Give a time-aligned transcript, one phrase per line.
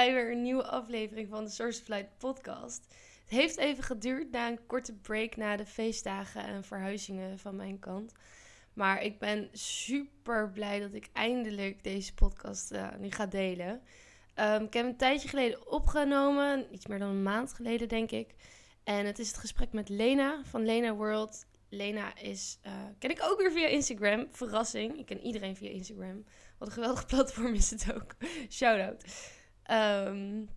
[0.00, 2.86] bij weer een nieuwe aflevering van de Source of Light podcast.
[3.20, 7.78] Het heeft even geduurd na een korte break na de feestdagen en verhuizingen van mijn
[7.78, 8.12] kant.
[8.72, 13.82] Maar ik ben super blij dat ik eindelijk deze podcast uh, nu ga delen.
[14.36, 18.34] Um, ik heb een tijdje geleden opgenomen, iets meer dan een maand geleden denk ik.
[18.84, 21.46] En het is het gesprek met Lena van Lena World.
[21.68, 24.26] Lena is, uh, ken ik ook weer via Instagram.
[24.30, 26.24] Verrassing, ik ken iedereen via Instagram.
[26.58, 28.14] Wat een geweldig platform is het ook.
[28.50, 29.04] Shout-out.
[29.72, 30.48] Um,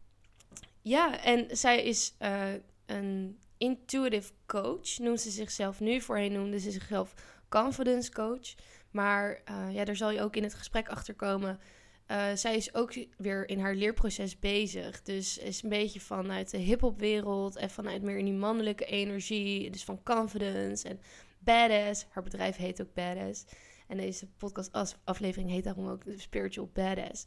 [0.81, 2.53] ja, en zij is uh,
[2.85, 6.01] een intuitive coach, noemt ze zichzelf nu.
[6.01, 7.13] Voorheen noemde ze zichzelf
[7.49, 8.53] confidence coach.
[8.91, 11.59] Maar uh, ja, daar zal je ook in het gesprek achter komen.
[12.07, 15.01] Uh, zij is ook weer in haar leerproces bezig.
[15.01, 19.69] Dus is een beetje vanuit de hip-hop wereld en vanuit meer in die mannelijke energie.
[19.69, 20.99] Dus van confidence en
[21.39, 22.05] badass.
[22.09, 23.45] Haar bedrijf heet ook Badass.
[23.87, 27.25] En deze podcast-aflevering heet daarom ook Spiritual Badass.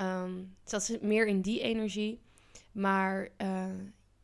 [0.00, 2.20] Um, dat meer in die energie.
[2.72, 3.66] Maar uh,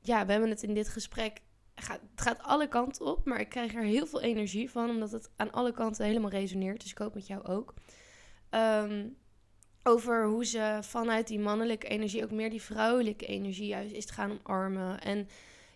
[0.01, 1.41] ja, we hebben het in dit gesprek.
[1.75, 5.11] Gaat, het gaat alle kanten op, maar ik krijg er heel veel energie van, omdat
[5.11, 6.81] het aan alle kanten helemaal resoneert.
[6.81, 7.75] Dus ik hoop met jou ook.
[8.51, 9.17] Um,
[9.83, 14.13] over hoe ze vanuit die mannelijke energie ook meer die vrouwelijke energie juist is te
[14.13, 15.01] gaan omarmen.
[15.01, 15.29] En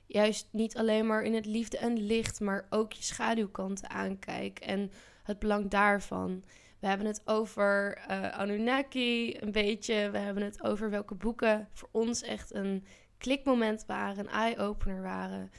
[0.06, 4.90] juist niet alleen maar in het liefde en licht, maar ook je schaduwkanten aankijken en
[5.22, 6.44] het belang daarvan.
[6.84, 10.10] We hebben het over uh, Anunnaki een beetje.
[10.10, 12.84] We hebben het over welke boeken voor ons echt een
[13.18, 15.50] klikmoment waren, een eye-opener waren.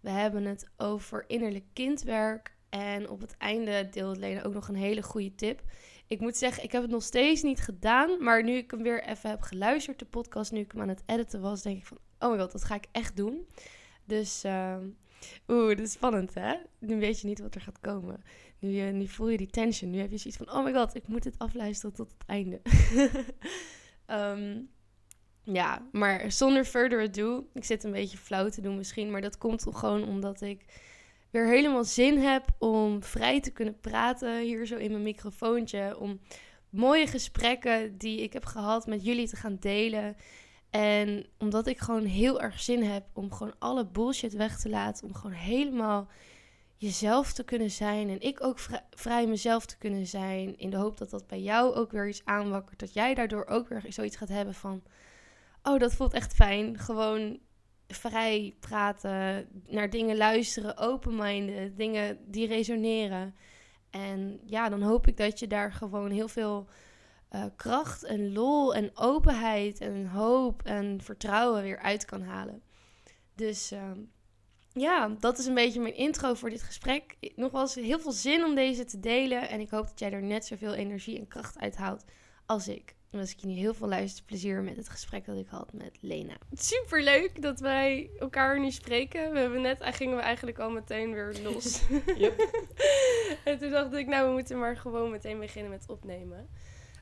[0.00, 2.56] We hebben het over innerlijk kindwerk.
[2.68, 5.62] En op het einde deelde Lena ook nog een hele goede tip.
[6.06, 8.22] Ik moet zeggen, ik heb het nog steeds niet gedaan.
[8.22, 11.02] Maar nu ik hem weer even heb geluisterd, de podcast, nu ik hem aan het
[11.06, 13.46] editen was, denk ik van, oh my god, dat ga ik echt doen.
[14.04, 14.76] Dus, uh,
[15.48, 16.54] oeh, dat is spannend hè?
[16.78, 18.22] Nu weet je niet wat er gaat komen.
[18.58, 19.90] Nu, voel je die tension.
[19.90, 22.60] Nu heb je zoiets van, oh my god, ik moet het afluisteren tot het einde.
[24.06, 24.68] um,
[25.60, 29.38] ja, maar zonder further ado, ik zit een beetje flauw te doen misschien, maar dat
[29.38, 30.64] komt gewoon omdat ik
[31.30, 35.98] weer helemaal zin heb om vrij te kunnen praten hier zo in mijn microfoontje.
[35.98, 36.20] Om
[36.70, 40.16] mooie gesprekken die ik heb gehad met jullie te gaan delen.
[40.70, 45.06] En omdat ik gewoon heel erg zin heb om gewoon alle bullshit weg te laten.
[45.06, 46.08] Om gewoon helemaal
[46.76, 48.08] jezelf te kunnen zijn.
[48.10, 48.58] En ik ook
[48.90, 50.58] vrij, mezelf te kunnen zijn.
[50.58, 52.78] In de hoop dat dat bij jou ook weer iets aanwakkert.
[52.78, 54.82] Dat jij daardoor ook weer zoiets gaat hebben van.
[55.62, 56.78] Oh, dat voelt echt fijn.
[56.78, 57.38] Gewoon
[57.88, 63.34] vrij praten, naar dingen luisteren, open-minded, dingen die resoneren.
[63.90, 66.68] En ja, dan hoop ik dat je daar gewoon heel veel
[67.34, 72.62] uh, kracht en lol en openheid en hoop en vertrouwen weer uit kan halen.
[73.34, 73.90] Dus uh,
[74.74, 77.16] ja, dat is een beetje mijn intro voor dit gesprek.
[77.36, 79.48] Nogmaals, heel veel zin om deze te delen.
[79.48, 82.04] En ik hoop dat jij er net zoveel energie en kracht uit haalt
[82.46, 82.94] als ik.
[83.10, 85.98] En wens ik je nu heel veel luisterplezier met het gesprek dat ik had met
[86.00, 86.36] Lena.
[86.52, 89.32] Super leuk dat wij elkaar nu spreken.
[89.32, 91.82] We hebben net, gingen we eigenlijk al meteen weer los.
[92.16, 92.64] Yep.
[93.44, 96.48] en toen dacht ik, nou, we moeten maar gewoon meteen beginnen met opnemen.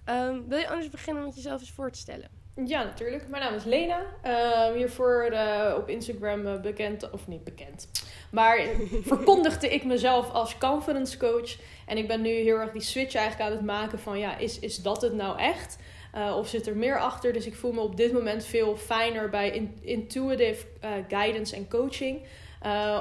[0.06, 2.41] Um, wil je anders beginnen met jezelf eens voor te stellen?
[2.54, 3.28] Ja, natuurlijk.
[3.28, 4.00] Mijn naam is Lena.
[4.26, 7.88] Uh, hiervoor uh, op Instagram uh, bekend, of niet bekend,
[8.30, 8.60] maar
[9.04, 11.56] verkondigde ik mezelf als confidence coach.
[11.86, 14.58] En ik ben nu heel erg die switch eigenlijk aan het maken van, ja, is,
[14.58, 15.78] is dat het nou echt?
[16.16, 17.32] Uh, of zit er meer achter?
[17.32, 20.66] Dus ik voel me op dit moment veel fijner bij in, intuitive
[21.08, 22.22] guidance en coaching.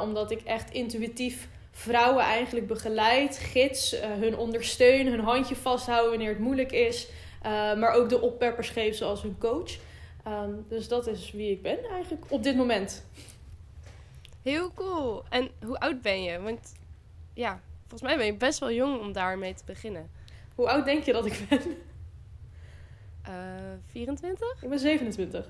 [0.01, 6.39] Omdat ik echt intuïtief vrouwen eigenlijk begeleid, gids, hun ondersteun, hun handje vasthouden wanneer het
[6.39, 7.07] moeilijk is.
[7.49, 9.77] Maar ook de oppeppers geef zoals hun coach.
[10.27, 13.05] Um, dus dat is wie ik ben eigenlijk op dit moment.
[14.41, 15.23] Heel cool.
[15.29, 16.41] En hoe oud ben je?
[16.41, 16.73] Want
[17.33, 20.09] ja, volgens mij ben je best wel jong om daarmee te beginnen.
[20.55, 21.61] Hoe oud denk je dat ik ben?
[23.29, 23.35] Uh,
[23.91, 24.63] 24?
[24.63, 25.45] Ik ben 27.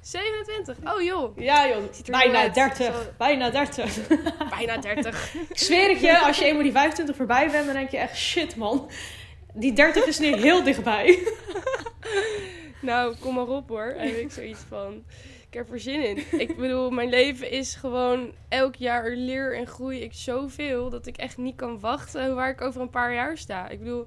[0.00, 0.94] 27?
[0.94, 1.38] Oh joh.
[1.38, 1.82] Ja joh.
[2.06, 2.94] Bijna 30.
[2.94, 3.10] Zo...
[3.16, 4.08] Bijna 30.
[4.50, 5.34] Bijna 30.
[5.48, 8.16] ik zweer het je, als je eenmaal die 25 voorbij bent, dan denk je echt
[8.16, 8.90] shit man.
[9.58, 11.18] Die 30 is nu heel dichtbij.
[12.80, 13.94] nou, kom maar op hoor.
[13.96, 15.04] Eigenlijk zoiets van.
[15.48, 16.40] Ik heb er zin in.
[16.40, 21.16] Ik bedoel, mijn leven is gewoon elk jaar leer en groei ik zoveel dat ik
[21.16, 23.68] echt niet kan wachten waar ik over een paar jaar sta.
[23.68, 24.06] Ik bedoel,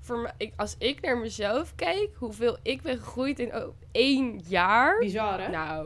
[0.00, 4.40] voor me, ik, als ik naar mezelf kijk, hoeveel ik ben gegroeid in oh, één
[4.48, 4.98] jaar.
[4.98, 5.48] Bizar, hè?
[5.48, 5.84] Nou,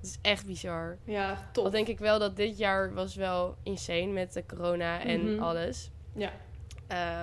[0.00, 0.98] dat is echt bizar.
[1.04, 1.64] Ja, top.
[1.64, 5.26] Dan denk ik wel dat dit jaar was wel insane met de corona en mm
[5.26, 5.42] -hmm.
[5.42, 5.90] alles.
[6.14, 6.32] Ja.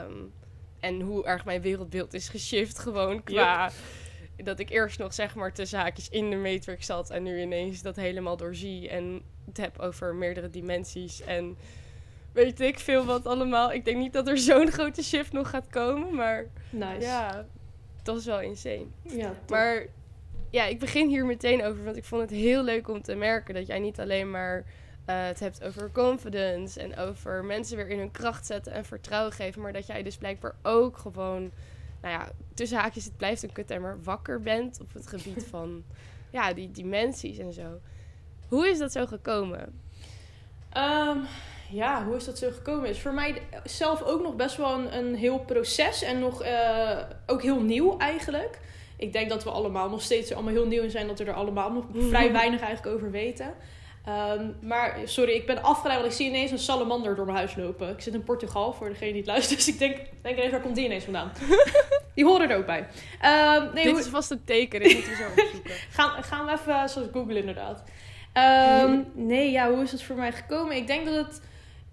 [0.05, 0.31] Um,
[0.83, 3.63] en hoe erg mijn wereldbeeld is geshift gewoon qua...
[3.63, 3.73] Yep.
[4.45, 7.81] Dat ik eerst nog zeg maar te zaakjes in de matrix zat en nu ineens
[7.81, 11.57] dat helemaal doorzie en het heb over meerdere dimensies en
[12.31, 13.73] weet ik veel wat allemaal.
[13.73, 17.01] Ik denk niet dat er zo'n grote shift nog gaat komen, maar nice.
[17.01, 17.45] ja,
[18.03, 18.85] dat is wel insane.
[19.01, 19.85] Ja, maar
[20.49, 23.53] ja, ik begin hier meteen over, want ik vond het heel leuk om te merken
[23.53, 24.65] dat jij niet alleen maar
[25.05, 29.33] eh, het hebt over confidence en over mensen weer in hun kracht zetten en vertrouwen
[29.33, 31.51] geven, maar dat jij dus blijkbaar ook gewoon,
[32.01, 35.83] nou ja, tussen haakjes, het blijft een maar wakker bent op het gebied van,
[36.29, 37.79] ja, die dimensies en zo.
[38.47, 39.81] Hoe is dat zo gekomen?
[40.69, 41.17] Ehm,
[41.69, 42.89] ja, hoe is dat zo gekomen?
[42.89, 46.99] Is voor mij zelf ook nog best wel een, een heel proces en nog uh,
[47.25, 48.59] ook heel nieuw eigenlijk.
[48.97, 51.71] Ik denk dat we allemaal nog steeds allemaal heel nieuw zijn, dat we er allemaal
[51.71, 53.53] nog vrij weinig eigenlijk over weten.
[54.07, 57.55] Um, maar sorry, ik ben afgeleid, want ik zie ineens een salamander door mijn huis
[57.55, 57.89] lopen.
[57.89, 59.57] Ik zit in Portugal, voor degene die het luistert.
[59.65, 61.31] Dus ik denk, denk ineens, waar komt die ineens vandaan?
[62.15, 62.87] die horen er ook bij.
[63.59, 65.71] Um, nee, dit is vast een teken, dit moeten we zo opzoeken.
[65.97, 67.83] gaan, gaan we even, zoals Google inderdaad.
[68.83, 70.75] Um, nee, ja, hoe is het voor mij gekomen?
[70.75, 71.41] Ik denk dat het...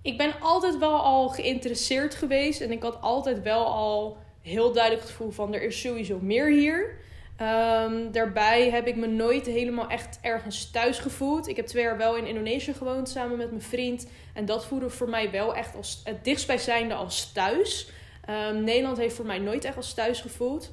[0.03, 2.61] Ik ben altijd wel al geïnteresseerd geweest.
[2.61, 5.55] En ik had altijd wel al heel duidelijk het gevoel van...
[5.55, 6.99] Er is sowieso meer hier.
[7.43, 11.49] Um, daarbij heb ik me nooit helemaal echt ergens thuis gevoeld.
[11.49, 14.07] Ik heb twee jaar wel in Indonesië gewoond samen met mijn vriend.
[14.35, 17.91] En dat voelde voor mij wel echt als het dichtstbijzijnde als thuis.
[18.51, 20.73] Um, Nederland heeft voor mij nooit echt als thuis gevoeld.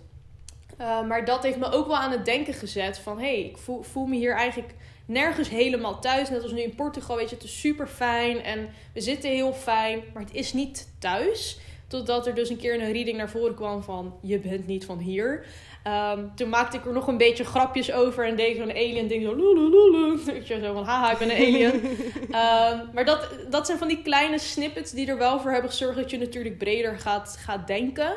[0.82, 3.20] Uh, maar dat heeft me ook wel aan het denken gezet van...
[3.20, 4.74] hé, hey, ik voel, voel me hier eigenlijk
[5.06, 6.30] nergens helemaal thuis.
[6.30, 9.54] Net als nu in Portugal, weet je, het is super fijn en we zitten heel
[9.54, 10.04] fijn.
[10.14, 11.60] Maar het is niet thuis.
[11.88, 14.20] Totdat er dus een keer een reading naar voren kwam van...
[14.22, 15.46] je bent niet van hier.
[15.88, 19.24] Um, toen maakte ik er nog een beetje grapjes over en deed zo'n alien ding
[19.24, 20.20] zo lulululu.
[20.26, 21.86] Weet je, zo van haha, ik ben een alien.
[21.86, 25.98] um, maar dat, dat zijn van die kleine snippets die er wel voor hebben gezorgd
[25.98, 28.14] dat je natuurlijk breder gaat, gaat denken.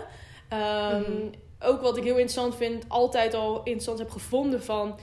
[0.53, 1.31] Um, mm.
[1.61, 4.99] Ook wat ik heel interessant vind, altijd al interessant heb gevonden van...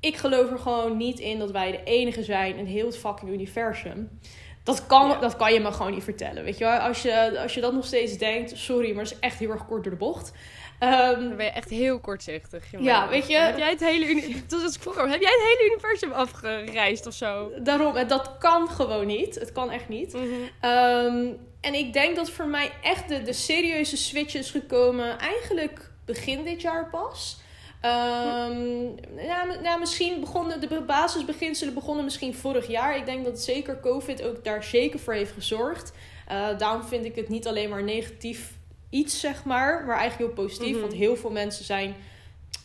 [0.00, 3.30] Ik geloof er gewoon niet in dat wij de enige zijn in heel het fucking
[3.30, 4.18] universum.
[4.62, 5.18] Dat kan, ja.
[5.18, 6.44] dat kan je me gewoon niet vertellen.
[6.44, 9.38] Weet je, als je, als je dat nog steeds denkt, sorry, maar dat is echt
[9.38, 10.32] heel erg kort door de bocht.
[10.80, 12.64] Um, dan ben je echt heel kortzichtig.
[12.78, 13.36] Ja, weet je.
[13.36, 14.22] Heb jij het hele,
[14.80, 17.50] vroeger, heb jij het hele universum afgereisd of zo?
[17.58, 19.34] Daarom, en dat kan gewoon niet.
[19.34, 20.12] Het kan echt niet.
[20.12, 20.70] Mm -hmm.
[20.70, 25.90] um, en ik denk dat voor mij echt de, de serieuze switch is gekomen eigenlijk
[26.04, 27.44] begin dit jaar pas.
[27.82, 32.96] Um, ja, nou, misschien begonnen de basisbeginselen begonnen misschien vorig jaar.
[32.96, 35.92] Ik denk dat zeker COVID ook daar zeker voor heeft gezorgd.
[36.32, 38.55] Uh, daarom vind ik het niet alleen maar negatief
[38.90, 40.66] iets, zeg maar, maar eigenlijk heel positief.
[40.66, 40.82] Mm -hmm.
[40.82, 41.94] Want heel veel mensen zijn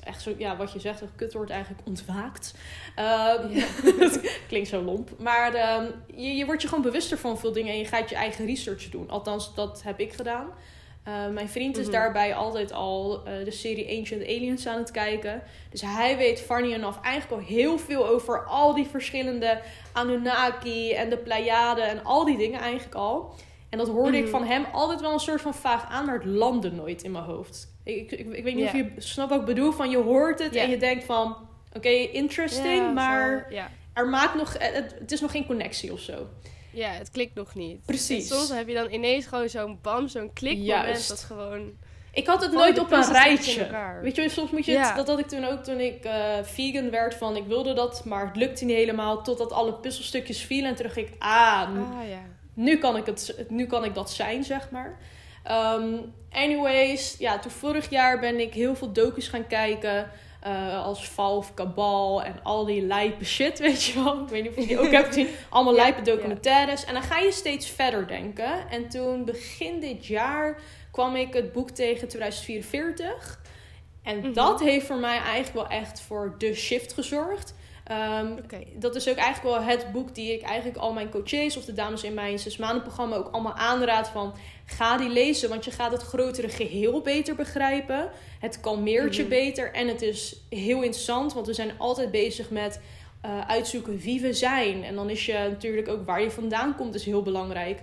[0.03, 2.53] echt zo, ja, wat je zegt, een kut wordt eigenlijk ontwaakt.
[2.99, 3.65] Um, ja.
[4.47, 5.09] klinkt zo lomp.
[5.19, 8.15] Maar um, je, je wordt je gewoon bewuster van veel dingen en je gaat je
[8.15, 9.09] eigen research doen.
[9.09, 10.49] Althans, dat heb ik gedaan.
[11.07, 12.01] Uh, mijn vriend is mm -hmm.
[12.01, 15.43] daarbij altijd al uh, de serie Ancient Aliens aan het kijken.
[15.69, 21.09] Dus hij weet, funny enough, eigenlijk al heel veel over al die verschillende Anunnaki en
[21.09, 23.35] de Pleiaden en al die dingen eigenlijk al.
[23.71, 24.23] En dat hoorde mm -hmm.
[24.23, 27.11] ik van hem altijd wel een soort van vaag aan, maar het landde nooit in
[27.11, 27.73] mijn hoofd.
[27.83, 28.87] Ik, ik, ik weet niet yeah.
[28.87, 29.71] of je snapt wat ik bedoel.
[29.71, 30.65] Van je hoort het yeah.
[30.65, 33.57] en je denkt van, oké, okay, interesting, yeah, maar so,
[33.93, 36.27] er maakt nog, het, het, is nog geen connectie of zo.
[36.71, 37.85] Ja, het klikt nog niet.
[37.85, 38.29] Precies.
[38.29, 41.71] En soms heb je dan ineens gewoon zo'n bam, zo'n klikmoment dat gewoon...
[42.13, 43.99] Ik had het nooit op een rijtje.
[44.01, 46.89] Weet je, soms moet je het, dat had ik toen ook toen ik uh, vegan
[46.89, 50.75] werd van ik wilde dat, maar het lukte niet helemaal totdat alle puzzelstukjes vielen en
[50.75, 54.43] toen dacht ik, ah, ah ja nu kan ik, het, nu kan ik dat zijn,
[54.43, 54.99] zeg maar.
[55.51, 60.11] Um, anyways, ja, toen vorig jaar ben ik heel veel docus gaan kijken.
[60.47, 64.21] Uh, als Valve, Cabal en al die lijpe shit, weet je wel.
[64.21, 65.27] Ik weet niet of je die ook hebt gezien.
[65.49, 66.81] Allemaal ja, lijpe documentaires.
[66.81, 66.87] Ja.
[66.87, 68.69] En dan ga je steeds verder denken.
[68.69, 70.59] En toen begin dit jaar
[70.91, 73.41] kwam ik het boek tegen 2044.
[74.03, 74.33] En mm -hmm.
[74.33, 77.53] dat heeft voor mij eigenlijk wel echt voor de shift gezorgd.
[77.91, 78.67] Um, okay.
[78.75, 81.73] Dat is ook eigenlijk wel het boek die ik eigenlijk al mijn coaches of de
[81.73, 84.33] dames in mijn zes maanden programma ook allemaal aanraad van
[84.65, 88.09] ga die lezen, want je gaat het grotere geheel beter begrijpen.
[88.39, 89.39] Het kalmeert je mm -hmm.
[89.39, 92.79] beter en het is heel interessant, want we zijn altijd bezig met
[93.25, 94.83] uh, uitzoeken wie we zijn.
[94.83, 97.81] En dan is je natuurlijk ook waar je vandaan komt is heel belangrijk.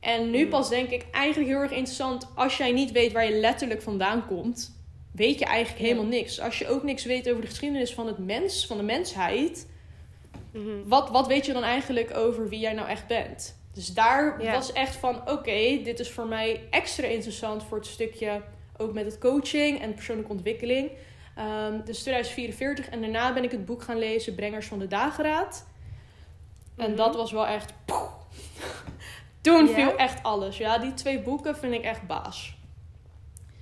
[0.00, 3.40] En nu pas denk ik eigenlijk heel erg interessant als jij niet weet waar je
[3.40, 4.77] letterlijk vandaan komt
[5.12, 6.10] weet je eigenlijk helemaal ja.
[6.10, 6.40] niks.
[6.40, 9.68] Als je ook niks weet over de geschiedenis van het mens, van de mensheid,
[10.52, 10.88] mm-hmm.
[10.88, 13.56] wat, wat weet je dan eigenlijk over wie jij nou echt bent?
[13.72, 14.52] Dus daar ja.
[14.52, 18.42] was echt van: oké, okay, dit is voor mij extra interessant voor het stukje
[18.76, 20.90] ook met het coaching en persoonlijke ontwikkeling.
[21.38, 25.66] Um, dus 2044 en daarna ben ik het boek gaan lezen, Brengers van de Dageraad.
[26.76, 26.96] En mm-hmm.
[26.96, 27.72] dat was wel echt.
[27.84, 28.10] Poeh.
[29.40, 29.74] Toen ja.
[29.74, 30.56] viel echt alles.
[30.56, 32.57] Ja, die twee boeken vind ik echt baas.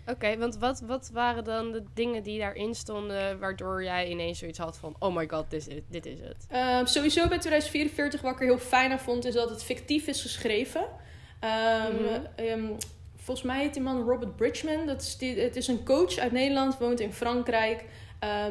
[0.06, 3.38] Oké, okay, want wat, wat waren dan de dingen die daarin stonden...
[3.38, 4.96] waardoor jij ineens zoiets had van...
[4.98, 6.46] oh my god, dit is, dit is het?
[6.52, 9.24] Uh, sowieso bij 2044, wat ik er heel fijn aan vond...
[9.24, 10.80] is dat het fictief is geschreven.
[10.80, 12.70] Um, mm-hmm.
[12.70, 12.76] um,
[13.16, 14.86] volgens mij heet die man Robert Bridgman.
[14.86, 17.84] Dat is die, het is een coach uit Nederland, woont in Frankrijk.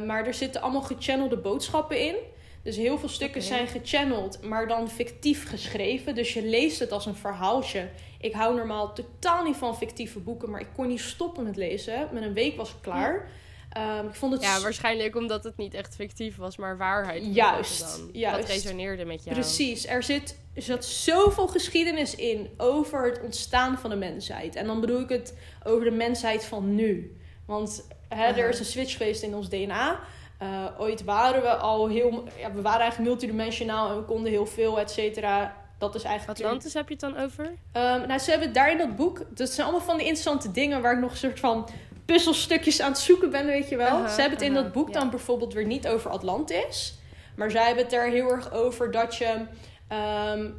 [0.05, 2.15] Maar er zitten allemaal gechannelde boodschappen in.
[2.63, 6.15] Dus heel veel stukken zijn gechanneld, maar dan fictief geschreven.
[6.15, 7.89] Dus je leest het als een verhaaltje.
[8.19, 12.09] Ik hou normaal totaal niet van fictieve boeken, maar ik kon niet stoppen met lezen.
[12.11, 13.29] Met een week was ik klaar.
[13.69, 17.35] Ehm, ik vond het Ja, waarschijnlijk omdat het niet echt fictief was, maar waarheid.
[17.35, 18.09] Juist, dan.
[18.13, 18.47] juist.
[18.47, 19.35] Dat resoneerde met jou.
[19.35, 24.55] Precies, er zit, er zat zoveel geschiedenis in over het ontstaan van de mensheid.
[24.55, 27.17] En dan bedoel ik het over de mensheid van nu.
[27.45, 29.99] Want hè, er is een switch geweest in ons DNA.
[30.37, 32.23] Eh, ooit waren we al heel...
[32.37, 35.64] Ja, we waren eigenlijk multidimensionaal en we konden heel veel, et cetera.
[35.77, 36.39] Dat is eigenlijk...
[36.39, 37.51] Atlantis heb je het dan over?
[37.71, 39.25] Ehm, nou, ze hebben daar in dat boek...
[39.29, 40.81] Dat zijn allemaal van die interessante dingen...
[40.81, 41.69] waar ik nog een soort van
[42.05, 44.07] puzzelstukjes aan het zoeken ben, weet je wel.
[44.07, 46.97] Ze hebben het in dat boek dan bijvoorbeeld weer niet over Atlantis.
[47.35, 49.45] Maar zij hebben het er heel erg over dat je...
[49.87, 50.49] ehm,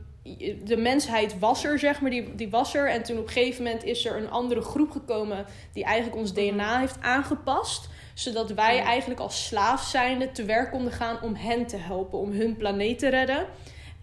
[0.65, 2.91] de mensheid was er, zeg maar, die, die was er.
[2.91, 5.47] En toen op een gegeven moment is er een andere groep gekomen...
[5.73, 7.89] die eigenlijk ons DNA heeft aangepast...
[8.15, 11.23] zodat wij eigenlijk als slaaf zijnde te werk konden gaan...
[11.23, 13.47] om hen te helpen, om hun planeet te redden.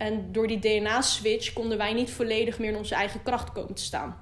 [0.03, 3.81] En door die DNA-switch konden wij niet volledig meer in onze eigen kracht komen te
[3.83, 4.17] staan.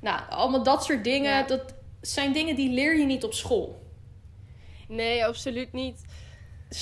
[0.00, 1.42] Nou, allemaal dat soort dingen, Ja.
[1.42, 3.82] dat zijn dingen die leer je niet op school.
[4.88, 6.04] Nee, absoluut niet.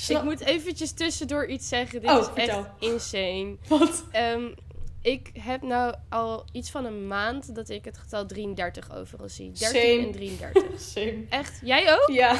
[0.07, 2.01] Ik moet eventjes tussendoor iets zeggen.
[2.01, 2.57] Dit Oh, is vertel.
[2.59, 3.55] echt insane.
[3.67, 4.03] Wat?
[4.11, 4.45] Ehm,
[5.01, 9.51] ik heb nou al iets van een maand dat ik het getal 33 overal zie.
[9.51, 10.05] 13 Same.
[10.05, 10.81] en 33.
[10.95, 11.25] Same.
[11.29, 11.59] Echt?
[11.63, 12.09] Jij ook?
[12.11, 12.37] Ja.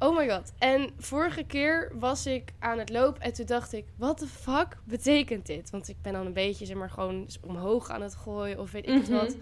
[0.00, 0.52] Oh my god.
[0.58, 4.76] En vorige keer was ik aan het lopen en toen dacht ik, wat de fuck
[4.84, 5.70] betekent dit?
[5.70, 8.88] Want ik ben dan een beetje, zeg maar, gewoon omhoog aan het gooien of weet
[8.88, 9.12] ik Mhm.
[9.12, 9.36] wat.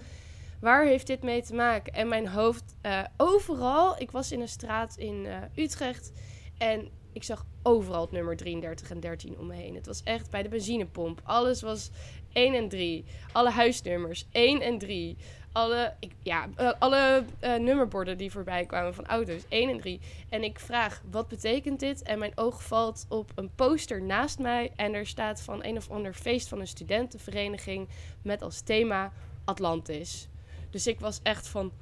[0.61, 1.93] Waar heeft dit mee te maken?
[1.93, 6.13] En mijn hoofd, eh, overal, ik was in een straat in eh, Utrecht
[6.59, 9.75] en ik zag overal het nummer 33 en 13 om me heen.
[9.75, 11.21] Het was echt bij de benzinepomp.
[11.25, 11.91] Alles was
[12.33, 13.05] 1 en 3.
[13.33, 15.17] Alle huisnummers 1 en 3.
[15.57, 20.01] Alle, ik, ja, eh, alle eh, nummerborden die voorbij kwamen van auto's 1 en 3.
[20.29, 22.03] En ik vraag, wat betekent dit?
[22.03, 24.73] En mijn oog valt op een poster naast mij.
[24.75, 27.89] En er staat van een of ander feest van een studentenvereniging
[28.23, 29.13] met als thema
[29.45, 30.29] Atlantis.
[30.71, 31.73] Dus ik was echt van,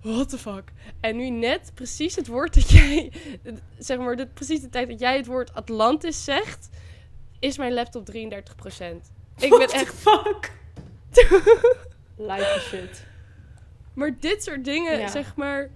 [0.00, 0.72] what the fuck?
[1.00, 3.12] En nu net precies het woord dat jij,
[3.78, 6.68] zeg maar, de, precies de tijd dat jij het woord Atlantis zegt,
[7.38, 8.12] is mijn laptop 33%.
[9.36, 10.52] Ik ben echt, fuck.
[12.16, 13.10] Life shit.
[13.94, 15.08] Maar dit soort dingen, Ja.
[15.08, 15.70] zeg maar,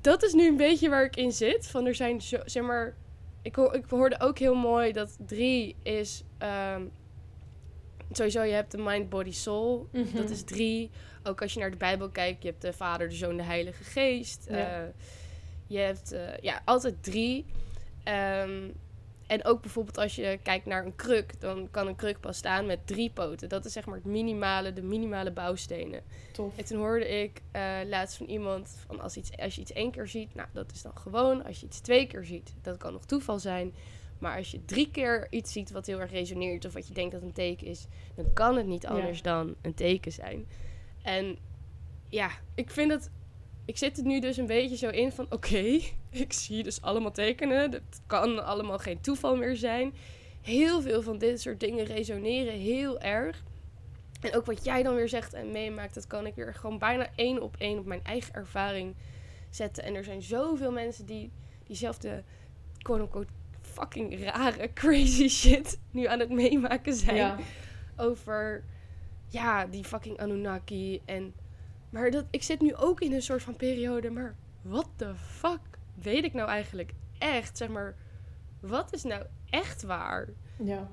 [0.00, 1.66] dat is nu een beetje waar ik in zit.
[1.68, 2.94] Van er zijn, zo, zeg maar,
[3.42, 6.82] ik, ik hoorde ook heel mooi dat drie is, ehm,
[8.12, 9.88] sowieso je hebt de mind, body, soul.
[9.92, 10.16] Mhm.
[10.16, 10.90] Dat is drie.
[11.24, 13.84] Ook als je naar de Bijbel kijkt, je hebt de Vader, de Zoon, de Heilige
[13.84, 14.46] Geest.
[14.48, 14.56] Ja.
[14.56, 14.88] Eh,
[15.66, 17.44] je hebt eh, ja, altijd drie.
[18.04, 18.68] Ehm,
[19.26, 22.66] en ook bijvoorbeeld als je kijkt naar een kruk, dan kan een kruk pas staan
[22.66, 23.48] met drie poten.
[23.48, 26.02] Dat is zeg maar het minimale, de minimale bouwstenen.
[26.32, 26.56] Tof.
[26.58, 29.90] En toen hoorde ik eh, laatst van iemand van als, iets, als je iets één
[29.90, 31.44] keer ziet, nou dat is dan gewoon.
[31.44, 33.74] Als je iets twee keer ziet, dat kan nog toeval zijn.
[34.18, 37.12] Maar als je drie keer iets ziet wat heel erg resoneert of wat je denkt
[37.12, 38.88] dat een teken is, dan kan het niet Ja.
[38.88, 40.46] anders dan een teken zijn.
[41.02, 41.38] En
[42.08, 43.10] ja, ik vind het.
[43.66, 45.80] Ik zit er nu dus een beetje zo in van: oké,
[46.24, 47.72] ik zie dus allemaal tekenen.
[47.72, 49.94] Het kan allemaal geen toeval meer zijn.
[50.42, 53.42] Heel veel van dit soort dingen resoneren heel erg.
[54.20, 57.08] En ook wat jij dan weer zegt en meemaakt, dat kan ik weer gewoon bijna
[57.16, 58.94] één op één op mijn eigen ervaring
[59.50, 59.84] zetten.
[59.84, 61.30] En er zijn zoveel mensen die
[61.66, 62.22] diezelfde
[62.82, 67.36] quote-unquote fucking rare, crazy shit nu aan het meemaken zijn Ja.
[67.96, 68.64] over
[69.28, 71.34] ja, die fucking Anunnaki en
[71.90, 75.60] maar dat ik zit nu ook in een soort van periode, maar wat de fuck
[76.02, 77.94] weet ik nou eigenlijk echt, zeg maar,
[78.60, 80.28] wat is nou echt waar?
[80.62, 80.88] Ja.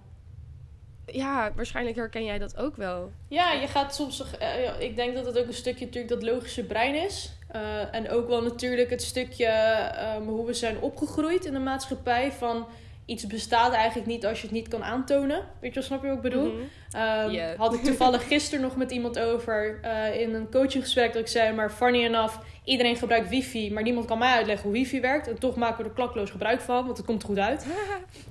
[1.05, 3.11] Ja, waarschijnlijk herken jij dat ook wel.
[3.27, 4.37] Ja, je gaat soms.
[4.37, 7.37] eh, ik denk dat het ook een stukje natuurlijk dat logische brein is.
[7.47, 12.31] Eh, en ook wel natuurlijk het stukje ehm, hoe we zijn opgegroeid in de maatschappij.
[12.31, 12.67] Van
[13.05, 15.41] iets bestaat eigenlijk niet als je het niet kan aantonen.
[15.61, 16.51] Weet je snap je wat ik bedoel?
[16.51, 16.61] Mhm.
[16.91, 17.57] Ehm.
[17.57, 21.55] Had ik toevallig gisteren nog met iemand over eh, in een coachinggesprek dat ik zei,
[21.55, 25.27] maar funny enough, iedereen gebruikt wifi, maar niemand kan mij uitleggen hoe wifi werkt.
[25.27, 27.65] En toch maken we er klakloos gebruik van, want het komt goed uit.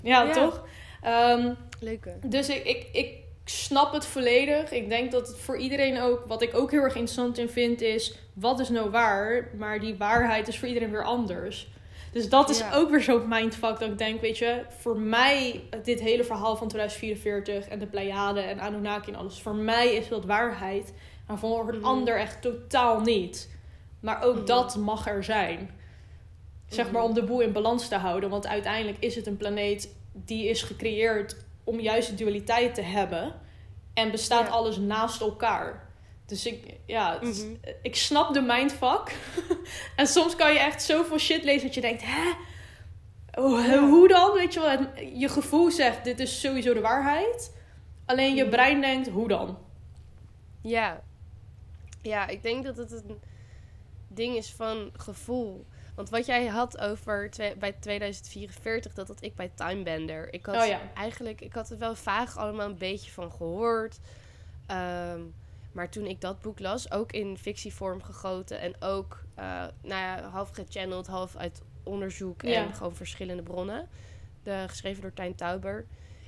[0.02, 0.32] Ja, Ja.
[0.32, 0.64] toch?
[1.02, 2.12] Ehm, Leuke.
[2.26, 3.14] dus ik, ik, ik
[3.44, 4.70] snap het volledig.
[4.70, 7.80] Ik denk dat het voor iedereen ook, wat ik ook heel erg interessant in vind,
[7.80, 9.48] is wat is nou waar?
[9.58, 11.68] Maar die waarheid is voor iedereen weer anders.
[12.12, 12.74] Dus dat is Ja.
[12.74, 16.68] ook weer zo'n mindfuck dat ik denk, weet je, voor mij, dit hele verhaal van
[16.68, 20.94] 2044 en de Pleiade en Anunnaki en alles, voor mij is dat waarheid.
[21.26, 21.84] Maar voor een Mhm.
[21.84, 23.50] ander echt totaal niet.
[24.00, 24.44] Maar ook Mhm.
[24.44, 25.70] dat mag er zijn.
[26.68, 27.08] Zeg maar Mhm.
[27.10, 28.30] om de boel in balans te houden.
[28.30, 33.32] Want uiteindelijk is het een planeet die is gecreëerd om juist de dualiteit te hebben.
[33.94, 34.52] En bestaat Ja.
[34.52, 35.90] alles naast elkaar.
[36.26, 37.54] Dus ik, ja, Mhm.
[37.82, 39.16] ik snap de mindfuck.
[39.96, 42.30] en soms kan je echt zoveel shit lezen dat je denkt, hè?
[43.42, 43.88] Oh, Ja.
[43.88, 44.32] Hoe dan?
[44.32, 47.52] Weet je wel, het- je gevoel zegt, dit is sowieso de waarheid.
[48.06, 48.50] Alleen je Mhm.
[48.50, 49.58] brein denkt, hoe dan?
[50.62, 51.02] Ja.
[52.02, 53.20] Ja, ik denk dat het een
[54.08, 55.66] ding is van gevoel.
[55.94, 60.32] Want wat jij had over bij 2044, dat had ik bij Timebender.
[60.32, 60.80] Ik had Oh ja.
[60.94, 63.98] eigenlijk, ik had er wel vaag allemaal een beetje van gehoord.
[64.66, 65.20] Ehm,
[65.72, 69.44] maar toen ik dat boek las, ook in fictievorm gegoten en ook, eh,
[69.82, 72.64] nou ja, half gechanneld, half uit onderzoek Ja.
[72.66, 73.88] en gewoon verschillende bronnen.
[74.42, 75.86] De, geschreven door Tijn Tauber.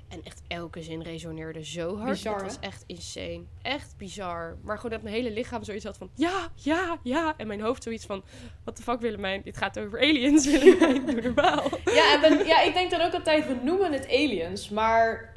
[0.09, 2.11] En echt elke zin resoneerde zo hard.
[2.11, 3.43] Bizar, Het was echt insane.
[3.63, 4.57] Echt bizar.
[4.63, 6.11] Maar gewoon dat mijn hele lichaam zoiets had van...
[6.15, 7.35] Ja, ja, ja.
[7.37, 8.25] En mijn hoofd zoiets van...
[8.63, 9.43] What the fuck Willemijn?
[9.43, 11.07] Dit gaat over aliens, Willemijn.
[11.07, 11.69] Doe normaal.
[11.95, 15.33] Ja, en we- ja, ik denk dan ook altijd, we noemen het aliens, maar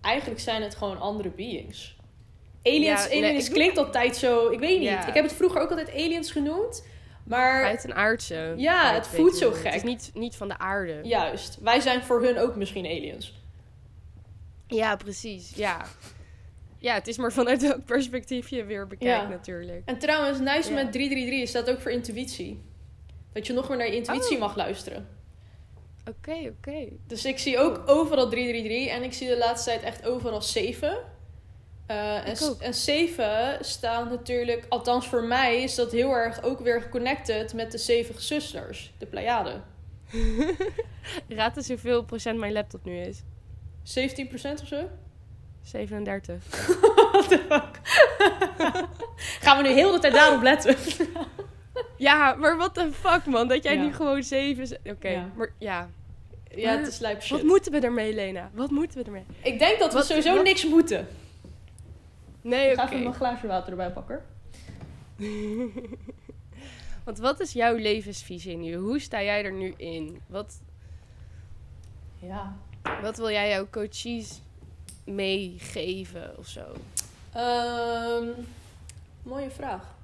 [0.00, 1.95] eigenlijk zijn het gewoon andere beings.
[2.66, 4.88] Aliens, Ja, aliens klinkt altijd zo, ik weet niet.
[4.88, 5.06] Ja.
[5.06, 6.84] Ik heb het vroeger ook altijd aliens genoemd,
[7.24, 8.54] maar Buitenaardse.
[8.56, 9.64] Ja, Maar het ik voelt zo gek.
[9.64, 11.00] Het is niet, niet van de aarde.
[11.02, 13.34] juist, wij zijn voor hun ook misschien aliens.
[14.66, 15.52] Ja, precies.
[15.54, 15.86] Ja.
[16.78, 19.28] Ja, het is maar vanuit welk perspectief je weer bekijkt Ja.
[19.28, 19.82] natuurlijk.
[19.84, 20.74] En trouwens, Nice Ja.
[20.74, 22.62] met 333 staat ook voor intuïtie.
[23.32, 24.40] Dat je nog meer naar je intuïtie Oh.
[24.40, 25.08] mag luisteren.
[26.08, 26.88] Oké, oké.
[27.06, 30.98] Dus ik zie ook overal 333 en ik zie de laatste tijd echt overal 7.
[31.86, 32.60] Eh, en, Ik ook.
[32.60, 37.72] en 7 staat natuurlijk, althans voor mij, is dat heel erg ook weer geconnected met
[37.72, 39.60] de zeven zusters, de Pleiade.
[41.28, 43.18] Raad eens hoeveel procent mijn laptop nu is.
[43.82, 44.88] 17% of zo?
[45.62, 46.44] 37.
[47.12, 47.80] What the fuck?
[49.44, 50.76] Gaan we nu heel de tijd daarop letten?
[51.96, 53.48] Ja, maar what the fuck man.
[53.48, 53.82] Dat jij Ja.
[53.82, 54.66] nu gewoon 7...
[54.66, 55.28] z- Oké, Ja.
[55.36, 55.88] maar ja.
[56.54, 57.30] ja, het is lijp shit.
[57.30, 58.50] Wat moeten we ermee, Lena?
[58.54, 59.24] Wat moeten we ermee?
[59.42, 61.06] Ik denk dat we Wat- sowieso wat- niks moeten.
[62.46, 64.24] Nee, Ik ga even mijn glaasje water erbij pakken.
[67.04, 68.74] Want wat is jouw levensvisie nu?
[68.74, 70.20] Hoe sta jij er nu in?
[70.26, 70.60] Wat,
[72.18, 72.56] Ja.
[73.02, 74.40] wat wil jij jouw coaches
[75.04, 76.64] meegeven of zo?
[77.32, 78.28] Ehm,
[79.22, 79.94] mooie vraag.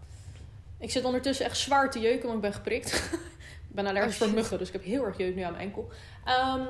[0.78, 2.92] Ik zit ondertussen echt zwaar te jeuken, want ik ben geprikt.
[3.68, 5.64] ik ben allergisch Oh, voor muggen, dus ik heb heel erg jeuk nu aan mijn
[5.64, 5.88] enkel.
[6.24, 6.66] Ehm,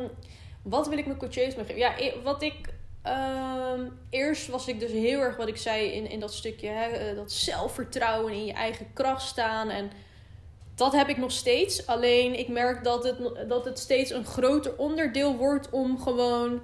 [0.62, 1.76] wat wil ik mijn coaches meegeven?
[1.78, 2.71] Ja, wat ik...
[3.02, 6.68] ehm, eerst was ik dus heel erg, wat ik zei in, in dat stukje...
[6.68, 9.68] Hè, eh, dat zelfvertrouwen in je eigen kracht staan.
[9.70, 9.90] En
[10.74, 11.86] dat heb ik nog steeds.
[11.86, 16.60] Alleen ik merk dat het, dat het steeds een groter onderdeel wordt om gewoon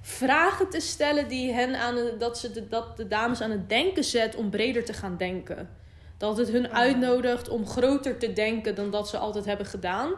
[0.00, 3.68] vragen te stellen die hen aan het, dat ze de, dat de dames aan het
[3.68, 5.70] denken zet om breder te gaan denken.
[6.16, 6.78] Dat het hun Ah.
[6.78, 10.12] uitnodigt om groter te denken dan dat ze altijd hebben gedaan.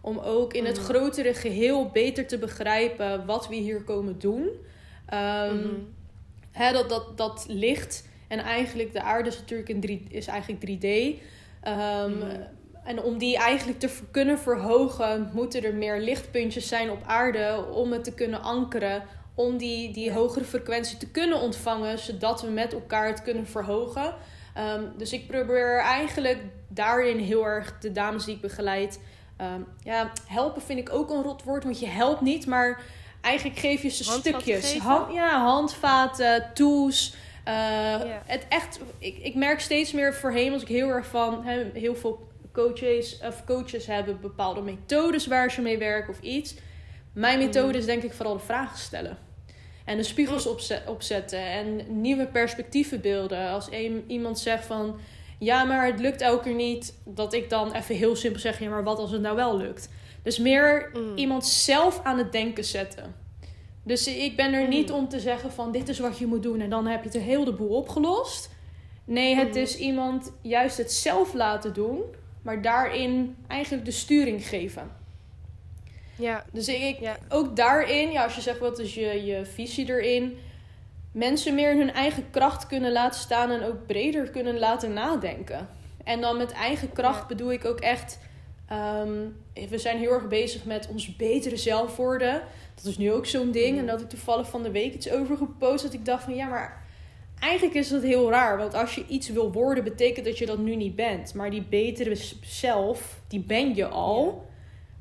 [0.00, 0.84] Om ook in het Mhm.
[0.84, 4.48] grotere geheel beter te begrijpen wat we hier komen doen.
[5.06, 5.68] Ehm, Mhm.
[6.50, 10.60] hè, dat, dat, dat licht en eigenlijk de aarde is natuurlijk in drie, is eigenlijk
[10.60, 11.20] 3D.
[11.60, 12.40] Ehm, Mhm.
[12.84, 17.92] En om die eigenlijk te kunnen verhogen, moeten er meer lichtpuntjes zijn op aarde om
[17.92, 19.02] het te kunnen ankeren.
[19.34, 24.14] Om die, die hogere frequentie te kunnen ontvangen, zodat we met elkaar het kunnen verhogen.
[24.54, 26.38] Ehm, dus ik probeer eigenlijk
[26.68, 29.00] daarin heel erg de dames die ik begeleid.
[29.82, 32.80] ja, helpen vind ik ook een rot woord, want je helpt niet, maar
[33.26, 34.72] eigenlijk geef je ze stukjes.
[35.12, 37.14] ja, handvaten, tools.
[37.44, 37.54] Eh.
[38.24, 42.28] Het echt, ik, ik merk steeds meer voorheen als ik heel erg van heel veel
[42.52, 46.54] coaches of coaches hebben bepaalde methodes waar ze mee werken of iets.
[47.12, 47.76] Mijn methode Mhm.
[47.76, 49.18] is denk ik vooral de vragen stellen.
[49.84, 53.48] En de spiegels opze- opzetten en nieuwe perspectieven beelden.
[53.50, 54.98] Als een, iemand zegt van
[55.38, 58.68] ja, maar het lukt elke keer niet, dat ik dan even heel simpel zeg: ja,
[58.68, 59.88] maar wat als het nou wel lukt?
[60.26, 61.16] Dus meer Mm.
[61.16, 63.14] iemand zelf aan het denken zetten.
[63.82, 64.94] Dus ik ben er niet Mm.
[64.94, 67.18] om te zeggen van dit is wat je moet doen en dan heb je de
[67.18, 68.50] hele boel opgelost.
[69.04, 69.58] Nee, het Mhm.
[69.58, 72.00] is iemand juist het zelf laten doen,
[72.42, 74.90] maar daarin eigenlijk de sturing geven.
[76.18, 77.16] Ja, Dus ik, Ja.
[77.28, 80.38] ook daarin, ja, als je zegt wat is je, je visie erin,
[81.12, 85.68] mensen meer in hun eigen kracht kunnen laten staan en ook breder kunnen laten nadenken.
[86.04, 87.26] En dan met eigen kracht Ja.
[87.26, 88.18] bedoel ik ook echt,
[88.68, 89.12] ehm,
[89.70, 92.42] we zijn heel erg bezig met ons betere zelf worden.
[92.74, 93.70] Dat is nu ook zo'n ding.
[93.70, 93.78] Mhm.
[93.78, 96.46] En dat ik toevallig van de week iets over gepost dat ik dacht van ja,
[96.48, 96.84] maar
[97.40, 98.58] eigenlijk is dat heel raar.
[98.58, 101.34] Want als je iets wil worden, betekent dat je dat nu niet bent.
[101.34, 104.46] Maar die betere zelf, die ben je al.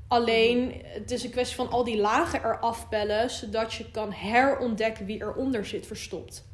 [0.07, 5.05] Alleen, het is een kwestie van al die lagen eraf bellen, zodat je kan herontdekken
[5.05, 6.45] wie eronder zit verstopt.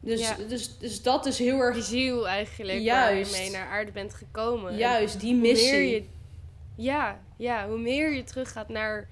[0.00, 0.36] Dus, Ja.
[0.48, 3.30] dus, dus dat is heel erg die ziel eigenlijk Juist.
[3.30, 4.72] waar je mee naar aarde bent gekomen.
[4.72, 5.90] En juist, die hoe meer missie.
[5.90, 6.04] je,
[6.74, 9.08] ja, ja, hoe meer je teruggaat naar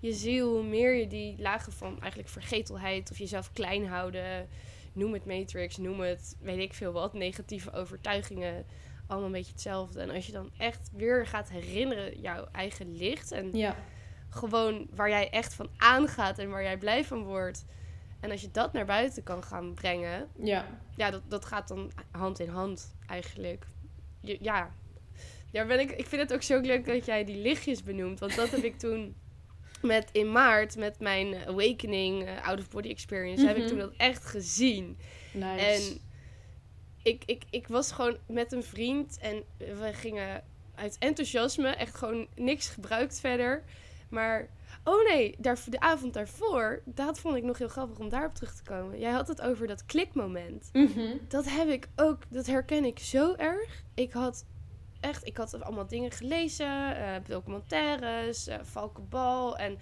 [0.00, 4.48] je ziel, hoe meer je die lagen van eigenlijk vergetelheid of jezelf klein houden,
[4.92, 8.66] noem het Matrix, noem het weet ik veel wat, negatieve overtuigingen,
[9.06, 10.00] allemaal een beetje hetzelfde.
[10.00, 13.76] En als je dan echt weer gaat herinneren jouw eigen licht en Ja.
[14.28, 17.64] gewoon waar jij echt van aangaat en waar jij blij van wordt.
[18.20, 20.66] En als je dat naar buiten kan gaan brengen, Ja.
[20.96, 23.66] ja, dat, dat gaat dan hand in hand eigenlijk.
[24.20, 24.74] Je, ja,
[25.56, 28.20] daar ben ik, ik vind het ook zo leuk dat jij die lichtjes benoemt.
[28.20, 29.14] Want dat heb ik toen
[29.82, 33.68] met, in maart met mijn Awakening eh, Out of Body Experience, heb ik Mhm.
[33.70, 34.98] toen dat echt gezien.
[35.32, 35.64] Nice.
[35.64, 36.00] En
[37.02, 40.42] ik, ik, ik was gewoon met een vriend en we gingen
[40.74, 43.64] uit enthousiasme, echt gewoon niks gebruikt verder.
[44.10, 44.48] Maar,
[44.84, 48.54] oh nee, daar, de avond daarvoor, dat vond ik nog heel grappig om daarop terug
[48.54, 48.98] te komen.
[48.98, 50.68] Jij had het over dat klikmoment.
[50.72, 51.16] Mhm.
[51.28, 53.82] Dat heb ik ook, dat herken ik zo erg.
[53.94, 54.44] Ik had
[55.08, 59.78] echt, ik had allemaal dingen gelezen, eh, documentaires, eh Valkenbal en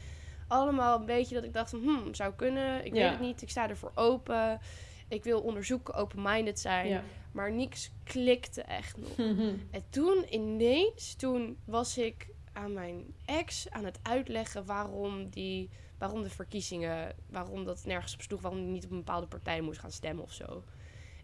[0.49, 2.85] allemaal een beetje dat ik dacht van, hmm, zou kunnen.
[2.85, 3.01] Ik Ja.
[3.03, 4.61] weet het niet, ik sta ervoor open.
[5.09, 6.89] Ik wil onderzoeken, open-minded zijn.
[6.89, 7.03] Ja.
[7.33, 9.17] Maar niks klikte echt nog.
[9.77, 16.23] En toen ineens, toen was ik aan mijn ex aan het uitleggen waarom, die, waarom
[16.23, 19.91] de verkiezingen, waarom dat nergens op sloeg, waarom niet op een bepaalde partij moest gaan
[19.93, 20.65] stemmen of zo.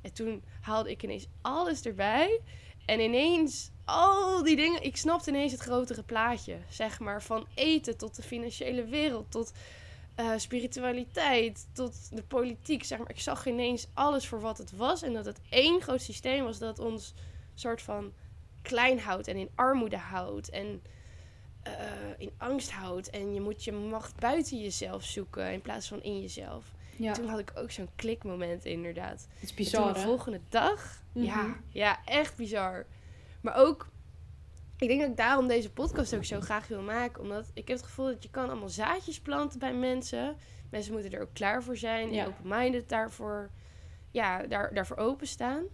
[0.02, 2.40] En toen haalde ik ineens alles erbij.
[2.90, 4.82] En ineens al die dingen.
[4.82, 6.58] Ik snapte ineens het grotere plaatje.
[6.68, 9.30] Zeg maar van eten tot de financiële wereld.
[9.30, 9.52] Tot
[10.14, 11.66] eh, spiritualiteit.
[11.72, 12.84] Tot de politiek.
[12.84, 13.10] Zeg maar.
[13.10, 15.02] Ik zag ineens alles voor wat het was.
[15.02, 17.14] En dat het één groot systeem was dat ons
[17.54, 18.12] soort van
[18.62, 19.28] klein houdt.
[19.28, 20.50] En in armoede houdt.
[20.50, 20.82] En
[21.62, 21.72] eh,
[22.18, 23.10] in angst houdt.
[23.10, 25.52] En je moet je macht buiten jezelf zoeken.
[25.52, 26.72] In plaats van in jezelf.
[27.00, 27.12] Ja.
[27.12, 29.26] Toen had ik ook zo'n klikmoment inderdaad.
[29.32, 31.02] Het is bizar, toen de volgende dag.
[31.12, 31.24] Mhm.
[31.24, 32.86] Ja, ja, echt bizar.
[33.40, 33.88] Maar ook,
[34.76, 37.22] ik denk dat ik daarom deze podcast ook zo graag wil maken.
[37.22, 40.36] Omdat ik heb het gevoel dat je kan allemaal zaadjes planten bij mensen.
[40.70, 42.12] Mensen moeten er ook klaar voor zijn.
[42.12, 42.22] Ja.
[42.22, 43.50] En open-minded daarvoor,
[44.10, 45.64] ja, daar, daarvoor openstaan.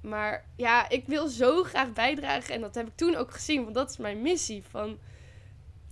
[0.00, 2.54] Maar ja, ik wil zo graag bijdragen.
[2.54, 3.62] En dat heb ik toen ook gezien.
[3.62, 4.62] Want dat is mijn missie.
[4.70, 4.98] Van,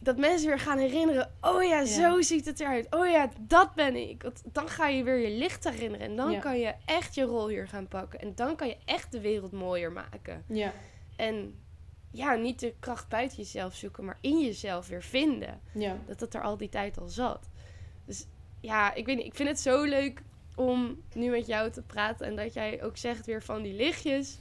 [0.03, 1.33] dat mensen weer gaan herinneren.
[1.41, 1.85] Oh ja, Ja.
[1.87, 2.87] zo ziet het eruit.
[2.95, 4.23] Oh ja, dat ben ik.
[4.23, 6.07] Want dan ga je weer je licht herinneren.
[6.07, 6.39] En dan Ja.
[6.41, 8.21] kan je echt je rol hier gaan pakken.
[8.21, 10.45] En dan kan je echt de wereld mooier maken.
[10.47, 10.73] Ja.
[11.17, 11.55] En
[12.11, 15.61] ja, niet de kracht buiten jezelf zoeken, maar in jezelf weer vinden.
[15.75, 15.97] Ja.
[16.07, 17.49] Dat dat er al die tijd al zat.
[18.05, 18.27] Dus
[18.61, 19.27] ja, ik weet niet.
[19.27, 20.23] Ik vind het zo leuk
[20.55, 22.27] om nu met jou te praten.
[22.27, 24.39] En dat jij ook zegt weer van die lichtjes.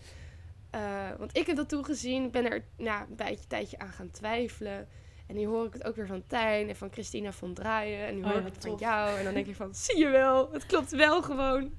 [0.69, 2.26] Eh, want ik heb dat toen gezien.
[2.26, 4.88] Ik ben er nou, een beetje tijdje aan gaan twijfelen.
[5.30, 8.08] En nu hoor ik het ook weer van Tijn en van Christina van Draaien.
[8.08, 9.18] En nu Oh hoor ik het van jou.
[9.18, 11.72] En dan denk ik van, zie je wel, het klopt wel gewoon.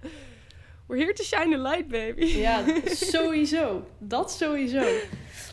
[0.86, 2.24] We're here to shine the light, baby.
[2.24, 2.64] Ja,
[3.12, 3.82] sowieso.
[3.98, 4.82] Dat sowieso.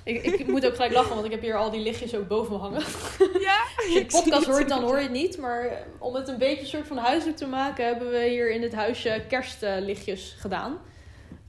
[0.03, 2.53] Ik, ik moet ook gelijk lachen, want ik heb hier al die lichtjes ook boven
[2.53, 2.81] me hangen.
[3.47, 4.55] Ja, Als je podcast het.
[4.55, 5.37] hoort, dan hoor je het niet.
[5.37, 8.51] Maar eh, om het een beetje een soort van huiselijk te maken, hebben we hier
[8.51, 10.77] in dit huisje kerstlichtjes gedaan.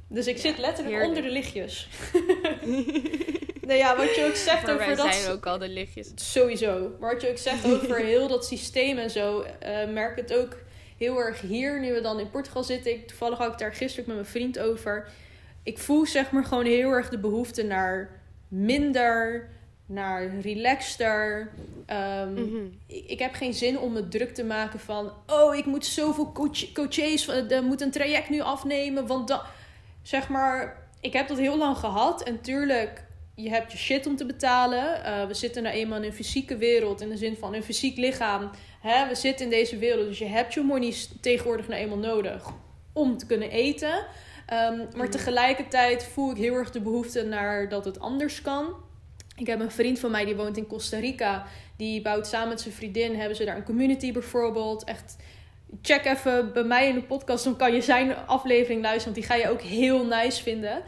[0.09, 1.09] Dus ik Ja, zit letterlijk heerlijk.
[1.09, 1.89] onder de lichtjes.
[3.69, 5.15] Nou ja, wat je ook zegt Maar over wij dat...
[5.15, 6.13] zijn ook al de lichtjes.
[6.15, 6.91] Sowieso.
[7.01, 10.57] Maar wat je ook zegt over heel dat systeem en zo, eh, merk het ook
[10.97, 11.81] heel erg hier.
[11.81, 12.93] Nu we dan in Portugal zitten.
[12.93, 15.09] Ik, toevallig had ik daar gisteren met mijn vriend over.
[15.63, 19.49] Ik voel zeg maar gewoon heel erg de behoefte naar minder,
[19.87, 21.51] naar relaxter.
[21.87, 22.65] Ehm, Mhm.
[22.87, 25.13] ik, ik heb geen zin om me druk te maken van...
[25.27, 27.29] Oh, ik moet zoveel coach, coaches...
[27.29, 29.45] Er moet een traject nu afnemen, want dat...
[30.03, 32.23] Zeg maar, ik heb dat heel lang gehad.
[32.23, 33.05] En tuurlijk,
[33.43, 35.05] je hebt je shit om te betalen.
[35.05, 37.01] Eh, we zitten nou eenmaal in een fysieke wereld.
[37.01, 38.51] In de zin van een fysiek lichaam.
[38.81, 39.09] Hè?
[39.09, 40.07] We zitten in deze wereld.
[40.07, 42.45] Dus je hebt je monies tegenwoordig nou eenmaal nodig
[42.93, 44.07] om te kunnen eten.
[44.47, 45.11] Ehm, maar Mhm.
[45.11, 48.75] tegelijkertijd voel ik heel erg de behoefte naar dat het anders kan.
[49.37, 51.47] Ik heb een vriend van mij die woont in Costa Rica.
[51.77, 53.17] Die bouwt samen met zijn vriendin.
[53.17, 54.85] Hebben ze daar een community bijvoorbeeld.
[54.85, 55.17] Echt,
[55.83, 57.45] check even bij mij in de podcast.
[57.45, 59.15] Dan kan je zijn aflevering luisteren.
[59.15, 60.83] Want die ga je ook heel nice vinden.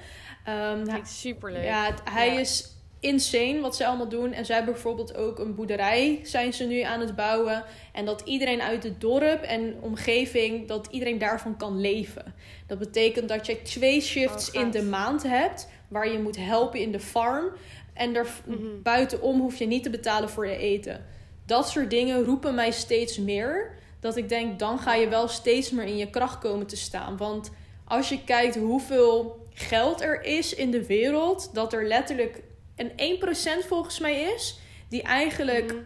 [0.50, 1.64] Ehm, Klinkt superleuk.
[1.64, 2.38] ja, het- hij Ja.
[2.40, 4.32] is insane wat ze allemaal doen.
[4.32, 7.64] En zij hebben bijvoorbeeld ook een boerderij zijn ze nu aan het bouwen.
[7.92, 12.34] En dat iedereen uit het dorp en omgeving, dat iedereen daarvan kan leven.
[12.66, 15.68] Dat betekent dat je twee shifts Oh, in de maand hebt.
[15.88, 17.46] Waar je moet helpen in de farm.
[17.94, 18.58] En daar Mhm.
[18.82, 21.06] buitenom hoef je niet te betalen voor je eten.
[21.46, 23.78] Dat soort dingen roepen mij steeds meer.
[24.00, 27.16] Dat ik denk, dan ga je wel steeds meer in je kracht komen te staan.
[27.16, 27.50] Want
[27.90, 32.42] als je kijkt hoeveel geld er is in de wereld, dat er letterlijk
[32.76, 35.82] een 1% volgens mij is, die eigenlijk Mhm.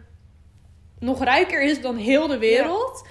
[0.99, 3.07] nog rijker is dan heel de wereld.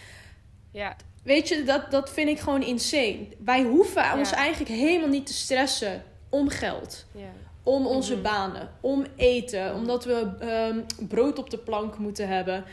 [0.72, 3.26] Ja, Weet je, dat, dat vind ik gewoon insane.
[3.44, 4.18] Wij hoeven Ja.
[4.18, 7.04] ons eigenlijk helemaal niet te stressen om geld.
[7.12, 7.32] ja.
[7.62, 8.22] Om onze Mhm.
[8.22, 12.64] banen, om eten, omdat we ehm, brood op de plank moeten hebben.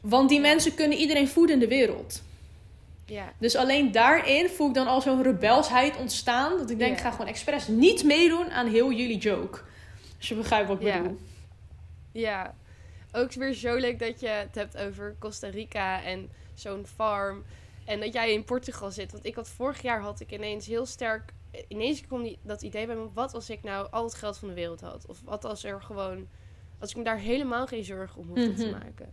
[0.00, 2.22] Want die mensen kunnen iedereen voeden in de wereld.
[3.06, 3.32] Ja.
[3.38, 6.58] Dus alleen daarin voel ik dan al zo'n rebelsheid ontstaan.
[6.58, 6.96] Dat ik denk, Ja.
[6.96, 9.60] ik ga gewoon expres niet meedoen aan heel jullie joke.
[10.18, 11.02] Als je begrijpt wat ik Ja.
[11.02, 11.18] bedoel.
[12.12, 12.54] Ja,
[13.12, 17.44] ook weer zo leuk dat je het hebt over Costa Rica en zo'n farm.
[17.84, 19.12] En dat jij in Portugal zit.
[19.12, 21.32] Want ik had vorig jaar had ik ineens heel sterk.
[21.68, 23.08] Ineens kwam die, dat idee bij me.
[23.14, 25.06] Wat als ik nou al het geld van de wereld had?
[25.06, 26.28] Of wat als er gewoon.
[26.78, 28.78] Als ik me daar helemaal geen zorgen om hoefde te Mhm.
[28.78, 29.12] maken.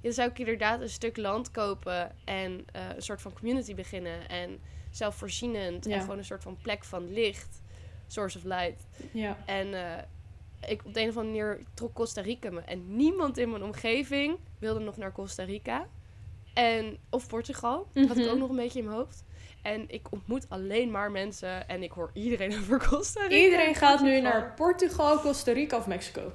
[0.00, 2.12] Dan zou ik inderdaad een stuk land kopen.
[2.24, 4.28] En eh, een soort van community beginnen.
[4.28, 4.60] En
[4.90, 5.84] zelfvoorzienend.
[5.84, 5.94] Ja.
[5.94, 7.62] En gewoon een soort van plek van licht.
[8.06, 8.86] Source of light.
[9.12, 9.36] Ja.
[9.46, 10.02] En eh,
[10.70, 12.60] ik, op de een of andere manier trok Costa Rica me.
[12.60, 15.86] En niemand in mijn omgeving wilde nog naar Costa Rica.
[16.54, 17.86] En, of Portugal.
[17.92, 18.32] Dat had ik Mhm.
[18.32, 19.24] ook nog een beetje in mijn hoofd.
[19.62, 21.68] En ik ontmoet alleen maar mensen.
[21.68, 23.34] En ik hoor iedereen over Costa Rica.
[23.44, 26.32] Iedereen gaat nu naar Portugal, Costa Rica of Mexico.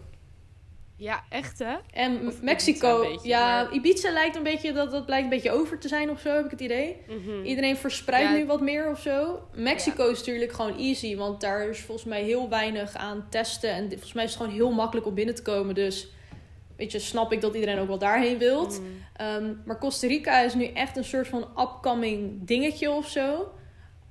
[0.98, 1.76] Ja, echt hè?
[1.94, 5.52] En Of Mexico, beetje, ja, maar- Ibiza lijkt een beetje, dat, dat blijkt een beetje
[5.52, 6.98] over te zijn of zo, heb ik het idee.
[7.08, 7.44] Mhm.
[7.44, 8.36] Iedereen verspreidt Ja.
[8.36, 9.48] nu wat meer of zo.
[9.54, 13.70] Mexico is natuurlijk gewoon easy, want daar is volgens mij heel weinig aan testen.
[13.70, 15.76] En volgens mij is het gewoon heel makkelijk om binnen te komen.
[15.76, 16.08] Dus,
[16.78, 18.80] weet je, snap ik dat iedereen ook wel daarheen wilt.
[18.80, 18.90] Mhm.
[19.16, 23.52] Ehm, maar Costa Rica is nu echt een soort van upcoming dingetje of zo.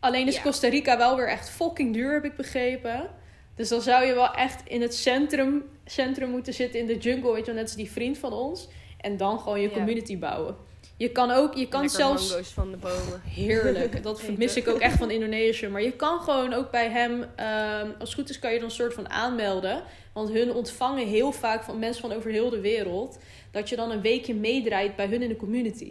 [0.01, 0.43] Alleen is Ja.
[0.43, 3.11] Costa Rica wel weer echt fucking duur, heb ik begrepen.
[3.55, 7.31] Dus dan zou je wel echt in het centrum, centrum moeten zitten in de jungle,
[7.33, 8.69] weet je wel, net als die vriend van ons.
[9.01, 9.75] En dan gewoon je Ja.
[9.75, 10.57] community bouwen.
[10.97, 12.29] Je kan ook, je kan Lekker zelfs...
[12.31, 13.21] mango's van de bomen.
[13.25, 14.03] Heerlijk.
[14.03, 15.69] Dat mis ik ook echt van Indonesië.
[15.69, 18.69] Maar je kan gewoon ook bij hem, ehm, als het goed is, kan je dan
[18.69, 19.83] een soort van aanmelden.
[20.13, 23.19] Want hun ontvangen heel vaak van mensen van over heel de wereld.
[23.51, 25.91] Dat je dan een weekje meedraait bij hun in de community.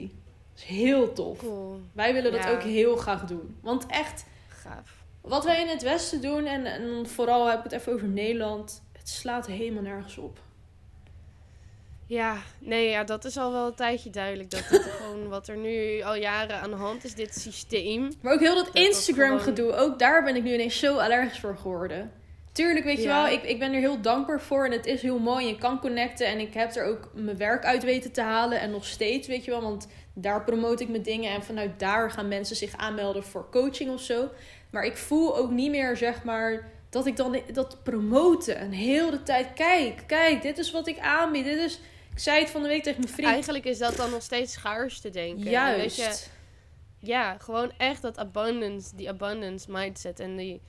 [0.53, 1.37] Dat is heel tof.
[1.37, 1.79] Cool.
[1.93, 2.51] Wij willen dat Ja.
[2.51, 3.55] ook heel graag doen.
[3.61, 5.02] Want echt, Gaaf.
[5.23, 8.81] Wat wij in het Westen doen, en, en vooral heb ik het even over Nederland.
[8.97, 10.39] Het slaat helemaal nergens op.
[12.05, 14.49] Ja, nee, ja, dat is al wel een tijdje duidelijk.
[14.51, 18.09] Dat het gewoon wat er nu al jaren aan de hand is, dit systeem.
[18.21, 20.79] Maar ook heel dat Dat dat Instagram gewoon- gedoe, ook daar ben ik nu ineens
[20.79, 22.11] zo allergisch voor geworden.
[22.51, 25.19] Tuurlijk, weet je wel, ik, ik ben er heel dankbaar voor en het is heel
[25.19, 25.47] mooi.
[25.47, 28.71] Je kan connecten en ik heb er ook mijn werk uit weten te halen en
[28.71, 29.61] nog steeds, weet je wel.
[29.61, 33.91] Want daar promote ik mijn dingen en vanuit daar gaan mensen zich aanmelden voor coaching
[33.91, 34.29] of zo.
[34.73, 39.09] Maar ik voel ook niet meer, zeg maar, dat ik dan dat promoten en heel
[39.09, 41.43] de tijd, kijk, kijk, dit is wat ik aanbied.
[41.45, 41.79] Dit is,
[42.11, 43.29] ik zei het van de week tegen mijn vriend.
[43.29, 45.49] Eigenlijk is dat dan nog steeds schaars te denken.
[45.49, 45.97] Juist.
[45.97, 46.29] Weet
[46.99, 50.61] je, ja, gewoon echt dat abundance, die abundance mindset en die,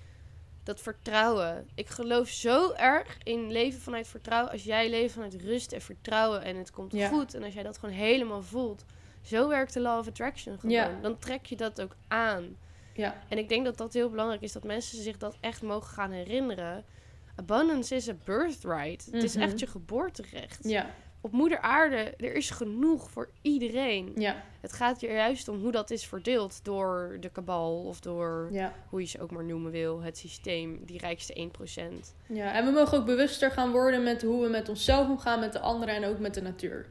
[0.65, 1.69] dat vertrouwen.
[1.75, 4.53] Ik geloof zo erg in leven vanuit vertrouwen.
[4.53, 7.09] Als jij leeft vanuit rust en vertrouwen en het komt Ja.
[7.09, 7.35] goed.
[7.35, 8.85] En als jij dat gewoon helemaal voelt.
[9.23, 10.75] Zo werkt de law of attraction gewoon.
[10.75, 10.99] Ja.
[11.03, 12.57] Dan trek je dat ook aan.
[12.95, 14.53] Ja, En ik denk dat dat heel belangrijk is.
[14.53, 16.85] Dat mensen zich dat echt mogen gaan herinneren.
[17.37, 19.07] Abundance is a birthright.
[19.11, 19.45] Het is Mhm.
[19.45, 20.59] echt je geboorterecht.
[20.69, 24.13] ja, Op moeder aarde, er is genoeg voor iedereen.
[24.17, 28.49] ja, Het gaat er juist om hoe dat is verdeeld door de kabal of door
[28.53, 28.73] ja.
[28.89, 32.15] hoe je ze ook maar noemen wil, het systeem, die rijkste 1%.
[32.27, 35.53] Ja, en we mogen ook bewuster gaan worden met hoe we met onszelf omgaan, met
[35.53, 36.87] de anderen en ook met de natuur.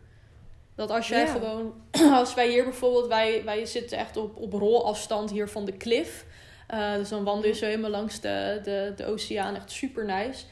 [0.76, 1.32] Dat als jij Ja.
[1.32, 1.74] gewoon,
[2.22, 6.26] als wij hier bijvoorbeeld, wij, wij zitten echt op, op rolafstand hier van de klif.
[6.68, 10.44] Eh, dus dan wandel je zo helemaal langs de, de, de oceaan, echt super nice.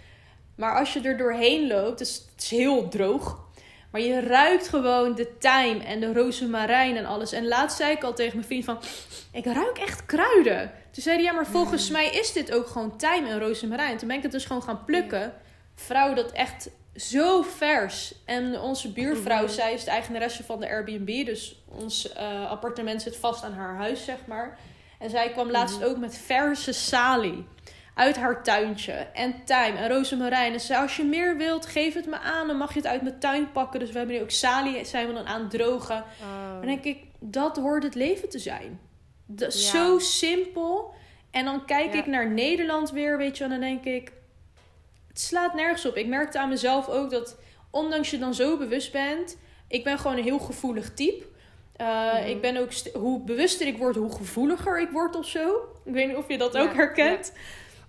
[0.56, 3.40] Maar als je er doorheen loopt, het is, het is heel droog.
[3.92, 7.32] Maar je ruikt gewoon de tijm en de rozemarijn en alles.
[7.32, 8.80] En laatst zei ik al tegen mijn vriend van,
[9.32, 10.72] ik ruik echt kruiden.
[10.92, 13.98] Toen zei hij, ja, maar volgens mij is dit ook gewoon tijm en rozemarijn.
[13.98, 15.34] Toen ben ik het dus gewoon gaan plukken.
[15.76, 18.14] Vrouw, dat echt zo vers.
[18.26, 19.52] En onze buurvrouw, Mhm.
[19.54, 21.26] zij is de eigenaresse van de Airbnb.
[21.26, 24.58] Dus ons eh, appartement zit vast aan haar huis, zeg maar.
[25.00, 25.88] En zij kwam laatst Mhm.
[25.88, 27.46] ook met verse salie
[27.96, 28.92] uit haar tuintje.
[28.94, 30.54] En tijm en rozemarijn.
[30.54, 32.48] En ze zei, als je meer wilt, geef het me aan.
[32.48, 33.80] Dan mag je het uit mijn tuin pakken.
[33.80, 36.04] Dus we hebben nu ook salie, zijn we dan aan het drogen.
[36.52, 38.80] Dan denk ik, dat hoort het leven te zijn.
[39.26, 39.70] Dat Ja.
[39.70, 40.94] Zo simpel.
[41.32, 42.00] En dan kijk Ja.
[42.00, 43.44] ik naar Nederland weer, weet je.
[43.44, 44.12] En dan denk ik,
[45.14, 45.96] het slaat nergens op.
[45.98, 47.38] Ik merkte aan mezelf ook dat,
[47.72, 49.38] ondanks je dan zo bewust bent...
[49.68, 51.26] Ik ben gewoon een heel gevoelig type.
[51.82, 52.26] Uh, Mhm.
[52.28, 55.50] Ik ben ook, hoe bewuster ik word, hoe gevoeliger ik word of zo.
[55.86, 57.34] Ik weet niet of je dat Ja, ook herkent.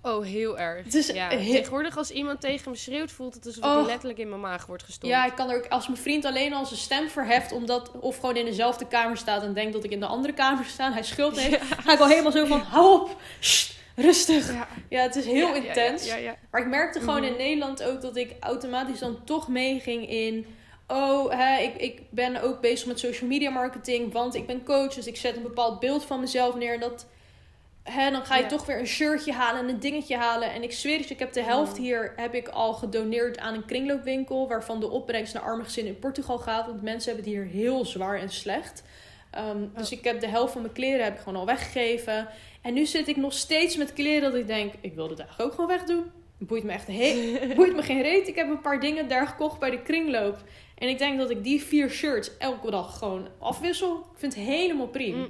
[0.02, 0.92] Oh, heel erg.
[1.14, 3.76] Ja, heel- tegenwoordig als iemand tegen me schreeuwt, voelt het alsof Oh.
[3.76, 5.06] het letterlijk in mijn maag wordt gestopt.
[5.12, 8.16] Ja, ik kan er ook, als mijn vriend alleen al zijn stem verheft, omdat, of
[8.18, 11.02] gewoon in dezelfde kamer staat en denkt dat ik in de andere kamer sta, hij
[11.02, 14.52] schuld heeft, ga ik al helemaal zo van, hou op, Sst, rustig.
[14.52, 14.68] Ja.
[14.88, 16.04] Ja, het is heel Ja, intens.
[16.14, 16.34] Ja.
[16.50, 17.30] Maar ik merkte gewoon Mhm.
[17.30, 20.46] in Nederland ook dat ik automatisch dan toch meeging in.
[20.88, 24.94] Oh, hè, ik, ik ben ook bezig met social media marketing, want ik ben coach,
[24.94, 26.74] dus ik zet een bepaald beeld van mezelf neer.
[26.74, 27.06] En dat,
[27.82, 30.52] hè, dan ga je toch weer een shirtje halen en een dingetje halen.
[30.52, 31.82] En ik zweer het je, ik heb de helft Mhm.
[31.82, 35.98] hier heb ik al gedoneerd aan een kringloopwinkel, waarvan de opbrengst naar arme gezinnen in
[35.98, 36.66] Portugal gaat.
[36.66, 38.82] Want mensen hebben het hier heel zwaar en slecht.
[39.30, 39.98] Ehm, Dus Oh.
[39.98, 42.28] ik heb de helft van mijn kleren heb ik gewoon al weggegeven.
[42.62, 45.48] En nu zit ik nog steeds met kleren dat ik denk, ik wil dit eigenlijk
[45.50, 46.10] ook gewoon wegdoen.
[46.38, 48.28] Het boeit me echt he- boeit me geen reet.
[48.28, 50.42] Ik heb een paar dingen daar gekocht bij de kringloop.
[50.78, 53.96] En ik denk dat ik die vier shirts elke dag gewoon afwissel.
[53.96, 55.16] Ik vind het helemaal prima.
[55.18, 55.28] Mm.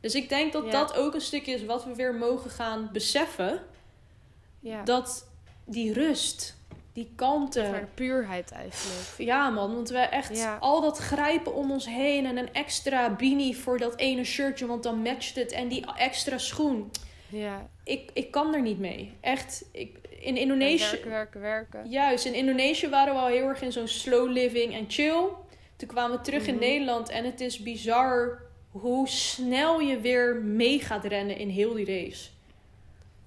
[0.00, 0.70] Dus ik denk dat Ja.
[0.70, 3.62] dat ook een stukje is wat we weer mogen gaan beseffen.
[4.60, 4.82] Ja.
[4.82, 5.28] Dat
[5.64, 6.56] die rust,
[6.92, 7.70] die.
[7.70, 9.14] Maar de puurheid eigenlijk.
[9.18, 10.56] Ja man, want we echt Ja.
[10.60, 12.26] al dat grijpen om ons heen.
[12.26, 15.52] En een extra beanie voor dat ene shirtje, want dan matcht het.
[15.52, 16.90] En die extra schoen.
[17.28, 17.68] Ja.
[17.84, 19.12] Ik, ik kan er niet mee.
[19.20, 20.90] Echt, ik, in En Indonesië...
[20.90, 21.88] Werken, werken, werken.
[21.90, 25.22] Juist, in Indonesië waren we al heel erg in zo'n slow living en chill.
[25.76, 26.62] Toen kwamen we terug in Mhm.
[26.64, 31.86] Nederland en het is bizar hoe snel je weer mee gaat rennen in heel die
[31.86, 32.28] race.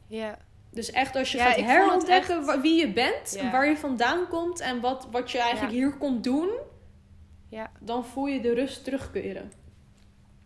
[0.07, 0.37] Ja.
[0.73, 3.51] Dus echt als je Ja, gaat herontdekken echt- wie je bent, Ja.
[3.51, 5.79] waar je vandaan komt en wat, wat je eigenlijk Ja.
[5.79, 6.49] hier komt doen,
[7.49, 7.71] Ja.
[7.79, 9.51] dan voel je de rust terugkeren.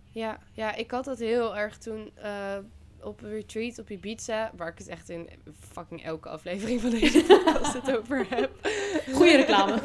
[0.09, 2.57] Ja, ja, ik had dat heel erg toen eh,
[3.01, 5.29] op een retreat op Ibiza, waar ik het echt in
[5.71, 8.67] fucking elke aflevering van deze podcast het over heb.
[9.13, 9.79] Goeie reclame.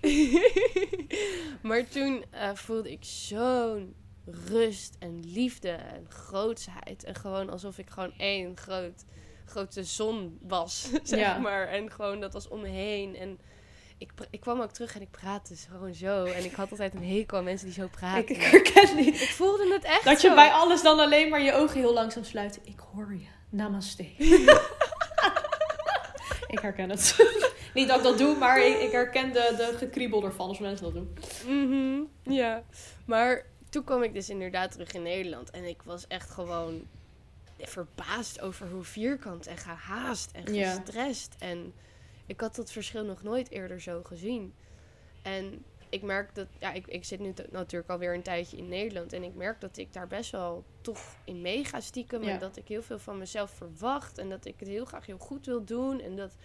[1.62, 3.94] maar toen eh, voelde ik zo'n
[4.48, 7.04] rust en liefde en grootsheid.
[7.04, 9.04] En gewoon alsof ik gewoon één groot,
[9.50, 11.38] grote zon was, zeg Ja.
[11.38, 11.68] maar.
[11.68, 13.16] En gewoon dat was om me heen.
[13.16, 13.38] En
[13.98, 16.24] ik, ik kwam ook terug en ik praatte gewoon zo.
[16.24, 18.28] En ik had altijd een hekel aan mensen die zo praten.
[18.28, 19.06] ik herken die.
[19.12, 20.28] Ik voelde het echt Dat zo.
[20.28, 22.60] je bij alles dan alleen maar je ogen heel langzaam sluit.
[22.64, 23.26] Ik hoor je.
[23.50, 24.02] Namaste.
[26.46, 27.16] ik herken het.
[27.74, 30.84] Niet dat ik dat doe, maar ik, ik herken de, de gekriebel ervan als mensen
[30.84, 31.16] dat doen.
[31.46, 32.00] Mhm,
[32.34, 32.62] ja,
[33.06, 35.50] maar toen kwam ik dus inderdaad terug in Nederland.
[35.50, 36.82] En ik was echt gewoon
[37.68, 40.74] verbaasd over hoe vierkant en gehaast en Ja.
[40.74, 41.34] gestrest.
[41.38, 41.72] En
[42.26, 44.54] ik had dat verschil nog nooit eerder zo gezien.
[45.22, 49.12] En ik merk dat, ja, ik, ik zit nu natuurlijk alweer een tijdje in Nederland.
[49.12, 52.22] En ik merk dat ik daar best wel toch in meega stiekem.
[52.22, 52.30] Ja.
[52.30, 54.18] En dat ik heel veel van mezelf verwacht.
[54.18, 56.00] En dat ik het heel graag heel goed wil doen.
[56.00, 56.36] En dat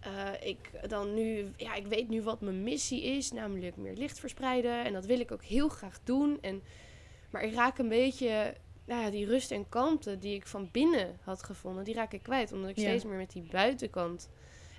[0.00, 3.32] eh, ik dan nu, ja, ik weet nu wat mijn missie is.
[3.32, 4.84] Namelijk meer licht verspreiden.
[4.84, 6.38] En dat wil ik ook heel graag doen.
[6.40, 6.62] En,
[7.30, 8.54] maar ik raak een beetje,
[8.84, 11.84] nou ja, die rust en kalmte die ik van binnen had gevonden.
[11.84, 12.52] Die raak ik kwijt.
[12.52, 12.82] Omdat ik Ja.
[12.82, 14.28] steeds meer met die buitenkant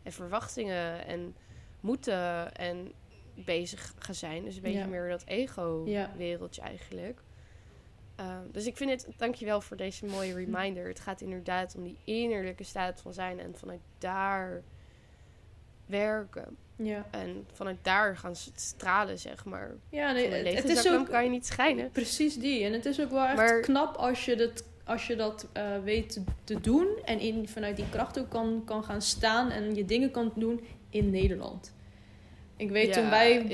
[0.03, 1.35] en verwachtingen en
[1.79, 2.91] moeten en
[3.33, 4.43] bezig ga zijn.
[4.43, 4.85] Dus een beetje Ja.
[4.87, 7.19] meer dat ego-wereldje eigenlijk.
[8.19, 10.87] Uh, dus ik vind het, dankjewel voor deze mooie reminder.
[10.87, 14.63] Het gaat inderdaad om die innerlijke staat van zijn en vanuit daar
[15.85, 16.57] werken.
[16.77, 19.71] Ja, En vanuit daar gaan s- stralen, zeg maar.
[19.89, 21.91] ja nee, het, is ook kan je niet schijnen.
[21.91, 22.63] precies die.
[22.63, 25.63] En het is ook wel echt Maar- knap als je dat, als je dat eh,
[25.83, 26.87] weet te, doen.
[27.05, 30.65] En in, vanuit die kracht ook kan, kan gaan staan en je dingen kan doen
[30.89, 31.73] in Nederland.
[32.57, 33.45] Ik weet toen wij...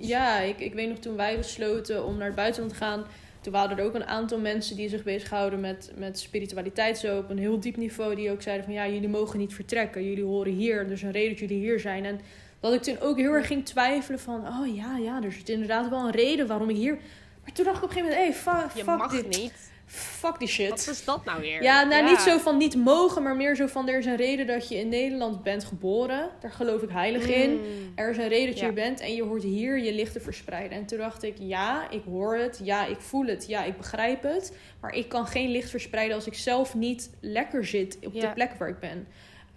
[0.00, 3.04] Ja, ik, ik weet nog toen wij besloten om naar het buitenland te gaan.
[3.40, 7.30] Toen waren er ook een aantal mensen die zich bezighouden met, met spiritualiteit zo op
[7.30, 8.14] een heel diep niveau.
[8.14, 10.04] Die ook zeiden van ja, jullie mogen niet vertrekken.
[10.04, 10.78] Jullie horen hier.
[10.78, 12.04] Er is een reden dat jullie hier zijn.
[12.04, 12.20] En
[12.60, 15.88] dat ik toen ook heel erg ging twijfelen van oh ja, ja, er zit inderdaad
[15.88, 16.98] wel een reden waarom ik hier...
[17.44, 19.38] Maar toen dacht ik op een gegeven moment, hé, hey, fuck, Je fuck mag dit.
[19.38, 19.70] niet.
[19.90, 20.68] Fuck die shit.
[20.68, 21.62] Wat is dat nou weer?
[21.62, 24.46] Ja, nou niet zo van niet mogen, maar meer zo van er is een reden
[24.46, 26.30] dat je in Nederland bent geboren.
[26.40, 27.50] Daar geloof ik heilig in.
[27.50, 27.92] Mm.
[27.94, 28.72] Er is een reden dat je Ja.
[28.72, 30.78] bent en je hoort hier je licht te verspreiden.
[30.78, 32.60] En toen dacht ik, ja, ik hoor het.
[32.62, 33.46] Ja, ik voel het.
[33.46, 34.56] Ja, ik begrijp het.
[34.80, 38.50] Maar ik kan geen licht verspreiden als ik zelf niet lekker zit op de plek
[38.58, 39.06] waar ik ben.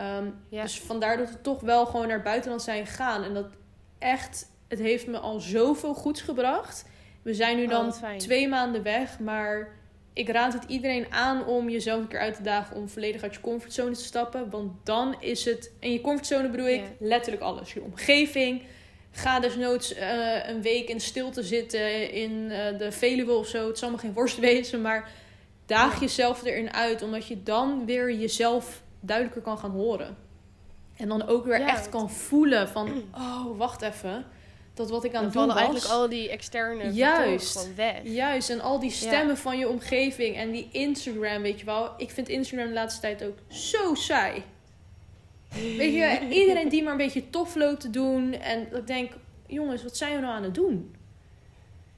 [0.02, 0.62] Ehm, Ja.
[0.62, 3.24] Dus vandaar dat we toch wel gewoon naar buitenland zijn gegaan.
[3.24, 3.46] En dat
[4.00, 6.86] echt, het heeft me al zoveel goeds gebracht.
[7.22, 9.68] We zijn nu Oh, dan twee maanden weg, maar
[10.14, 13.34] ik raad het iedereen aan om jezelf een keer uit te dagen om volledig uit
[13.34, 14.50] je comfortzone te stappen.
[14.50, 16.88] Want dan is het, en je comfortzone bedoel ik Ja.
[17.00, 17.74] letterlijk alles.
[17.74, 18.62] Je omgeving.
[19.12, 23.68] Ga desnoods eh, een week in stilte zitten in eh, de Veluwe of zo.
[23.68, 25.10] Het zal me geen worst wezen, maar
[25.66, 26.00] daag Ja.
[26.00, 27.02] jezelf erin uit.
[27.02, 30.18] Omdat je dan weer jezelf duidelijker kan gaan horen.
[30.98, 34.26] En dan ook weer Ja, echt kan voelen van, oh, wacht even.
[34.74, 35.56] Dat wat ik aan het doen was...
[35.56, 37.58] eigenlijk al die externe Juist.
[37.58, 38.00] gewoon weg.
[38.04, 41.94] Juist, en al die stemmen van je omgeving en die Instagram, weet je wel.
[41.98, 44.44] Ik vind Instagram de laatste tijd ook zo saai.
[45.50, 48.34] Weet je, iedereen die maar een beetje tof loopt te doen.
[48.34, 49.12] En ik denk,
[49.48, 50.96] jongens, wat zijn we nou aan het doen?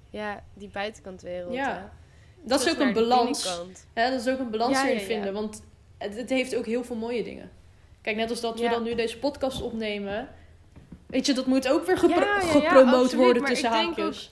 [0.09, 1.53] Ja, die buitenkantwereld.
[1.53, 1.73] Ja.
[1.73, 2.01] hè.
[2.49, 3.61] Dat is ook een balans.
[3.93, 4.99] Hè, dat is ook een balans Ja, ja.
[4.99, 5.33] vinden.
[5.33, 5.61] Want
[6.03, 7.51] het, het heeft ook heel veel mooie dingen.
[8.01, 10.29] Kijk, net als dat we dan nu deze podcast opnemen.
[11.05, 13.75] Weet je, dat moet ook weer gepro- Ja, ja, ja, gepromoot absoluut, worden tussen ik
[13.75, 14.31] denk haakjes.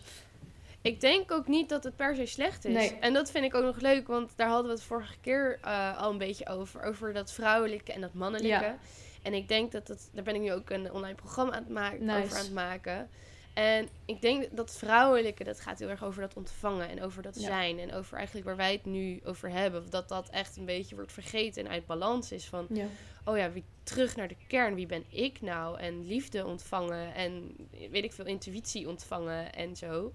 [0.81, 2.73] Ik denk ook niet dat het per se slecht is.
[2.73, 2.97] Nee.
[2.99, 6.01] En dat vind ik ook nog leuk, want daar hadden we het vorige keer eh,
[6.01, 6.83] al een beetje over.
[6.83, 8.75] Over dat vrouwelijke en dat mannelijke.
[9.21, 11.69] En ik denk dat het, daar ben ik nu ook een online programma aan het
[11.73, 12.23] maken, Nice.
[12.23, 13.09] over aan het maken.
[13.53, 17.21] En ik denk dat het vrouwelijke, dat gaat heel erg over dat ontvangen en over
[17.21, 17.47] dat Ja.
[17.47, 17.79] zijn.
[17.79, 19.89] En over eigenlijk waar wij het nu over hebben.
[19.89, 22.45] Dat dat echt een beetje wordt vergeten en uit balans is.
[22.45, 22.85] Van, Ja.
[23.25, 24.75] oh ja, wie, terug naar de kern.
[24.75, 25.79] Wie ben ik nou?
[25.79, 27.55] En liefde ontvangen en
[27.91, 30.13] weet ik veel, intuïtie ontvangen en zo.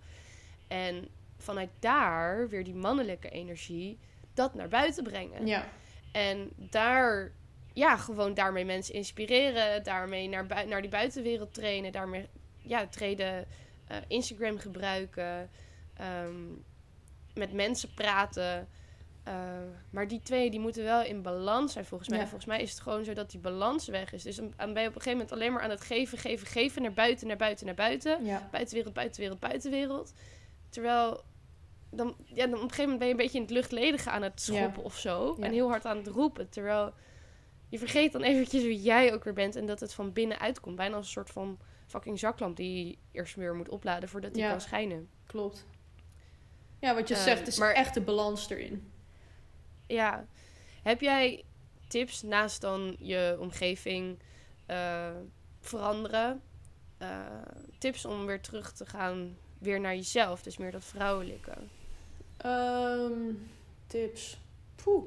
[0.68, 1.08] En
[1.38, 3.98] vanuit daar weer die mannelijke energie,
[4.34, 5.46] dat naar buiten brengen.
[5.46, 5.68] Ja.
[6.12, 7.32] En daar,
[7.72, 9.82] ja, gewoon daarmee mensen inspireren.
[9.82, 11.92] Daarmee naar, naar die buitenwereld trainen.
[11.92, 12.28] Daarmee,
[12.66, 13.46] ja, treden,
[13.86, 15.50] eh, Instagram gebruiken.
[15.96, 16.44] ehm,
[17.34, 18.68] met mensen praten.
[19.22, 19.34] Eh,
[19.90, 22.18] maar die twee, die moeten wel in balans zijn volgens mij.
[22.18, 22.24] Ja.
[22.24, 24.22] Volgens mij is het gewoon zo dat die balans weg is.
[24.22, 26.82] Dus dan ben je op een gegeven moment alleen maar aan het geven, geven, geven.
[26.82, 28.24] Naar buiten, naar buiten, naar buiten.
[28.24, 28.48] Ja.
[28.50, 30.12] Buitenwereld, buitenwereld, buitenwereld.
[30.68, 31.24] Terwijl...
[31.90, 34.22] Dan, ja, dan op een gegeven moment ben je een beetje in het luchtledige aan
[34.22, 34.54] het Ja.
[34.54, 35.36] schoppen of zo.
[35.40, 36.48] En heel hard aan het roepen.
[36.48, 36.92] Terwijl
[37.68, 39.56] je vergeet dan eventjes wie jij ook weer bent.
[39.56, 40.76] En dat het van binnen uitkomt.
[40.76, 44.42] Bijna als een soort van fucking zaklamp die je eerst weer moet opladen voordat die
[44.42, 44.50] Ja.
[44.50, 45.08] kan schijnen.
[45.26, 45.66] Klopt.
[46.78, 48.90] Ja, wat je Ehm, zegt is maar- echt de balans erin.
[49.86, 50.26] Ja.
[50.82, 51.44] Heb jij
[51.88, 54.18] tips naast dan je omgeving
[54.66, 55.10] eh,
[55.60, 56.40] veranderen?
[56.98, 57.26] eh,
[57.78, 60.42] tips om weer terug te gaan weer naar jezelf.
[60.42, 61.52] Dus meer dat vrouwelijke.
[62.36, 63.12] Ehm,
[63.86, 64.38] tips.
[64.74, 65.04] Poeh.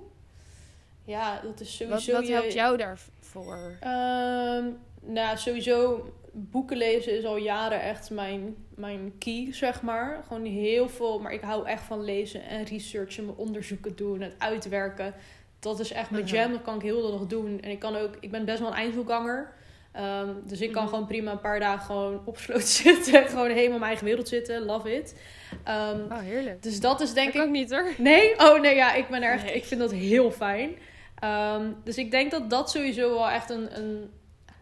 [1.03, 2.11] Ja, dat is Wat, sowieso...
[2.13, 3.77] wat je- helpt jou daarvoor?
[3.79, 4.69] Ehm,
[5.01, 6.05] nou, sowieso
[6.51, 10.23] boeken lezen is al jaren echt mijn, mijn key, zeg maar.
[10.27, 14.35] Gewoon heel veel, maar ik hou echt van lezen en researchen, mijn onderzoeken doen, het
[14.37, 15.13] uitwerken.
[15.59, 17.61] Dat is echt mijn jam, dat kan ik heel de dag doen.
[17.61, 19.53] En ik kan ook, ik ben best wel een eindselganger.
[19.91, 20.91] Ehm, dus ik kan Mhm.
[20.93, 23.27] gewoon prima een paar dagen gewoon opgesloten zitten.
[23.27, 24.61] gewoon helemaal in mijn eigen wereld zitten.
[24.65, 25.15] Love it.
[25.63, 26.63] Ehm, Oh, heerlijk.
[26.63, 27.85] dus dat is denk Dat ik ik niet hoor.
[27.97, 28.33] Nee?
[28.39, 29.43] Oh nee, ja, ik ben er echt.
[29.43, 29.53] Nee.
[29.53, 30.71] Ik vind dat heel fijn.
[31.19, 34.09] Ehm, dus ik denk dat dat sowieso wel echt een, een.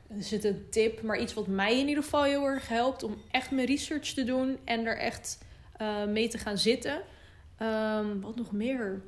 [0.07, 3.21] Er zit een tip, maar iets wat mij in ieder geval heel erg helpt om
[3.31, 5.37] echt mijn research te doen en er echt
[5.77, 7.01] eh, mee te gaan zitten.
[7.57, 9.01] Ehm, wat nog meer?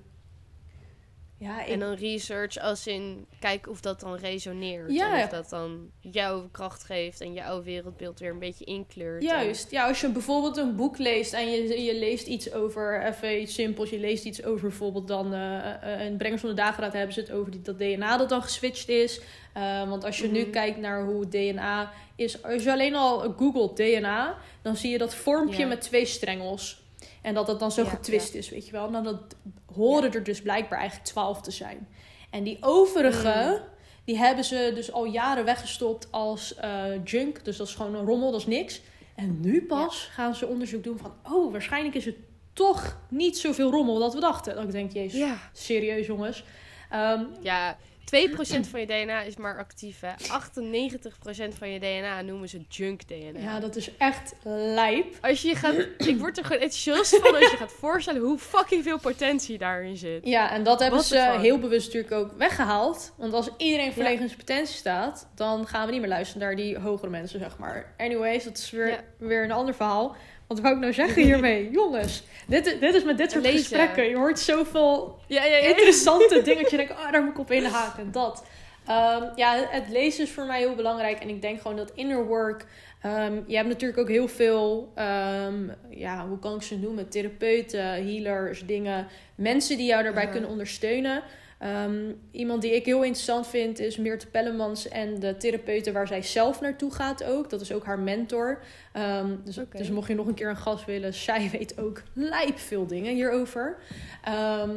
[1.40, 4.92] Ja, ik, En dan research als in kijken of dat dan resoneert.
[4.92, 5.18] Ja.
[5.18, 9.24] En of dat dan jouw kracht geeft en jouw wereldbeeld weer een beetje inkleurt.
[9.24, 9.72] Juist.
[9.72, 13.54] Ja, als je bijvoorbeeld een boek leest en je, je leest iets over, even iets
[13.54, 17.14] simpels, je leest iets over bijvoorbeeld dan, eh, eh, in Brengers van de Dageraad hebben
[17.14, 19.22] ze het over die, dat DNA dat dan geswitcht is.
[19.54, 20.52] Eh, want als je nu Mhm.
[20.52, 25.16] kijkt naar hoe DNA is, als je alleen al googelt DNA, dan zie je dat
[25.16, 25.68] vormpje Ja.
[25.68, 26.79] met twee strengels.
[27.22, 28.90] En dat het dan zo Ja, getwist is, weet je wel.
[28.90, 29.36] Nou, dat
[29.76, 31.88] horen er dus blijkbaar eigenlijk twaalf te zijn.
[32.30, 33.68] En die overige, Mm.
[34.06, 37.46] die hebben ze dus al jaren weggestopt als eh, junk.
[37.46, 38.82] Dus dat is gewoon een rommel, dat is niks.
[39.16, 41.14] En nu pas gaan ze onderzoek doen van...
[41.32, 42.16] Oh, waarschijnlijk is het
[42.54, 44.56] toch niet zoveel rommel dat we dachten.
[44.56, 46.44] Dat ik denk, jezus, serieus jongens.
[46.90, 47.78] Ehm, Ja,
[48.16, 50.12] 2% van je DNA is maar actief, hè.
[50.12, 53.40] 98% van je DNA noemen ze junk DNA.
[53.40, 55.16] ja, dat is echt lijp.
[55.22, 55.76] Als je gaat...
[55.98, 59.98] ik word er gewoon enthousiast van als je gaat voorstellen hoe fucking veel potentie daarin
[59.98, 60.26] zit.
[60.26, 63.14] Ja, en dat hebben ze heel bewust natuurlijk ook weggehaald.
[63.18, 66.56] Want als iedereen volledig in zijn potentie staat, dan gaan we niet meer luisteren naar
[66.56, 67.94] die hogere mensen, zeg maar.
[67.98, 69.00] Anyways, dat is weer, Ja.
[69.18, 70.16] weer een ander verhaal.
[70.50, 71.70] Wat wou ik nou zeggen hiermee?
[71.80, 73.60] Jongens, dit, dit is met dit soort Lezen.
[73.60, 74.04] gesprekken.
[74.10, 75.68] Je hoort zoveel Ja, ja, ja.
[75.68, 76.62] interessante dingen.
[76.62, 78.12] Dat je denkt, oh, daar moet ik op inhaken.
[78.12, 78.46] Dat.
[78.86, 81.20] Ehm, ja, het lezen is voor mij heel belangrijk.
[81.20, 82.66] En ik denk gewoon dat inner work...
[83.02, 84.92] ehm, je hebt natuurlijk ook heel veel...
[84.96, 87.10] ehm, ja, hoe kan ik ze noemen?
[87.10, 89.08] Therapeuten, healers, dingen.
[89.36, 91.24] Mensen die jou daarbij kunnen ondersteunen.
[91.60, 96.22] Ehm, iemand die ik heel interessant vind is Meerte Pellemans en de therapeuten waar zij
[96.22, 97.50] zelf naartoe gaat ook.
[97.50, 98.60] Dat is ook haar mentor.
[98.94, 102.60] Ehm, dus, dus mocht je nog een keer een gast willen, zij weet ook lijp
[102.60, 103.78] veel dingen hierover.
[104.24, 104.72] Ehm,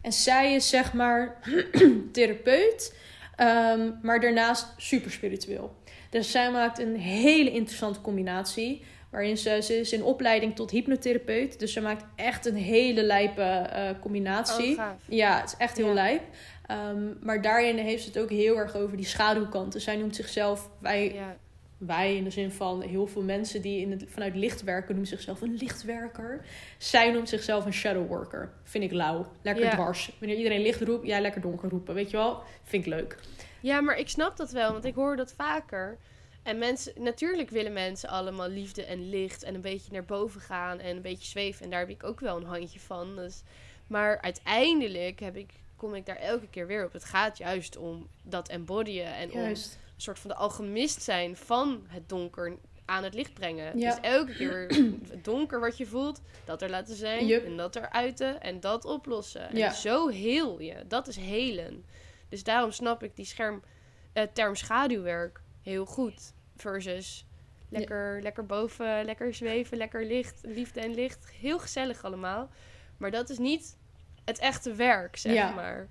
[0.00, 1.40] en zij is zeg maar
[2.12, 2.94] therapeut,
[4.02, 5.76] maar daarnaast super spiritueel.
[6.10, 8.84] Dus zij maakt een hele interessante combinatie.
[9.14, 11.58] Waarin ze, ze is in opleiding tot hypnotherapeut.
[11.58, 14.76] Dus ze maakt echt een hele lijpe eh, combinatie.
[14.78, 14.86] Oh.
[15.08, 15.92] Ja, het is echt heel Ja.
[15.92, 16.22] lijp.
[16.66, 19.80] Ehm, maar daarin heeft ze het ook heel erg over die schaduwkanten.
[19.80, 21.36] Zij noemt zichzelf, wij, Ja.
[21.78, 25.06] wij in de zin van heel veel mensen die in het, vanuit licht werken, noemen
[25.08, 26.44] zichzelf een lichtwerker.
[26.78, 28.52] Zij noemt zichzelf een shadow worker.
[28.62, 29.26] Vind ik lauw.
[29.42, 29.70] Lekker Ja.
[29.70, 30.12] dwars.
[30.18, 31.94] Wanneer iedereen licht roept, jij lekker donker roepen.
[31.94, 32.42] Weet je wel?
[32.64, 33.18] Vind ik leuk.
[33.60, 35.98] Ja, maar ik snap dat wel, want ik hoor dat vaker.
[36.44, 40.78] En mensen, natuurlijk willen mensen allemaal liefde en licht en een beetje naar boven gaan
[40.78, 41.64] en een beetje zweven.
[41.64, 43.16] En daar heb ik ook wel een handje van.
[43.16, 43.42] Dus,
[43.86, 46.92] maar uiteindelijk heb ik, kom ik daar elke keer weer op.
[46.92, 49.56] Het gaat juist om dat embodyen en om een
[49.96, 53.78] soort van de alchemist zijn van het donker aan het licht brengen.
[53.78, 53.90] Ja.
[53.90, 54.66] Dus elke keer
[55.10, 58.84] het donker wat je voelt, dat er laten zijn en dat er uiten en dat
[58.84, 59.56] oplossen.
[59.56, 59.66] Ja.
[59.66, 60.84] En zo heel je.
[60.88, 61.84] Dat is helen.
[62.28, 63.62] Dus daarom snap ik die scherm,
[64.12, 67.26] eh, term schaduwwerk heel goed versus
[67.68, 71.30] Lekker, lekker boven, lekker zweven, lekker licht, liefde en licht.
[71.40, 72.48] Heel gezellig allemaal.
[72.96, 73.76] Maar dat is niet
[74.24, 75.50] het echte werk, zeg Ja.
[75.50, 75.88] maar.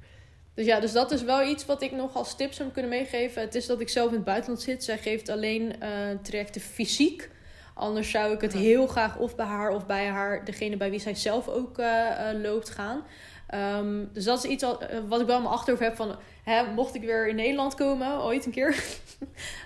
[0.53, 3.41] Dus ja, dus dat is wel iets wat ik nog als tips zou kunnen meegeven.
[3.41, 4.84] Het is dat ik zelf in het buitenland zit.
[4.84, 5.89] Zij geeft alleen eh,
[6.22, 7.30] trajecten fysiek.
[7.74, 10.99] Anders zou ik het heel graag of bij haar of bij haar, degene bij wie
[10.99, 13.03] zij zelf ook eh, eh, loopt, gaan.
[13.47, 14.64] Ehm, dus dat is iets
[15.07, 16.16] wat ik wel in mijn achterhoofd heb van...
[16.43, 18.75] Hè, mocht ik weer in Nederland komen, ooit een keer...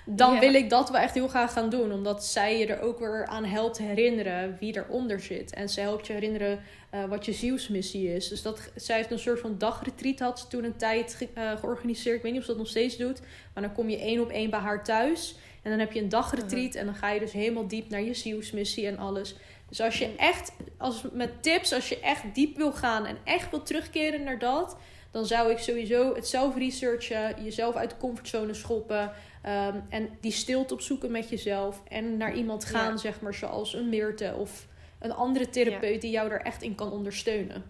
[0.04, 1.92] dan wil ik dat wel echt heel graag gaan doen.
[1.92, 5.54] Omdat zij je er ook weer aan helpt herinneren wie eronder zit.
[5.54, 6.60] En zij helpt je herinneren
[6.90, 8.28] eh, wat je zielsmissie is.
[8.28, 11.56] Dus dat, zij heeft een soort van dagretreat had ze toen een tijd ge- eh,
[11.56, 12.16] georganiseerd.
[12.16, 13.20] Ik weet niet of ze dat nog steeds doet.
[13.54, 15.34] Maar dan kom je één op één bij haar thuis.
[15.62, 16.74] En dan heb je een dagretreat.
[16.74, 19.34] En dan ga je dus helemaal diep naar je zielsmissie en alles.
[19.68, 23.50] Dus als je echt, als, met tips, als je echt diep wil gaan en echt
[23.50, 24.76] wil terugkeren naar dat,
[25.10, 30.32] dan zou ik sowieso het zelf researchen, jezelf uit de comfortzone schoppen ehm, en die
[30.32, 32.96] stilte opzoeken met jezelf en naar iemand gaan, Ja.
[32.96, 34.66] zeg maar, zoals een Meerte of
[34.98, 37.64] een andere therapeut die jou daar echt in kan ondersteunen.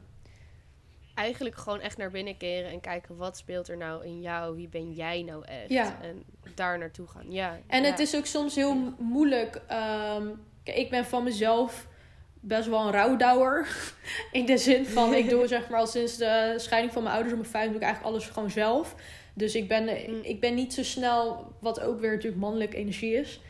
[1.15, 4.57] Eigenlijk gewoon echt naar binnen keren en kijken wat speelt er nou in jou?
[4.57, 5.69] Wie ben jij nou echt?
[5.69, 5.99] Ja.
[6.03, 6.23] En
[6.55, 7.33] daar naartoe gaan.
[7.33, 7.59] Ja.
[7.67, 9.61] En het is ook soms heel mo- moeilijk.
[9.67, 10.27] ehm,
[10.65, 11.87] ik ben van mezelf
[12.41, 13.67] best wel een rouwdouwer.
[14.33, 17.35] In de zin van, ik doe zeg maar al sinds de scheiding van mijn ouders
[17.35, 18.95] om mijn vijf, doe ik eigenlijk alles gewoon zelf.
[19.35, 20.21] Dus ik ben, Mm.
[20.23, 23.41] ik ben niet zo snel, wat ook weer natuurlijk mannelijke energie is.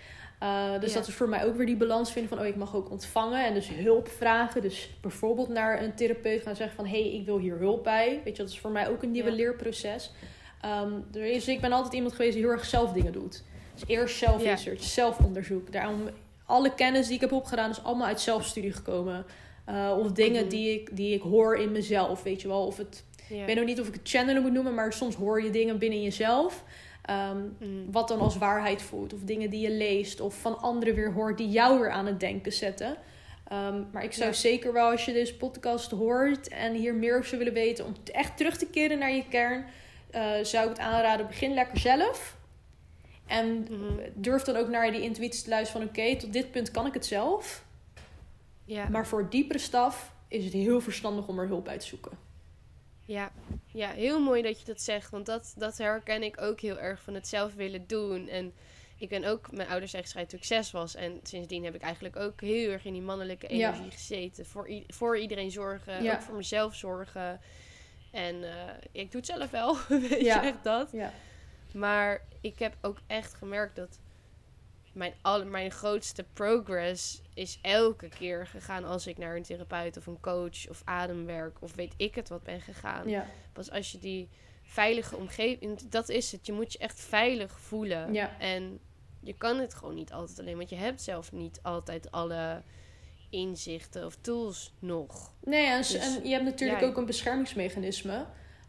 [0.42, 0.98] Uh, dus Ja.
[0.98, 3.44] dat is voor mij ook weer die balans vinden van, oh, ik mag ook ontvangen
[3.44, 4.62] en dus hulp vragen.
[4.62, 8.20] Dus bijvoorbeeld naar een therapeut gaan zeggen van, hé, hey, ik wil hier hulp bij.
[8.24, 9.36] Weet je, dat is voor mij ook een nieuwe Ja.
[9.36, 10.12] leerproces.
[10.60, 13.42] Ehm, dus ik ben altijd iemand geweest die heel erg zelf dingen doet.
[13.74, 15.72] Dus eerst zelf-research, zelfonderzoek.
[15.72, 16.08] Daarom,
[16.48, 19.26] alle kennis die ik heb opgedaan is allemaal uit zelfstudie gekomen.
[19.68, 20.50] Uh, of dingen Mhm.
[20.50, 22.66] die, ik, die ik hoor in mezelf, weet je wel.
[22.66, 23.04] Of het.
[23.28, 25.78] Ik weet nog niet of ik het channelen moet noemen, maar soms hoor je dingen
[25.78, 26.64] binnen jezelf.
[27.04, 27.92] ehm, Mm.
[27.92, 29.12] wat dan als waarheid voelt.
[29.14, 30.20] Of dingen die je leest.
[30.20, 32.96] Of van anderen weer hoort die jou weer aan het denken zetten.
[33.48, 34.34] Ehm, maar ik zou Ja.
[34.34, 37.94] zeker wel, als je deze podcast hoort en hier meer over zou willen weten, om
[38.12, 39.64] echt terug te keren naar je kern,
[40.10, 42.36] eh, zou ik het aanraden: begin lekker zelf.
[43.28, 43.92] En Mhm.
[44.14, 46.94] durf dan ook naar die intuïtie te luisteren van oké, tot dit punt kan ik
[46.94, 47.64] het zelf.
[48.64, 48.88] Ja.
[48.88, 52.12] Maar voor diepere staf is het heel verstandig om er hulp bij te zoeken.
[53.04, 53.32] Ja.
[53.66, 55.10] ja, heel mooi dat je dat zegt.
[55.10, 58.28] Want dat, dat herken ik ook heel erg van het zelf willen doen.
[58.28, 58.52] En
[58.98, 60.94] ik ben ook, mijn ouders zijn gescheiden toen ik zes was.
[60.94, 63.68] En sindsdien heb ik eigenlijk ook heel erg in die mannelijke Ja.
[63.72, 64.46] energie gezeten.
[64.46, 66.14] Voor, voor iedereen zorgen, Ja.
[66.14, 67.40] ook voor mezelf zorgen.
[68.10, 70.42] En eh, ik doe het zelf wel, weet Ja.
[70.42, 70.88] je echt dat.
[70.92, 71.12] Ja.
[71.78, 73.98] Maar ik heb ook echt gemerkt dat
[74.92, 80.06] mijn, alle, mijn grootste progress is elke keer gegaan als ik naar een therapeut of
[80.06, 83.08] een coach of ademwerk of weet ik het wat ben gegaan.
[83.08, 83.26] Ja.
[83.52, 84.28] Pas als je die
[84.62, 86.46] veilige omgeving, dat is het.
[86.46, 88.12] Je moet je echt veilig voelen.
[88.12, 88.38] Ja.
[88.38, 88.80] En
[89.20, 92.62] je kan het gewoon niet altijd alleen, want je hebt zelf niet altijd alle
[93.30, 95.32] inzichten of tools nog.
[95.44, 96.86] Nee, en, Dus, en je hebt natuurlijk ja.
[96.86, 98.26] ook een beschermingsmechanisme.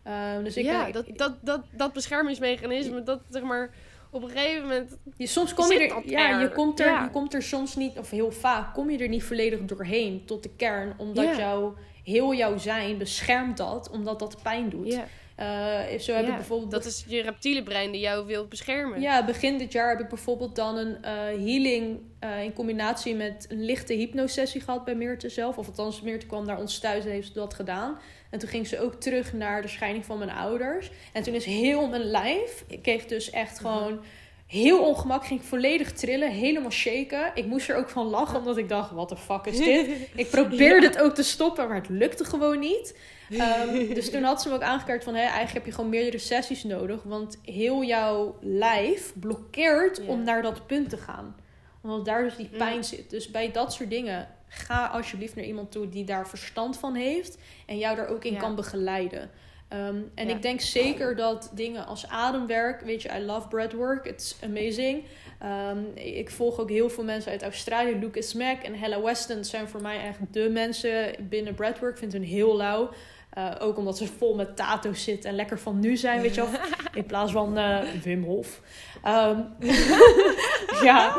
[0.10, 3.70] Ehm, dus ik ja, ben- dat, dat, dat, dat beschermingsmechanisme, dat zeg maar
[4.12, 6.39] op een gegeven moment je, soms kom je er, ja, er.
[6.41, 7.03] je komt er, Ja.
[7.03, 10.43] je komt er soms niet, of heel vaak kom je er niet volledig doorheen tot
[10.43, 11.38] de kern, omdat Ja.
[11.38, 14.88] jouw heel jouw zijn beschermt dat, omdat dat pijn doet.
[14.93, 15.05] Ja,
[15.39, 19.01] Eh, zo heb ik bijvoorbeeld dat is je reptiele brein die jou wil beschermen.
[19.01, 23.45] Ja, begin dit jaar heb ik bijvoorbeeld dan een eh, healing eh, in combinatie met
[23.49, 25.57] een lichte hypnosessie gehad bij Meerte zelf.
[25.57, 27.97] Of althans, Meerte kwam naar ons thuis en heeft dat gedaan.
[28.30, 30.91] En toen ging ze ook terug naar de scheiding van mijn ouders.
[31.13, 33.99] En toen is heel mijn lijf, ik kreeg dus echt gewoon
[34.47, 37.32] heel ongemak, ging ik volledig trillen, helemaal shaken.
[37.34, 39.88] Ik moest er ook van lachen, omdat ik dacht, wat de fuck is dit?
[40.15, 42.97] Ik probeerde het ook te stoppen, maar het lukte gewoon niet.
[43.30, 45.13] Ehm, dus toen had ze me ook aangekaart van...
[45.15, 47.03] Hè, eigenlijk heb je gewoon meerdere sessies nodig.
[47.03, 51.36] Want heel jouw lijf blokkeert om naar dat punt te gaan.
[51.82, 52.57] Omdat daar dus die Mm.
[52.57, 53.09] pijn zit.
[53.09, 54.27] Dus bij dat soort dingen...
[54.49, 57.37] ga alsjeblieft naar iemand toe die daar verstand van heeft.
[57.65, 58.39] En jou daar ook in Ja.
[58.39, 59.29] kan begeleiden.
[59.67, 60.35] Ehm, en Ja.
[60.35, 62.81] ik denk zeker dat dingen als ademwerk...
[62.81, 64.05] Weet je, I love breathwork.
[64.05, 65.03] It's amazing.
[65.39, 67.95] Ehm, ik volg ook heel veel mensen uit Australië.
[67.99, 71.91] Lucas Mack en Hella Weston zijn voor mij echt de mensen binnen breathwork.
[71.93, 72.89] Ik vind hun heel lauw.
[73.30, 76.41] Eh, ook omdat ze vol met tato's zitten en lekker van nu zijn, weet je
[76.41, 76.59] wel.
[76.93, 78.61] In plaats van eh, Wim Hof.
[79.03, 79.41] Ehm,
[80.88, 81.15] ja,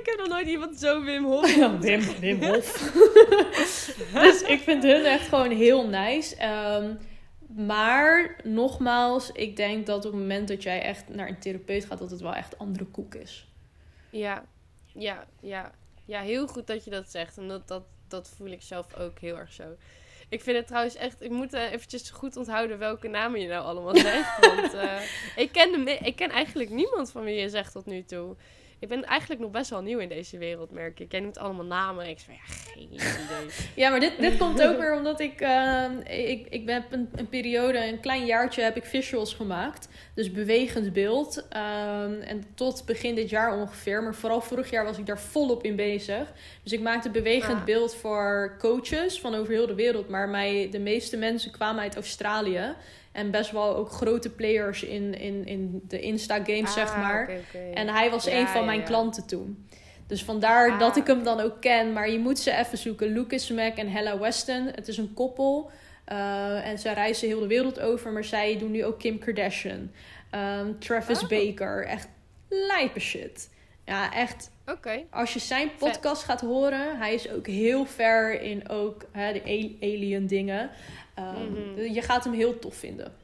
[0.00, 1.56] ik heb nog nooit iemand zo Wim Hof.
[1.80, 2.92] Wim, Wim Hof.
[4.12, 6.36] dus ik vind hun echt gewoon heel nice.
[6.36, 6.94] Ehm,
[7.46, 11.98] maar nogmaals, ik denk dat op het moment dat jij echt naar een therapeut gaat,
[11.98, 13.48] dat het wel echt andere koek is.
[14.10, 14.44] Ja,
[14.92, 15.72] ja, ja.
[16.04, 17.38] Ja, heel goed dat je dat zegt.
[17.38, 19.64] En dat, dat, dat voel ik zelf ook heel erg zo.
[20.28, 21.22] Ik vind het trouwens echt...
[21.22, 24.46] Ik moet eh, eventjes goed onthouden welke namen je nou allemaal zegt.
[24.46, 25.00] want eh,
[25.36, 28.36] ik, ken de, ik ken eigenlijk niemand van wie je zegt tot nu toe.
[28.78, 31.12] Ik ben eigenlijk nog best wel nieuw in deze wereld, merk ik.
[31.12, 32.08] Jij noemt allemaal namen.
[32.08, 33.06] Ik zeg ja, geen idee.
[33.74, 35.84] Ja, maar dit, dit komt ook weer omdat ik, eh,
[36.30, 39.88] ik, ik ben een, een periode, een klein jaartje heb ik visuals gemaakt.
[40.14, 41.46] Dus bewegend beeld.
[41.48, 44.02] Ehm, en tot begin dit jaar ongeveer.
[44.02, 46.32] Maar vooral vorig jaar was ik daar volop in bezig.
[46.62, 47.64] Dus ik maakte bewegend Ah.
[47.64, 50.08] beeld voor coaches van over heel de wereld.
[50.08, 52.74] Maar mij, de meeste mensen kwamen uit Australië.
[53.16, 57.30] En best wel ook grote players in, in, in de Insta-games, zeg Ah, maar.
[57.74, 58.84] En hij was Ja, een van mijn ja.
[58.84, 59.68] klanten toen.
[60.06, 61.92] Dus vandaar Ah, dat ik hem dan ook ken.
[61.92, 63.08] Maar je moet ze even zoeken.
[63.12, 64.66] Lucas Mac en Hella Weston.
[64.74, 65.70] Het is een koppel.
[66.04, 68.12] Eh, en zij reizen heel de wereld over.
[68.12, 69.90] Maar zij doen nu ook Kim Kardashian.
[70.30, 71.28] Ehm, Travis Oh.
[71.28, 71.84] Baker.
[71.86, 72.08] Echt
[72.48, 73.50] lijpe shit.
[73.84, 74.50] Ja, echt.
[74.66, 75.02] Oké.
[75.10, 76.98] Als je zijn podcast gaat horen.
[76.98, 79.42] Hij is ook heel ver in ook hè, de
[79.80, 80.70] alien dingen.
[81.16, 81.80] Ehm, Mhm.
[81.92, 83.14] Je gaat hem heel tof vinden.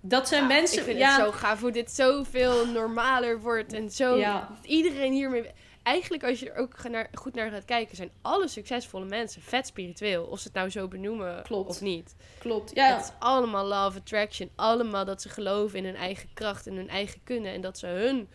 [0.00, 0.78] Dat zijn Ja, mensen...
[0.78, 3.72] Ik vind ja, het zo gaaf hoe dit zoveel normaler wordt.
[3.72, 4.48] En zo Ja.
[4.62, 5.50] iedereen hiermee...
[5.82, 6.74] Eigenlijk als je er ook
[7.12, 7.96] goed naar gaat kijken...
[7.96, 10.24] zijn alle succesvolle mensen vet spiritueel.
[10.24, 11.68] Of ze het nou zo benoemen Klopt.
[11.70, 12.14] of niet.
[12.38, 12.74] klopt.
[12.74, 14.50] Ja, Het is allemaal love attraction.
[14.54, 17.52] Allemaal dat ze geloven in hun eigen kracht en hun eigen kunnen.
[17.52, 18.28] En dat ze hun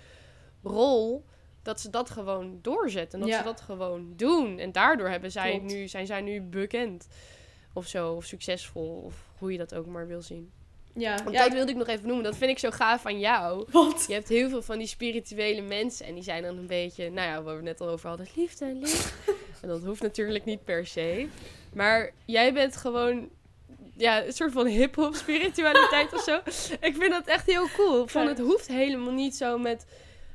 [0.63, 1.25] rol,
[1.63, 3.13] dat ze dat gewoon doorzetten.
[3.19, 3.37] En dat Ja.
[3.37, 4.59] ze dat gewoon doen.
[4.59, 5.71] En daardoor hebben zij Klopt.
[5.73, 7.07] nu, zijn zij nu bekend.
[7.74, 9.01] Of zo, of succesvol.
[9.05, 10.51] Of hoe je dat ook maar wil zien.
[10.93, 11.24] ja.
[11.24, 12.24] Want ja, dat wilde ik nog even noemen.
[12.24, 13.65] Dat vind ik zo gaaf aan jou.
[13.71, 14.05] Wat?
[14.07, 16.05] Je hebt heel veel van die spirituele mensen.
[16.05, 18.28] En die zijn dan een beetje, nou ja, waar we net al over hadden.
[18.36, 19.09] Liefde en liefde.
[19.61, 21.28] en dat hoeft natuurlijk niet per se.
[21.74, 23.30] Maar jij bent gewoon,
[23.97, 26.36] ja, een soort van hip-hop spiritualiteit of zo.
[26.88, 28.07] Ik vind dat echt heel cool.
[28.07, 29.86] Van het hoeft helemaal niet zo met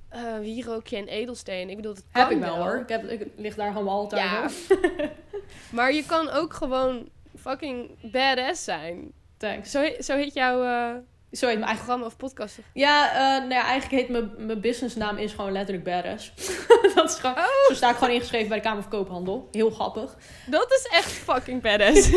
[0.08, 1.70] eh wie rook je en edelsteen.
[1.70, 2.78] Ik bedoel, het kan Heb ik wel hoor.
[2.78, 4.48] Ik, heb, ik lig daar gewoon altijd Ja.
[5.76, 7.08] Maar je kan ook gewoon
[7.48, 9.12] fucking badass zijn.
[9.36, 9.70] Thanks.
[9.70, 10.96] Zo, he- zo heet jouw eh,
[11.32, 11.76] Zo heet mijn eigen...
[11.76, 12.58] programma of podcast.
[12.72, 16.32] Ja, eh, nou ja, eigenlijk heet mijn, mijn businessnaam is gewoon letterlijk Badass.
[16.94, 17.36] dat is gewoon...
[17.36, 17.66] Oh.
[17.68, 19.48] Zo sta ik gewoon ingeschreven bij de Kamer van Koophandel.
[19.52, 20.16] Heel grappig.
[20.46, 22.10] Dat is echt fucking badass.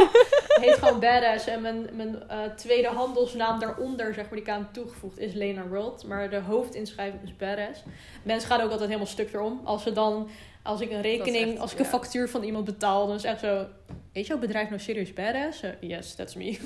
[0.61, 1.47] Heet gewoon Badass.
[1.47, 5.67] En mijn, mijn eh, tweede handelsnaam daaronder, zeg maar, die ik aan toegevoegd, is Lena
[5.67, 6.07] World.
[6.07, 7.83] Maar de hoofdinschrijving is Badass.
[8.23, 9.61] Mensen gaan ook altijd helemaal stuk erom.
[9.63, 10.29] Als ze dan...
[10.63, 11.89] Als ik een rekening, echt, als ik een ja.
[11.89, 13.65] factuur van iemand betaal, dan is echt zo...
[14.13, 15.61] Weet jouw bedrijf nou serieus badass?
[15.61, 16.45] Eh, yes, that's me.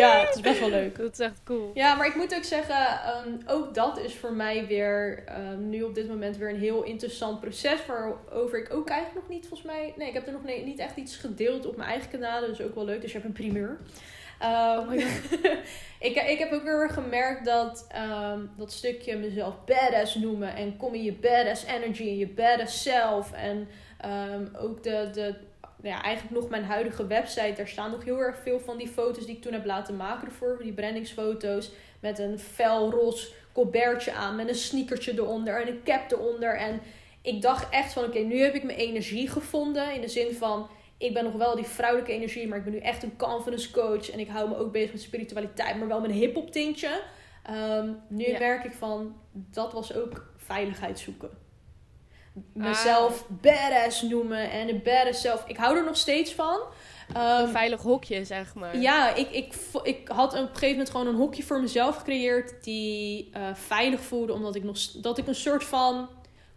[0.00, 0.96] ja, het is best wel leuk.
[0.96, 1.70] dat is echt cool.
[1.74, 5.82] Ja, maar ik moet ook zeggen, ehm, ook dat is voor mij weer ehm, nu
[5.82, 7.86] op dit moment weer een heel interessant proces.
[7.86, 9.94] Waarover ik ook eigenlijk nog niet, volgens mij.
[9.96, 12.48] Nee, ik heb er nog nee, niet echt iets gedeeld op mijn eigen kanalen.
[12.48, 13.00] Dus ook wel leuk.
[13.00, 13.78] Dus je hebt een primeur.
[14.38, 14.96] Ehm, Oh my
[16.08, 17.86] ik, ik heb ook weer gemerkt dat
[18.56, 20.56] dat stukje mezelf badass noemen.
[20.56, 23.32] En kom in je badass energy, in je badass self.
[23.32, 23.68] En
[24.58, 25.34] ook de, de,
[25.86, 27.52] ja, eigenlijk nog mijn huidige website.
[27.56, 30.26] Daar staan nog heel erg veel van die foto's die ik toen heb laten maken
[30.28, 30.58] ervoor.
[30.62, 31.70] Die brandingsfoto's.
[32.00, 34.36] Met een fel roze colbertje aan.
[34.36, 35.60] Met een sneakertje eronder.
[35.60, 36.56] En een cap eronder.
[36.56, 36.80] En
[37.22, 39.94] ik dacht echt van oké, nu heb ik mijn energie gevonden.
[39.94, 40.68] In de zin van,
[40.98, 42.48] ik ben nog wel die vrouwelijke energie.
[42.48, 44.10] Maar ik ben nu echt een confidence coach.
[44.10, 45.76] En ik hou me ook bezig met spiritualiteit.
[45.78, 47.02] Maar wel met een hip-hop tintje.
[47.42, 48.38] Ehm, nu Ja.
[48.38, 51.30] merk ik van, dat was ook veiligheid zoeken.
[52.36, 52.42] Ah.
[52.62, 55.44] Mezelf badass noemen en een badass zelf.
[55.46, 56.60] Ik hou er nog steeds van.
[57.14, 58.76] Ehm, Een veilig hokje, zeg maar.
[58.78, 62.64] ja, ik, ik, ik had op een gegeven moment gewoon een hokje voor mezelf gecreëerd
[62.64, 66.08] die eh, veilig voelde, omdat ik nog dat ik een soort van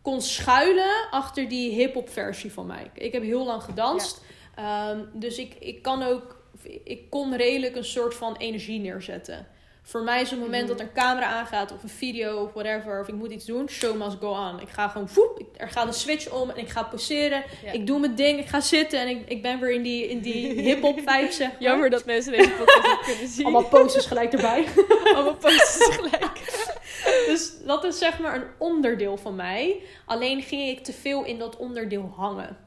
[0.01, 2.91] kon schuilen achter die hip-hop versie van mij.
[2.93, 4.21] Ik heb heel lang gedanst,
[4.55, 6.43] Ehm, dus ik, ik kan ook,
[6.83, 9.47] ik kon redelijk een soort van energie neerzetten.
[9.83, 10.71] Voor mij is het moment Mhm.
[10.71, 13.69] dat er een camera aangaat of een video of whatever, of ik moet iets doen,
[13.69, 14.59] show must go on.
[14.59, 17.43] Ik ga gewoon, voep, er gaat een switch om en ik ga poseren.
[17.63, 17.71] Ja.
[17.71, 20.19] Ik doe mijn ding, ik ga zitten en ik, ik ben weer in die, in
[20.19, 21.55] die hip-hop zeg maar.
[21.59, 23.45] Jammer dat mensen deze podcast niet kunnen zien.
[23.45, 24.65] Allemaal posters gelijk erbij.
[25.15, 26.67] Allemaal posters tegelijk.
[27.27, 29.81] dus dat is zeg maar een onderdeel van mij.
[30.05, 32.57] Alleen ging ik te veel in dat onderdeel hangen.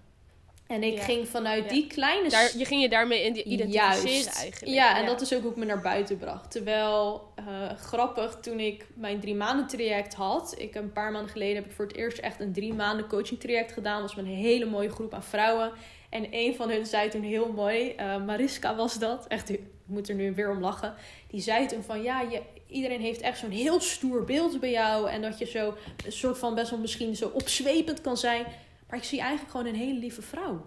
[0.73, 1.03] En ik Ja.
[1.05, 1.69] ging vanuit Ja.
[1.71, 2.29] die kleine...
[2.29, 4.37] Daar, je ging je daarmee ide- identificeren Juist.
[4.39, 4.73] eigenlijk.
[4.75, 6.51] Ja, en dat is ook hoe ik me naar buiten bracht.
[6.51, 7.45] Terwijl, eh,
[7.79, 10.55] grappig, toen ik mijn drie maanden traject had.
[10.59, 13.41] Ik een paar maanden geleden heb ik voor het eerst echt een drie maanden coaching
[13.41, 14.01] traject gedaan.
[14.01, 15.73] Dat was met een hele mooie groep aan vrouwen.
[16.11, 19.27] En een van hun zei toen heel mooi, eh, Mariska was dat.
[19.27, 20.95] Echt, ik moet er nu weer om lachen.
[21.31, 25.09] Die zei toen van, ja, je, iedereen heeft echt zo'n heel stoer beeld bij jou.
[25.11, 28.45] En dat je zo een soort van best wel misschien zo opzwepend kan zijn.
[28.93, 30.65] Maar ik zie eigenlijk gewoon een hele lieve vrouw.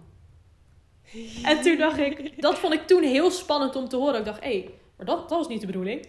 [1.44, 4.20] En toen dacht ik, dat vond ik toen heel spannend om te horen.
[4.20, 6.08] Ik dacht, hé, hey, maar dat, dat was niet de bedoeling.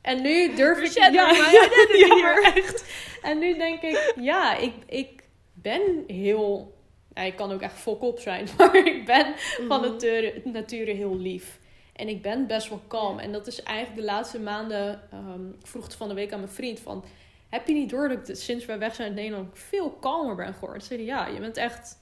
[0.00, 0.90] En nu durf ik...
[0.92, 2.84] Ja, ja, ja, niet maar echt.
[3.22, 6.74] En nu denk ik, ja, ik, ik ben heel...
[7.14, 8.48] Ja, ik kan ook echt fok-op zijn.
[8.58, 9.34] Maar ik ben
[9.68, 9.90] van Mhm.
[9.90, 11.58] nature, nature heel lief.
[11.92, 13.18] En ik ben best wel kalm.
[13.18, 15.02] En dat is eigenlijk de laatste maanden...
[15.10, 17.04] ehm, ik vroeg het van de week aan mijn vriend van...
[17.54, 20.54] heb je niet door dat ik sinds wij weg zijn uit Nederland veel kalmer ben
[20.54, 20.80] geworden?
[20.80, 21.98] Ze zeiden, ja, je bent echt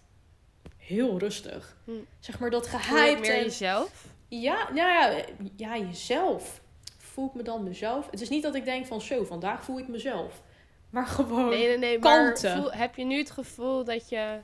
[0.77, 1.77] heel rustig.
[1.85, 1.91] Hm.
[2.21, 3.43] Zeg maar dat gehyped meer en...
[3.43, 4.07] jezelf?
[4.29, 5.25] Ja, nou ja,
[5.57, 6.61] ja, jezelf.
[6.99, 8.11] Voel ik me dan mezelf?
[8.11, 10.43] Het is niet dat ik denk van zo, vandaag voel ik mezelf.
[10.91, 11.49] Maar gewoon...
[11.49, 11.99] Nee, nee, nee.
[11.99, 14.39] Maar voel- heb je nu het gevoel dat je...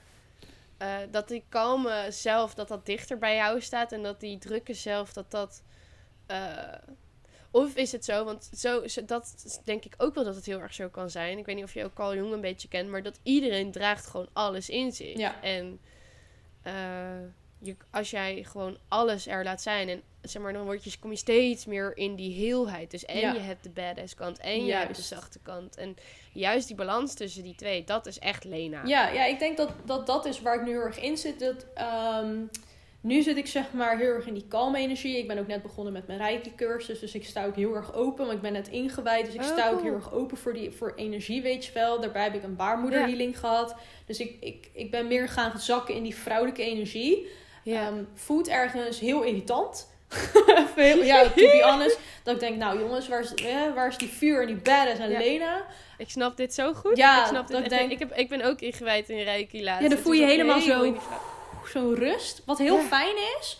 [0.78, 3.92] eh, dat die kalme zelf, dat dat dichter bij jou staat.
[3.92, 5.62] En dat die drukke zelf, dat dat...
[6.26, 6.74] eh,
[7.50, 10.74] of is het zo, want zo, dat denk ik ook wel dat het heel erg
[10.74, 11.38] zo kan zijn.
[11.38, 14.06] Ik weet niet of je ook Carl Jung een beetje kent, maar dat iedereen draagt
[14.06, 15.18] gewoon alles in zich.
[15.18, 15.42] Ja.
[15.42, 15.80] En
[16.62, 16.72] eh,
[17.58, 21.10] je, als jij gewoon alles er laat zijn en zeg maar, dan word je, kom
[21.10, 22.90] je steeds meer in die heelheid.
[22.90, 23.32] Dus en Ja.
[23.32, 25.76] je hebt de badass kant en je hebt de zachte kant.
[25.76, 25.96] En
[26.32, 28.84] juist die balans tussen die twee, dat is echt Lena.
[28.84, 31.40] Ja, ja, ik denk dat, dat dat is waar ik nu heel erg in zit.
[31.40, 32.36] Dat, ehm,
[33.00, 35.18] nu zit ik zeg maar heel erg in die kalme energie.
[35.18, 37.00] Ik ben ook net begonnen met mijn reiki cursus.
[37.00, 38.24] Dus ik sta ook heel erg open.
[38.24, 39.24] Want ik ben net ingewijd.
[39.24, 42.00] Dus ik Oh, sta ook heel erg open voor, die, voor energie, weet je wel.
[42.00, 43.74] Daarbij heb ik een baarmoederhealing gehad.
[44.06, 47.28] Dus ik, ik, ik ben meer gaan zakken in die vrouwelijke energie.
[47.64, 47.86] Ja.
[47.86, 49.88] Ehm, voelt ergens heel irritant.
[50.74, 51.98] Heel- ja, to be honest.
[52.22, 55.00] Dat ik denk, nou jongens, waar is, eh, waar is die vuur en die badass
[55.00, 55.18] en Ja.
[55.18, 55.64] Lena?
[55.98, 56.96] ik snap dit zo goed.
[56.96, 57.70] Ja, ik, snap dit dat echt.
[57.70, 59.82] denk- ik, heb, ik ben ook ingewijd in Reiki laatst.
[59.82, 60.96] Ja, dan En voel je ik helemaal zo-
[61.68, 62.42] Zo'n rust.
[62.44, 62.82] Wat heel Ja.
[62.82, 63.58] fijn is.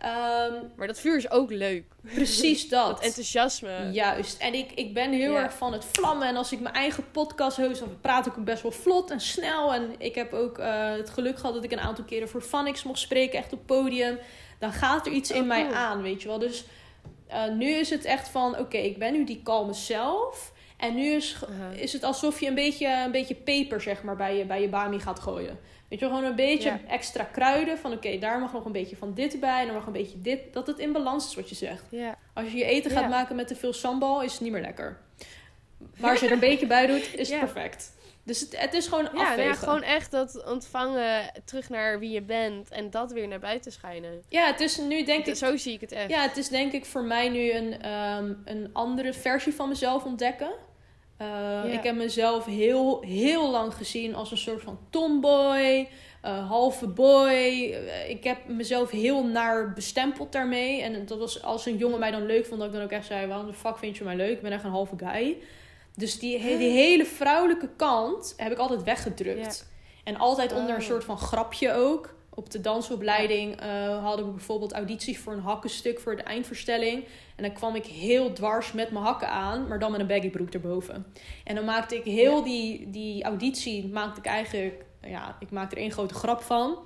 [0.00, 1.84] Ehm, Maar dat vuur is ook leuk.
[2.14, 2.86] precies dat.
[2.88, 3.88] Dat enthousiasme.
[3.92, 4.38] Juist.
[4.40, 5.42] En ik, ik ben heel Ja.
[5.42, 6.28] erg van het vlammen.
[6.28, 9.74] En als ik mijn eigen podcast host, dan praat ik best wel vlot en snel.
[9.74, 12.82] En ik heb ook eh, het geluk gehad dat ik een aantal keren voor Vanix
[12.82, 14.18] mocht spreken, echt op podium.
[14.58, 15.74] Dan gaat er iets Oh, in mij cool.
[15.74, 16.38] aan, weet je wel.
[16.38, 16.64] Dus
[17.26, 20.52] eh, nu is het echt van, oké, ik ben nu die kalme zelf.
[20.78, 21.36] En nu is,
[21.74, 24.68] is het alsof je een beetje, een beetje peper, zeg maar, bij je, bij je
[24.68, 25.58] bami gaat gooien.
[25.88, 27.78] Weet je gewoon een beetje extra kruiden.
[27.78, 29.60] Van oké, daar mag nog een beetje van dit bij.
[29.60, 30.52] En dan mag een beetje dit.
[30.52, 31.84] Dat het in balans is wat je zegt.
[32.34, 34.98] Als je je eten gaat maken met te veel sambal, is het niet meer lekker.
[35.96, 37.96] Maar als je er een beetje bij doet, is het perfect.
[38.22, 39.36] Dus het, het is gewoon Ja, afwegen.
[39.36, 43.38] nou ja, gewoon echt dat ontvangen terug naar wie je bent en dat weer naar
[43.38, 44.22] buiten schijnen.
[44.28, 45.34] Ja, het is nu denk ik...
[45.34, 46.10] Zo zie ik het echt.
[46.10, 50.04] Ja, het is denk ik voor mij nu een, ehm, een andere versie van mezelf
[50.04, 50.50] ontdekken.
[51.22, 55.88] Uh, Ik heb mezelf heel, heel lang gezien als een soort van tomboy,
[56.24, 57.32] uh, halve boy.
[57.32, 60.82] Uh, ik heb mezelf heel naar bestempeld daarmee.
[60.82, 63.06] En dat was als een jongen mij dan leuk vond, dat ik dan ook echt
[63.06, 64.36] zei: waarom de fuck vind je mij leuk?
[64.36, 65.36] Ik ben echt een halve guy.
[65.96, 69.68] Dus die, die hele vrouwelijke kant heb ik altijd weggedrukt.
[70.04, 70.86] En altijd onder een Oh.
[70.86, 72.14] soort van grapje ook.
[72.34, 77.04] Op de dansopleiding uh, hadden we bijvoorbeeld audities voor een hakkenstuk voor de eindverstelling.
[77.38, 80.50] En dan kwam ik heel dwars met mijn hakken aan, maar dan met een baggybroek
[80.54, 81.06] erboven.
[81.44, 82.42] En dan maakte ik heel Ja.
[82.44, 86.78] die, die auditie, maakte ik eigenlijk, ja, ik maakte er één grote grap van.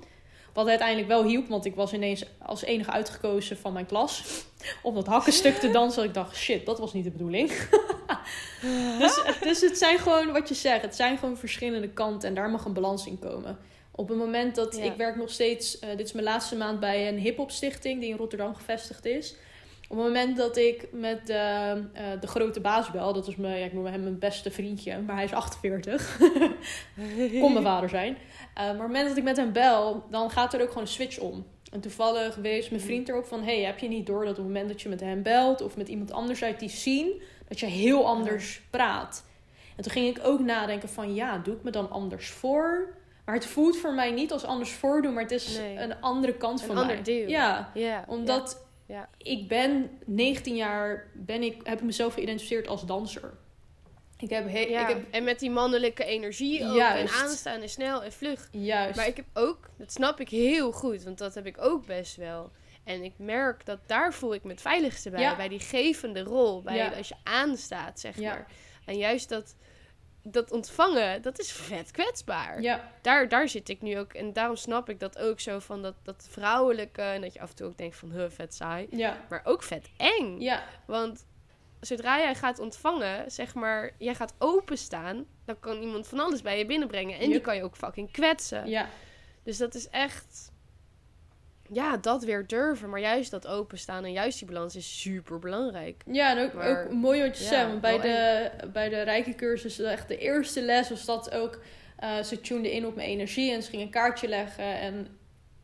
[0.53, 4.23] Wat uiteindelijk wel hielp, want ik was ineens als enige uitgekozen van mijn klas.
[4.83, 5.97] Om dat hakkenstuk te dansen.
[5.99, 7.51] Dat ik dacht, shit, dat was niet de bedoeling.
[8.99, 12.29] dus, dus het zijn gewoon, wat je zegt, het zijn gewoon verschillende kanten.
[12.29, 13.57] En daar mag een balans in komen.
[13.91, 14.83] Op het moment dat Ja.
[14.83, 18.09] ik werk nog steeds, uh, dit is mijn laatste maand bij een hip-hop stichting die
[18.09, 19.35] in Rotterdam gevestigd is.
[19.93, 23.59] Op het moment dat ik met de, uh, de grote baas bel, dat is mijn,
[23.59, 26.17] ja, ik noem hem mijn beste vriendje, maar hij is 48.
[27.39, 28.13] Kon mijn vader zijn.
[28.13, 30.83] Uh, maar op het moment dat ik met hem bel, dan gaat er ook gewoon
[30.83, 31.45] een switch om.
[31.71, 34.45] En toevallig wees mijn vriend erop van: hey, heb je niet door dat op het
[34.45, 37.65] moment dat je met hem belt of met iemand anders uit die zien, dat je
[37.65, 39.25] heel anders praat?
[39.75, 42.87] En toen ging ik ook nadenken van ja, doe ik me dan anders voor?
[43.25, 45.77] Maar het voelt voor mij niet als anders voordoen, maar het is Nee.
[45.77, 47.03] een andere kant Een van ander mij.
[47.03, 47.29] deel.
[47.29, 48.03] Ja, Ja.
[48.07, 48.62] omdat
[48.93, 49.09] Ja.
[49.17, 53.33] ik ben 19 jaar, ben ik, heb ik mezelf geïdentificeerd als danser.
[54.17, 56.75] Ik heb, he- Ja, ik heb En met die mannelijke energie ook.
[56.75, 57.13] Juist.
[57.13, 58.47] En aanstaan en snel en vlug.
[58.51, 58.95] juist.
[58.95, 62.15] Maar ik heb ook, dat snap ik heel goed, want dat heb ik ook best
[62.15, 62.51] wel.
[62.83, 65.21] En ik merk dat daar voel ik me het veiligste bij.
[65.21, 65.35] Ja.
[65.35, 66.61] Bij die gevende rol.
[66.61, 66.89] Bij Ja.
[66.97, 68.47] als je aanstaat, zeg maar.
[68.85, 69.55] En juist dat,
[70.23, 72.61] dat ontvangen, dat is vet kwetsbaar.
[72.61, 74.13] ja, Daar, daar zit ik nu ook.
[74.13, 77.01] En daarom snap ik dat ook zo van dat, dat vrouwelijke.
[77.01, 78.87] En dat je af en toe ook denkt van, huh, vet saai.
[78.91, 80.39] ja, Maar ook vet eng.
[80.41, 81.25] ja, Want
[81.79, 86.57] zodra jij gaat ontvangen, zeg maar, jij gaat openstaan, dan kan iemand van alles bij
[86.57, 87.19] je binnenbrengen.
[87.19, 88.67] En die kan je ook fucking kwetsen.
[88.67, 88.87] ja.
[89.43, 90.51] Dus dat is echt,
[91.71, 92.89] ja, dat weer durven.
[92.89, 96.03] Maar juist dat openstaan en juist die balans is super belangrijk.
[96.11, 97.67] Ja, en ook, Maar- ook mooi wat je ja, zegt.
[97.67, 101.59] Want bij de, bij de rijke cursus, echt de eerste les, was dat ook...
[101.99, 104.79] eh, ze tunde in op mijn energie en ze ging een kaartje leggen.
[104.79, 105.07] En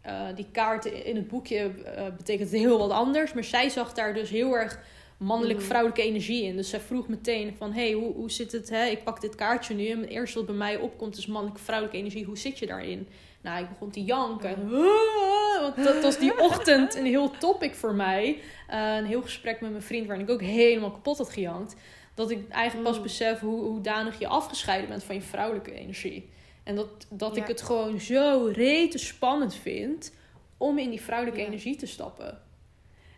[0.02, 3.34] eh, die kaart in het boekje eh, betekent heel wat anders.
[3.34, 4.80] Maar zij zag daar dus heel erg
[5.18, 6.56] mannelijk-vrouwelijke energie in.
[6.56, 8.70] Dus zij vroeg meteen van, hey, hoe, hoe zit het?
[8.70, 8.86] Hè?
[8.86, 12.26] Ik pak dit kaartje nu en het eerste wat bij mij opkomt is mannelijk-vrouwelijke energie.
[12.26, 13.08] Hoe zit je daarin?
[13.42, 14.56] Nou, ik begon te janken.
[14.74, 18.40] Ah, Want dat was die ochtend een heel topic voor mij.
[18.68, 21.76] Eh, een heel gesprek met mijn vriend waarin ik ook helemaal kapot had gejankt.
[22.16, 23.04] dat ik eigenlijk pas Mm.
[23.04, 26.30] besef hoe, hoe danig je afgescheiden bent van je vrouwelijke energie.
[26.64, 30.14] En dat, dat ik het gewoon zo rete spannend vind
[30.58, 31.48] om in die vrouwelijke Ja.
[31.48, 32.42] energie te stappen.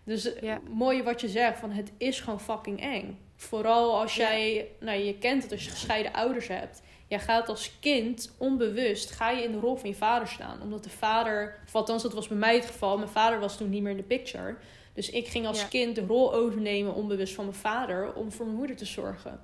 [0.03, 0.59] Dus eh, Ja.
[0.69, 3.19] mooie wat je zegt, van het is gewoon fucking eng.
[3.36, 6.82] Vooral als jij, nou je kent het als je gescheiden ouders hebt.
[7.12, 10.62] Jij gaat als kind onbewust, ga je in de rol van je vader staan.
[10.62, 13.70] Omdat de vader, of althans dat was bij mij het geval, mijn vader was toen
[13.70, 14.55] niet meer in de picture.
[14.93, 15.68] Dus ik ging als Ja.
[15.68, 19.39] kind de rol overnemen onbewust van mijn vader om voor mijn moeder te zorgen.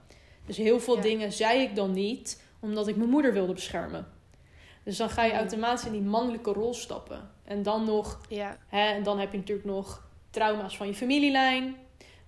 [0.45, 1.01] Dus heel veel Ja.
[1.01, 4.07] dingen zei ik dan niet, omdat ik mijn moeder wilde beschermen.
[4.84, 5.38] Dus dan ga je Mm.
[5.38, 7.30] automatisch in die mannelijke rol stappen.
[7.45, 11.76] En dan nog Ja, Hè, en dan heb je natuurlijk nog trauma's van je familielijn.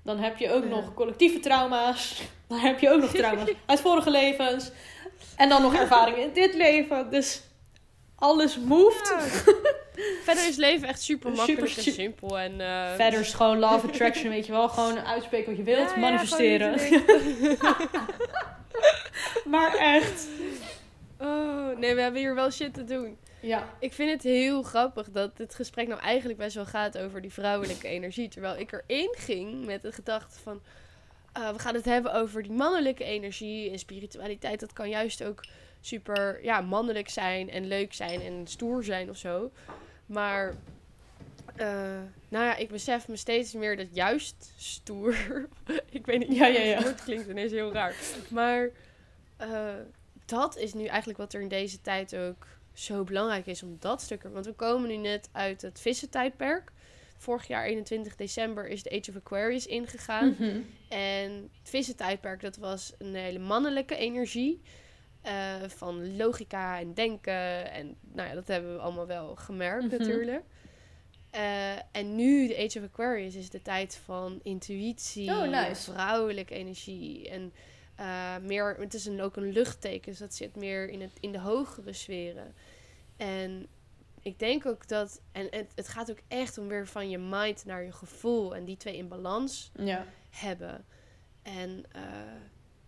[0.03, 2.21] Dan heb je ook nog collectieve trauma's.
[2.47, 4.71] Dan heb je ook nog trauma's uit vorige levens.
[5.35, 7.09] En dan nog ervaringen in dit leven.
[7.09, 7.41] Dus
[8.15, 9.13] alles moved.
[10.23, 12.39] Verder is leven echt super makkelijk Super en simpel.
[12.39, 14.69] En, eh, Verder is gewoon love attraction, weet je wel.
[14.69, 16.79] Gewoon uitspreken wat je wilt, ja, manifesteren.
[19.53, 20.27] maar echt.
[21.19, 23.17] Oh, nee, we hebben hier wel shit te doen.
[23.41, 27.21] Ja, Ik vind het heel grappig dat dit gesprek nou eigenlijk best wel gaat over
[27.21, 28.27] die vrouwelijke energie.
[28.27, 30.61] Terwijl ik erin ging met de gedachte van...
[31.39, 34.59] ah, we gaan het hebben over die mannelijke energie en spiritualiteit.
[34.59, 35.43] Dat kan juist ook
[35.81, 39.51] super ja, mannelijk zijn en leuk zijn en stoer zijn of zo.
[40.05, 40.55] Maar
[41.55, 45.15] eh, nou ja, ik besef me steeds meer dat juist stoer...
[45.89, 46.75] ik weet niet, Ja, ja, ja.
[46.77, 47.95] het woord klinkt ineens heel raar.
[48.29, 48.69] Maar
[49.37, 49.73] eh,
[50.25, 54.01] dat is nu eigenlijk wat er in deze tijd ook zo belangrijk is om dat
[54.01, 54.23] stuk.
[54.23, 56.71] Want we komen nu net uit het vissentijdperk.
[57.19, 60.29] Vorig jaar 21 december is de Age of Aquarius ingegaan.
[60.39, 60.59] Mhm.
[60.89, 64.61] En het vissentijdperk, dat was een hele mannelijke energie.
[65.21, 67.71] eh, van logica en denken.
[67.71, 69.97] En nou ja, dat hebben we allemaal wel gemerkt Mhm.
[69.97, 70.43] natuurlijk.
[71.31, 75.91] Eh, en nu, de Age of Aquarius, is de tijd van intuïtie, Oh, nice.
[75.91, 77.29] vrouwelijke energie.
[77.29, 77.53] En
[77.95, 81.31] eh, meer, het is een, ook een luchtteken, dus dat zit meer in, het, in
[81.31, 82.53] de hogere sferen.
[83.17, 83.67] En
[84.29, 87.65] ik denk ook dat, en het, het gaat ook echt om weer van je mind
[87.65, 90.05] naar je gevoel en die twee in balans Ja.
[90.29, 90.85] hebben.
[91.41, 92.01] En eh,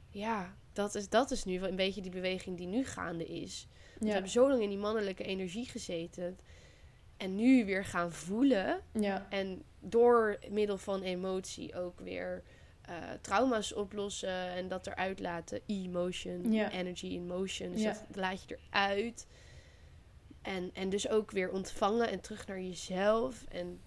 [0.10, 3.68] ja, dat is, dat is nu wel een beetje die beweging die nu gaande is.
[4.00, 6.38] We hebben zo lang in die mannelijke energie gezeten.
[7.18, 8.82] En nu weer gaan voelen.
[8.94, 9.28] Ja.
[9.30, 12.44] En door middel van emotie ook weer
[12.82, 14.48] eh, trauma's oplossen.
[14.50, 15.60] En dat eruit laten.
[15.68, 17.72] Emotion, energy in motion.
[17.72, 19.28] Dus dat laat je eruit.
[20.42, 23.46] En, en dus ook weer ontvangen en terug naar jezelf.
[23.50, 23.80] En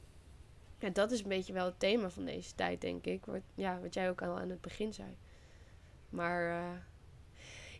[0.78, 3.26] ja, dat is een beetje wel het thema van deze tijd, denk ik.
[3.26, 5.08] Wat, ja, wat jij ook al aan het begin zei.
[6.08, 6.78] Maar eh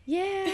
[0.03, 0.47] yeah,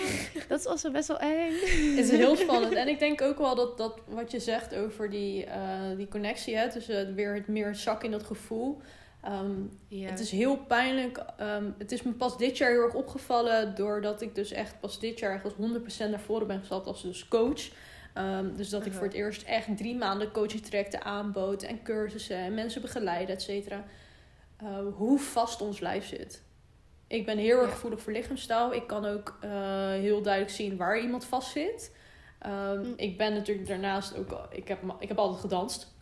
[0.47, 1.51] dat is also best wel eng.
[1.95, 2.73] Het is heel spannend.
[2.73, 6.55] En ik denk ook wel dat, dat wat je zegt over die, eh, die connectie,
[6.57, 8.81] hè, tussen weer het meer zak in dat gevoel.
[9.21, 9.51] Ehm,
[9.87, 10.09] Ja.
[10.09, 11.23] Het is heel pijnlijk.
[11.37, 13.75] Ehm, het is me pas dit jaar heel erg opgevallen.
[13.75, 17.01] Doordat ik dus echt pas dit jaar echt als 100% naar voren ben gestapt als
[17.01, 17.69] dus coach.
[18.13, 18.97] Ehm, dus dat ik Aha.
[18.97, 21.63] voor het eerst echt drie maanden coaching trajecten aanbood.
[21.63, 23.83] En cursussen en mensen begeleiden, et cetera.
[24.57, 26.41] Eh, hoe vast ons lijf zit.
[27.07, 27.73] Ik ben heel erg Ja.
[27.73, 28.73] gevoelig voor lichaamstaal.
[28.73, 29.49] Ik kan ook eh,
[29.89, 31.95] heel duidelijk zien waar iemand vast zit.
[32.39, 32.93] Ehm, Hm.
[32.95, 34.47] Ik ben natuurlijk daarnaast ook...
[34.51, 35.93] Ik heb, ik heb altijd gedanst.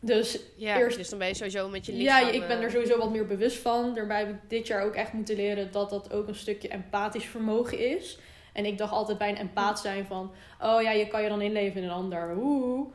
[0.00, 2.34] Dus Ja, Eerst- dus dan ben je sowieso met je ja, lichaam...
[2.34, 3.94] ik ben eh, er sowieso wat meer bewust van.
[3.94, 7.24] Daarbij heb ik dit jaar ook echt moeten leren dat dat ook een stukje empathisch
[7.26, 8.18] vermogen is.
[8.54, 10.30] En ik dacht altijd bij een empaat zijn van...
[10.60, 12.36] Oh ja, je kan je dan inleven in een ander.
[12.36, 12.86] Oeh.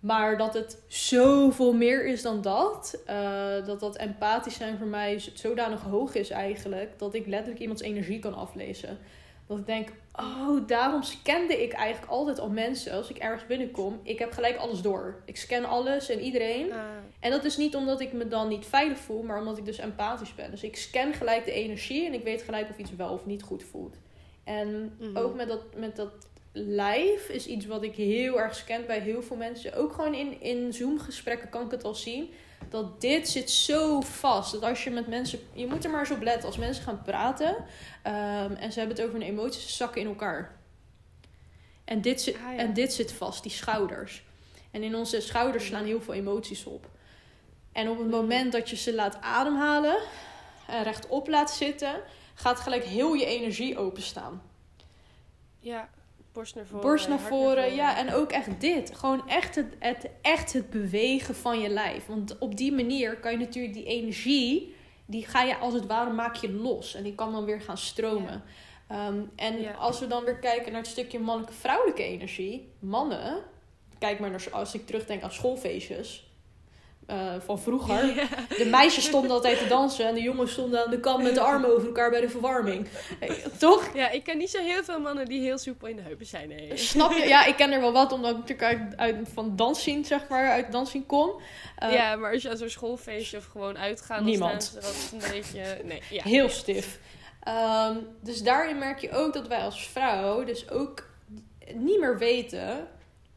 [0.00, 3.02] Maar dat het zoveel meer is dan dat.
[3.06, 6.98] eh, dat dat empathisch zijn voor mij zodanig hoog is eigenlijk.
[6.98, 8.98] Dat ik letterlijk iemands energie kan aflezen.
[9.46, 12.92] Dat ik denk, oh, daarom scande ik eigenlijk altijd al mensen.
[12.92, 15.22] Als ik ergens binnenkom, ik heb gelijk alles door.
[15.24, 16.72] Ik scan alles en iedereen.
[16.72, 16.78] ah,
[17.20, 19.78] En dat is niet omdat ik me dan niet veilig voel, maar omdat ik dus
[19.78, 20.50] empathisch ben.
[20.50, 23.42] Dus ik scan gelijk de energie en ik weet gelijk of iets wel of niet
[23.42, 23.96] goed voelt.
[24.44, 25.16] En Mhm.
[25.16, 26.10] ook met dat, met dat
[26.52, 29.74] lijf is iets wat ik heel erg scan bij heel veel mensen.
[29.74, 32.30] Ook gewoon in, in Zoom-gesprekken kan ik het al zien.
[32.68, 34.52] Dat dit zit zo vast.
[34.52, 35.38] Dat als je met mensen.
[35.52, 36.46] Je moet er maar eens op letten.
[36.46, 37.56] Als mensen gaan praten.
[38.02, 39.62] ehm, en ze hebben het over hun emoties.
[39.68, 40.58] Ze zakken in elkaar.
[41.84, 42.58] En dit, zit, Ah, ja.
[42.58, 43.42] en dit zit vast.
[43.42, 44.22] Die schouders.
[44.70, 46.88] En in onze schouders slaan heel veel emoties op.
[47.72, 48.16] En op het Mhm.
[48.16, 49.96] moment dat je ze laat ademhalen.
[50.68, 51.94] En rechtop laat zitten.
[52.40, 54.42] Gaat gelijk heel je energie openstaan.
[55.58, 55.88] ja,
[56.32, 56.80] borst naar voren.
[56.86, 57.96] Borst naar voren, ja.
[57.96, 58.96] En ook echt dit.
[58.96, 62.06] Gewoon echt het, het, echt het bewegen van je lijf.
[62.06, 64.74] Want op die manier kan je natuurlijk die energie...
[65.06, 66.94] die ga je als het ware maak je los.
[66.94, 68.42] En die kan dan weer gaan stromen.
[68.88, 69.72] Ehm, en Ja.
[69.72, 72.72] als we dan weer kijken naar het stukje mannelijke vrouwelijke energie.
[72.78, 73.42] Mannen,
[73.98, 76.29] kijk maar naar, als ik terugdenk aan schoolfeestjes.
[77.10, 78.28] Eh, van vroeger.
[78.56, 81.40] De meisjes stonden altijd te dansen en de jongens stonden aan de kant met de
[81.40, 82.88] armen over elkaar bij de verwarming.
[83.20, 83.90] Eh, Toch?
[83.94, 86.48] Ja, ik ken niet zo heel veel mannen die heel soepel in de heupen zijn.
[86.48, 86.76] Nee.
[86.76, 87.28] Snap je?
[87.28, 90.50] Ja, ik ken er wel wat, omdat ik natuurlijk uit, uit van danszien, zeg maar,
[90.50, 91.40] uit danszien kom.
[91.76, 94.24] Eh, ja, maar als je aan zo'n schoolfeestje of gewoon uitgaan...
[94.24, 94.64] Niemand.
[94.64, 95.80] ze wel een beetje...
[95.84, 96.22] Nee, ja.
[96.22, 96.98] Heel stif.
[97.42, 101.08] Ehm, dus daarin merk je ook dat wij als vrouw dus ook
[101.74, 102.88] niet meer weten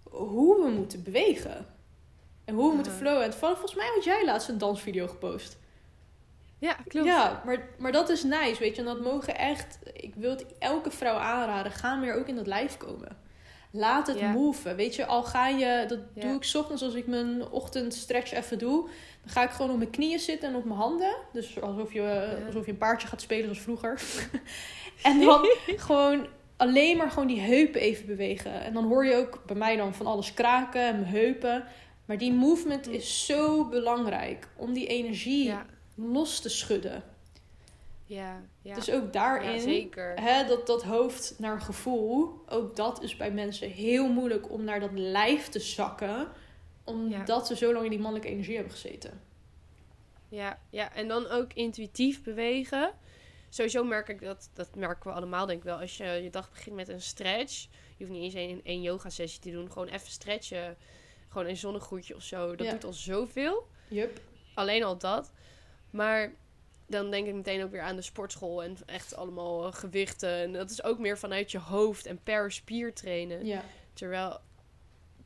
[0.03, 1.72] hoe we moeten bewegen.
[2.46, 2.98] En hoe we moeten Ja.
[2.98, 3.24] flowen.
[3.24, 5.58] En vol- volgens mij had jij laatst een dansvideo gepost.
[6.60, 7.08] Ja, klopt.
[7.08, 8.82] Ja, maar, maar dat is nice, weet je.
[8.82, 9.80] En dat mogen echt...
[9.94, 11.72] Ik wil het elke vrouw aanraden.
[11.72, 13.18] Ga meer ook in dat lijf komen.
[13.72, 14.36] Laat het Ja.
[14.76, 15.86] Weet je, al ga je...
[15.88, 16.22] Dat Ja.
[16.22, 18.82] doe ik 's ochtends als ik mijn ochtendstretch even doe.
[19.24, 21.16] Dan ga ik gewoon op mijn knieën zitten en op mijn handen.
[21.34, 22.46] Dus alsof je, Ja.
[22.46, 24.02] alsof je een paardje gaat spelen zoals vroeger.
[25.04, 25.46] en dan
[25.88, 26.28] gewoon
[26.58, 28.62] alleen maar gewoon die heupen even bewegen.
[28.62, 31.64] En dan hoor je ook bij mij dan van alles kraken en mijn heupen.
[32.14, 37.03] Maar die movement is zo belangrijk om die energie Ja, los te schudden.
[38.05, 38.76] ja, ja.
[38.76, 40.20] Dus ook daarin, ja zeker.
[40.22, 44.80] hè, dat, dat hoofd naar gevoel, ook dat is bij mensen heel moeilijk om naar
[44.80, 46.28] dat lijf te zakken.
[46.84, 49.22] Omdat ze zo lang in die mannelijke energie hebben gezeten.
[50.30, 52.91] Ja, ja, en dan ook intuïtief bewegen.
[53.49, 55.78] Sowieso merk ik dat, dat merken we allemaal denk ik wel.
[55.80, 57.68] Als je je dag begint met een stretch.
[57.97, 59.72] Je hoeft niet eens één, één yoga sessie te doen.
[59.72, 60.78] Gewoon even stretchen.
[61.34, 62.56] Gewoon een zonnegroetje of zo.
[62.56, 62.72] Dat Ja.
[62.72, 63.68] doet al zoveel.
[63.88, 64.20] Yup.
[64.54, 65.32] Alleen al dat.
[65.90, 66.32] Maar
[66.88, 68.64] dan denk ik meteen ook weer aan de sportschool.
[68.64, 70.30] En echt allemaal eh, gewichten.
[70.34, 73.46] En dat is ook meer vanuit je hoofd en per spier trainen.
[73.46, 73.64] Ja.
[73.94, 74.40] Terwijl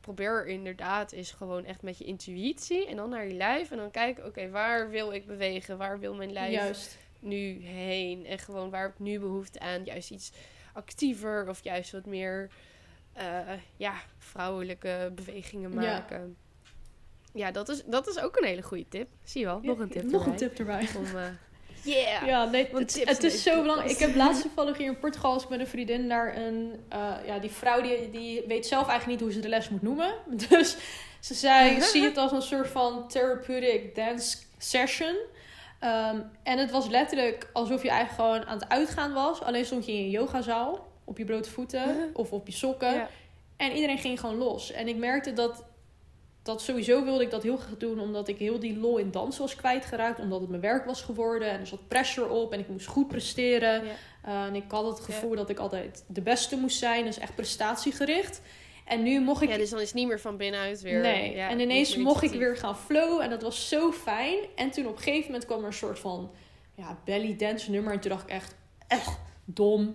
[0.00, 3.90] probeer inderdaad is gewoon echt met je intuïtie en dan naar je lijf en dan
[3.90, 5.78] kijken, oké, waar wil ik bewegen?
[5.78, 6.98] Waar wil mijn lijf Juist.
[7.18, 8.26] nu heen?
[8.26, 9.84] En gewoon waar heb ik nu behoefte aan?
[9.84, 10.32] Juist iets
[10.72, 12.50] actiever of juist wat meer
[13.18, 16.36] eh, ja, vrouwelijke bewegingen maken.
[17.32, 19.08] Ja, dat, is, dat is ook een hele goede tip.
[19.24, 20.88] Zie je wel, nog een tip Nog een tip erbij.
[20.96, 21.04] Om,
[21.92, 22.26] yeah!
[22.26, 23.90] Ja, nee, het, het is zo belangrijk.
[23.90, 26.80] Ik heb laatst toevallig hier in Portugal als ik met een vriendin naar een...
[26.88, 29.82] eh, ja, die vrouw die, die weet zelf eigenlijk niet hoe ze de les moet
[29.82, 30.14] noemen.
[30.48, 30.76] Dus
[31.20, 35.16] ze zei, zie het als een soort van therapeutic dance session.
[35.78, 39.42] Ehm, en het was letterlijk alsof je eigenlijk gewoon aan het uitgaan was.
[39.42, 42.94] Alleen stond je in een yogazaal op je blote voeten of op je sokken.
[42.94, 43.08] Ja.
[43.56, 44.72] En iedereen ging gewoon los.
[44.72, 45.64] En ik merkte dat,
[46.42, 48.00] dat sowieso wilde ik dat heel graag doen.
[48.00, 50.20] Omdat ik heel die lol in dansen was kwijtgeraakt.
[50.20, 51.50] Omdat het mijn werk was geworden.
[51.50, 52.52] En er zat pressure op.
[52.52, 53.84] En ik moest goed presteren.
[53.84, 53.92] Ja.
[54.26, 57.04] Uh, en ik had het gevoel dat ik altijd de beste moest zijn.
[57.04, 58.40] Dus echt prestatiegericht.
[58.84, 59.48] En nu mocht ik...
[59.48, 61.00] Ja, dus dan is het niet meer van binnenuit weer.
[61.00, 63.24] nee, ja, en ineens mocht ik weer gaan flowen.
[63.24, 64.38] En dat was zo fijn.
[64.54, 66.30] En toen op een gegeven moment kwam er een soort van...
[66.74, 67.92] Ja, belly dance nummer.
[67.92, 68.56] En toen dacht ik echt...
[68.86, 69.94] Echt dom.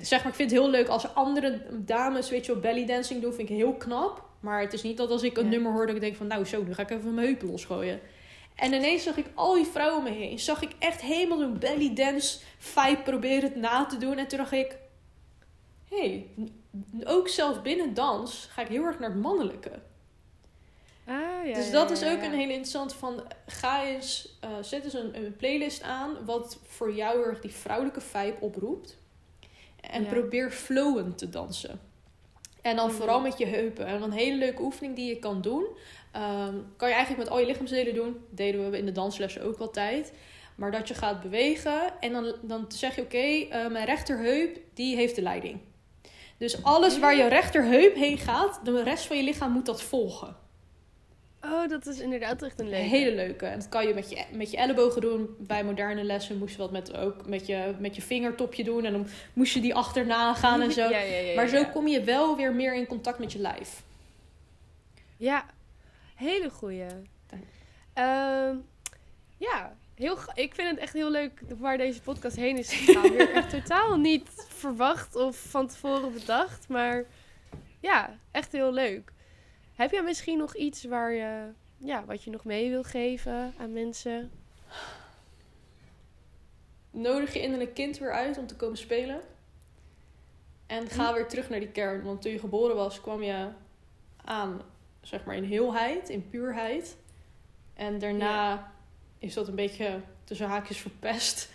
[0.00, 3.22] Zeg maar, ik vind het heel leuk als andere dames, weet je wel, belly dancing
[3.22, 3.32] doen.
[3.32, 4.22] Vind ik heel knap.
[4.40, 5.50] Maar het is niet dat als ik een Ja.
[5.50, 6.26] nummer hoor dat ik denk van...
[6.26, 8.00] Nou, zo, nu ga ik even mijn heupen losgooien.
[8.54, 10.38] En ineens zag ik al die vrouwen om me heen.
[10.38, 14.18] Zag ik echt helemaal zo'n belly dance vibe proberen het na te doen.
[14.18, 14.76] En toen dacht ik...
[15.88, 16.26] Hé, hey,
[17.04, 19.70] ook zelfs binnen dans ga ik heel erg naar het mannelijke.
[21.06, 23.22] Ah, ja, dus ja, dat is ook een hele interessante van...
[23.46, 26.24] Ga eens, eh, zet eens een, een playlist aan...
[26.24, 28.96] wat voor jou erg die vrouwelijke vibe oproept.
[29.90, 30.08] En Ja.
[30.08, 31.80] probeer flowend te dansen.
[32.62, 32.96] En dan Mhm.
[32.96, 33.86] vooral met je heupen.
[33.86, 35.66] En een hele leuke oefening die je kan doen...
[36.12, 38.16] ehm, kan je eigenlijk met al je lichaamsdelen doen.
[38.30, 40.12] deden we in de danslessen ook altijd.
[40.54, 43.02] Maar dat je gaat bewegen en dan, dan zeg je...
[43.02, 45.58] oké, eh, mijn rechterheup, die heeft de leiding.
[46.38, 48.60] Dus alles waar je rechterheup heen gaat...
[48.64, 50.36] de rest van je lichaam moet dat volgen.
[51.44, 52.84] Oh, dat is inderdaad echt een leuke.
[52.84, 53.46] hele leuke.
[53.46, 55.36] En dat kan je met je, met je ellebogen doen.
[55.38, 58.84] Bij moderne lessen moest je dat met, ook met je, met je vingertopje doen.
[58.84, 60.80] En dan moest je die achterna gaan en zo.
[60.80, 63.82] Ja, ja, ja, maar zo kom je wel weer meer in contact met je lijf.
[65.16, 65.46] Ja,
[66.14, 66.84] hele goeie.
[67.92, 68.56] Ehm,
[69.36, 73.10] ja, heel, ik vind het echt heel leuk waar deze podcast heen is gegaan.
[73.10, 76.68] Weer echt totaal niet verwacht of van tevoren bedacht.
[76.68, 77.04] Maar
[77.80, 79.12] ja, echt heel leuk.
[79.74, 83.72] Heb jij misschien nog iets waar je, ja, wat je nog mee wil geven aan
[83.72, 84.30] mensen?
[86.90, 89.20] Nodig je innerlijk kind weer uit om te komen spelen.
[90.66, 92.02] En ga weer terug naar die kern.
[92.02, 93.48] Want toen je geboren was, kwam je
[94.24, 94.62] aan,
[95.00, 96.96] zeg maar, in heelheid, in puurheid.
[97.74, 98.72] En daarna
[99.18, 101.52] is dat een beetje tussen haakjes verpest.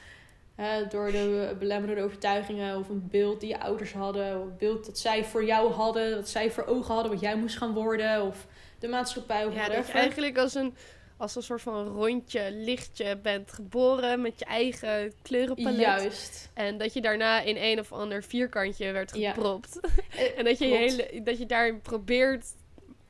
[0.61, 4.39] Hè, door de belemmerende overtuigingen of een beeld die je ouders hadden.
[4.39, 6.15] Of een beeld dat zij voor jou hadden.
[6.15, 8.23] Wat zij voor ogen hadden, wat jij moest gaan worden.
[8.23, 8.47] Of
[8.79, 10.75] de maatschappij of Ja, dat je eigenlijk als een,
[11.17, 15.79] als een soort van rondje, lichtje bent geboren met je eigen kleurenpalet.
[15.79, 16.49] Juist.
[16.53, 19.79] En dat je daarna in een of ander vierkantje werd gepropt.
[20.09, 22.45] Eh, en dat je, hele, dat je daarin probeert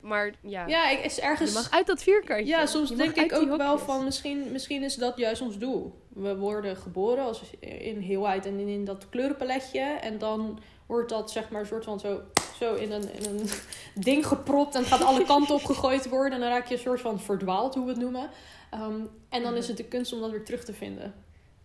[0.00, 1.52] Maar ja, Ja, ik, is ergens...
[1.52, 2.46] je mag uit dat vierkantje.
[2.46, 5.98] Ja, soms denk ik ook wel van misschien, misschien is dat juist ons doel.
[6.08, 9.80] We worden geboren als in heelheid en in, in dat kleurenpaletje.
[9.80, 12.20] En dan wordt dat zeg maar een soort van zo,
[12.58, 13.48] zo in, een, in een
[14.04, 16.32] ding gepropt en gaat alle kanten op gegooid worden.
[16.32, 18.30] En dan raak je een soort van verdwaald, hoe we het noemen.
[18.70, 21.14] Ehm, en dan is het de kunst om dat weer terug te vinden.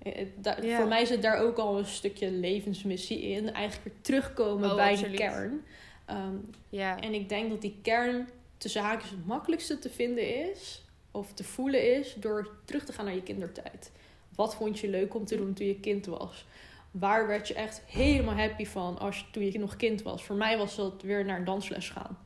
[0.02, 0.58] Eh, eh, da-.
[0.62, 3.54] Voor mij zit daar ook al een stukje levensmissie in.
[3.54, 5.18] Eigenlijk weer terugkomen Oh, bij absoluut.
[5.18, 5.66] die kern.
[6.06, 6.36] Ehm,
[6.70, 7.00] Ja.
[7.00, 8.28] en ik denk dat die kern
[8.58, 13.06] tussen haakjes het makkelijkste te vinden is, of te voelen is, door terug te gaan
[13.06, 13.92] naar je kindertijd.
[14.36, 16.46] Wat vond je leuk om te doen toen je kind was?
[16.92, 20.24] Waar werd je echt helemaal happy van als je, toen je nog kind was?
[20.24, 22.18] Voor mij was dat weer naar een dansles gaan.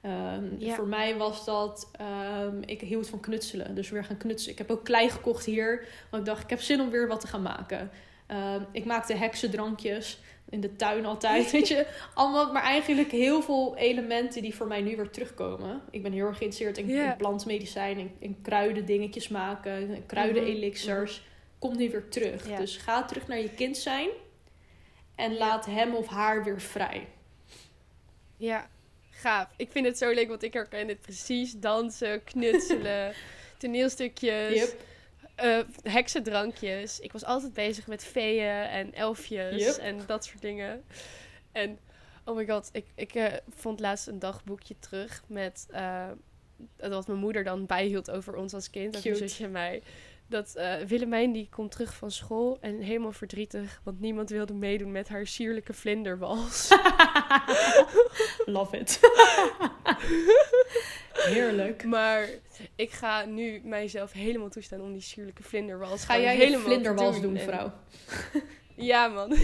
[0.00, 0.74] Ehm, Ja.
[0.74, 4.52] Voor mij was dat, ehm, ik hield van knutselen, dus weer gaan knutselen.
[4.52, 7.20] Ik heb ook klei gekocht hier, want ik dacht, ik heb zin om weer wat
[7.20, 7.90] te gaan maken.
[8.26, 10.20] Ehm, ik maakte heksendrankjes
[10.50, 11.86] in de tuin altijd, weet je.
[12.14, 15.82] Allemaal, maar eigenlijk heel veel elementen die voor mij nu weer terugkomen.
[15.90, 17.10] Ik ben heel erg geïnteresseerd in, Ja.
[17.10, 20.52] in plantmedicijn, in, in kruiden dingetjes maken, kruiden Mhm.
[20.52, 21.22] elixirs.
[21.58, 22.42] Komt nu weer terug.
[22.42, 24.08] Dus ga terug naar je kind zijn
[25.14, 27.06] en laat hem of haar weer vrij.
[28.36, 28.68] Ja,
[29.10, 29.48] gaaf.
[29.56, 31.52] Ik vind het zo leuk, want ik herken dit precies.
[31.52, 33.12] Dansen, knutselen,
[33.58, 34.80] toneelstukjes, Yep.
[35.36, 37.00] Eh, heksendrankjes.
[37.00, 39.76] Ik was altijd bezig met feeën en elfjes Yep.
[39.76, 40.84] en dat soort dingen.
[41.52, 41.78] En,
[42.24, 45.66] oh my god, ik, ik eh, vond laatst een dagboekje terug met...
[45.70, 46.08] eh,
[46.76, 49.28] wat mijn moeder dan bijhield over ons als kind, over mijn Cute.
[49.28, 49.82] zusje en mij.
[50.28, 54.92] Dat eh, Willemijn die komt terug van school en helemaal verdrietig, want niemand wilde meedoen
[54.92, 56.68] met haar sierlijke vlinderwals.
[58.46, 59.00] Love it.
[61.12, 61.84] Heerlijk.
[61.84, 62.28] Maar
[62.76, 67.20] ik ga nu mijzelf helemaal toestaan om die sierlijke vlinderwals Ga jij je helemaal vlinderwals
[67.20, 67.72] doen, En- vrouw?
[68.78, 69.36] Ja, man.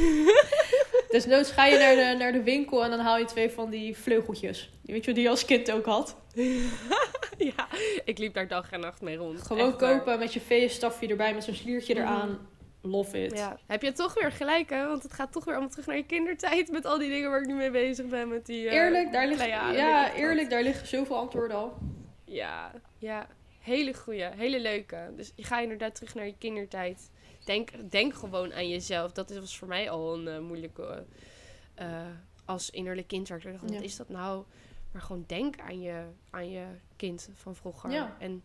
[1.11, 3.97] Desnoods ga je naar de, naar de winkel en dan haal je twee van die
[3.97, 4.71] vleugeltjes.
[4.83, 6.17] Weet je wat die je als kind ook had?
[7.57, 7.69] ja,
[8.05, 9.43] ik liep daar dag en nacht mee rond.
[9.43, 9.99] Gewoon Echt waar.
[9.99, 12.03] kopen met je feeënstafje erbij, met zo'n sliertje Mhm.
[12.03, 12.51] eraan.
[12.85, 13.37] Love it.
[13.37, 13.59] Ja.
[13.67, 14.87] Heb je toch weer gelijk, hè?
[14.87, 17.41] Want het gaat toch weer allemaal terug naar je kindertijd met al die dingen waar
[17.41, 18.29] ik nu mee bezig ben.
[18.29, 20.17] Met die, eh, Eerlijk, daar liggen, weet ja, wat.
[20.17, 21.79] eerlijk, daar liggen zoveel antwoorden al.
[22.25, 23.27] Ja, ja.
[23.61, 25.11] Hele goeie, hele leuke.
[25.17, 27.11] Dus je gaat inderdaad terug naar je kindertijd.
[27.45, 29.13] Denk, denk gewoon aan jezelf.
[29.13, 31.05] Dat was voor mij al een eh, moeilijke...
[31.75, 31.87] eh,
[32.45, 33.29] als innerlijk kind.
[33.29, 33.75] waar ik dacht, Ja.
[33.75, 34.45] wat is dat nou?
[34.93, 36.65] Maar gewoon denk aan je, aan je
[36.97, 37.91] kind van vroeger.
[37.91, 38.17] Ja.
[38.19, 38.43] En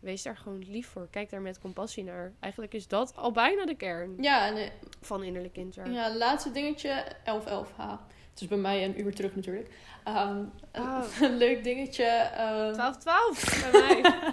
[0.00, 1.08] wees daar gewoon lief voor.
[1.10, 2.32] Kijk daar met compassie naar.
[2.40, 4.70] Eigenlijk is dat al bijna de kern Ja, eh,
[5.00, 5.92] van innerlijk kindwerk.
[5.92, 7.90] ja, laatste dingetje, 11-11H.
[8.30, 9.68] Het is bij mij een uur terug natuurlijk.
[10.04, 10.44] Ehm,
[10.78, 11.04] Oh.
[11.20, 12.04] Een leuk dingetje.
[12.04, 14.32] ehm, 12-12 bij mij.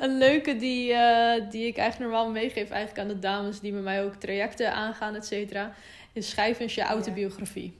[0.00, 3.82] een leuke die, eh, die ik eigenlijk normaal meegeef eigenlijk aan de dames die met
[3.82, 5.72] mij ook trajecten aangaan, et cetera.
[6.12, 7.78] Is schrijf eens je autobiografie.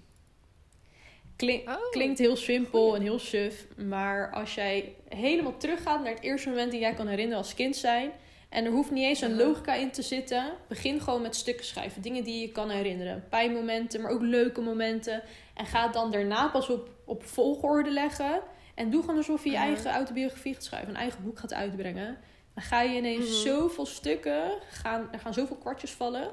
[1.38, 1.90] Klink, Oh.
[1.90, 3.66] Klinkt heel simpel en heel suf.
[3.76, 7.76] Maar als jij helemaal teruggaat naar het eerste moment die jij kan herinneren als kind
[7.76, 8.10] zijn.
[8.48, 10.52] En er hoeft niet eens een logica in te zitten.
[10.68, 12.02] Begin gewoon met stukken schrijven.
[12.02, 13.24] Dingen die je kan herinneren.
[13.28, 15.22] Pijnmomenten, maar ook leuke momenten.
[15.54, 18.40] En ga het dan daarna pas op, op volgorde leggen.
[18.74, 20.88] En doe gewoon alsof je je eigen autobiografie gaat schrijven.
[20.88, 22.18] Een eigen boek gaat uitbrengen.
[22.54, 23.48] Dan ga je ineens Mhm.
[23.48, 24.50] zoveel stukken.
[24.70, 26.28] Gaan, er gaan zoveel kwartjes vallen.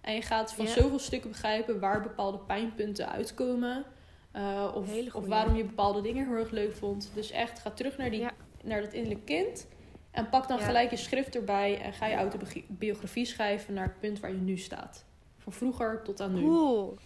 [0.00, 3.84] En je gaat van zoveel stukken begrijpen waar bepaalde pijnpunten uitkomen.
[4.36, 7.10] Uh, of, of waarom je bepaalde dingen heel erg leuk vond.
[7.14, 8.32] Dus echt, ga terug naar, die, Ja.
[8.62, 9.66] naar dat innerlijk kind.
[10.10, 10.64] En pak dan Ja.
[10.64, 11.80] gelijk je schrift erbij.
[11.80, 15.04] En ga je autobiografie schrijven naar het punt waar je nu staat.
[15.38, 16.40] Van vroeger tot aan nu.
[16.40, 16.96] Cool.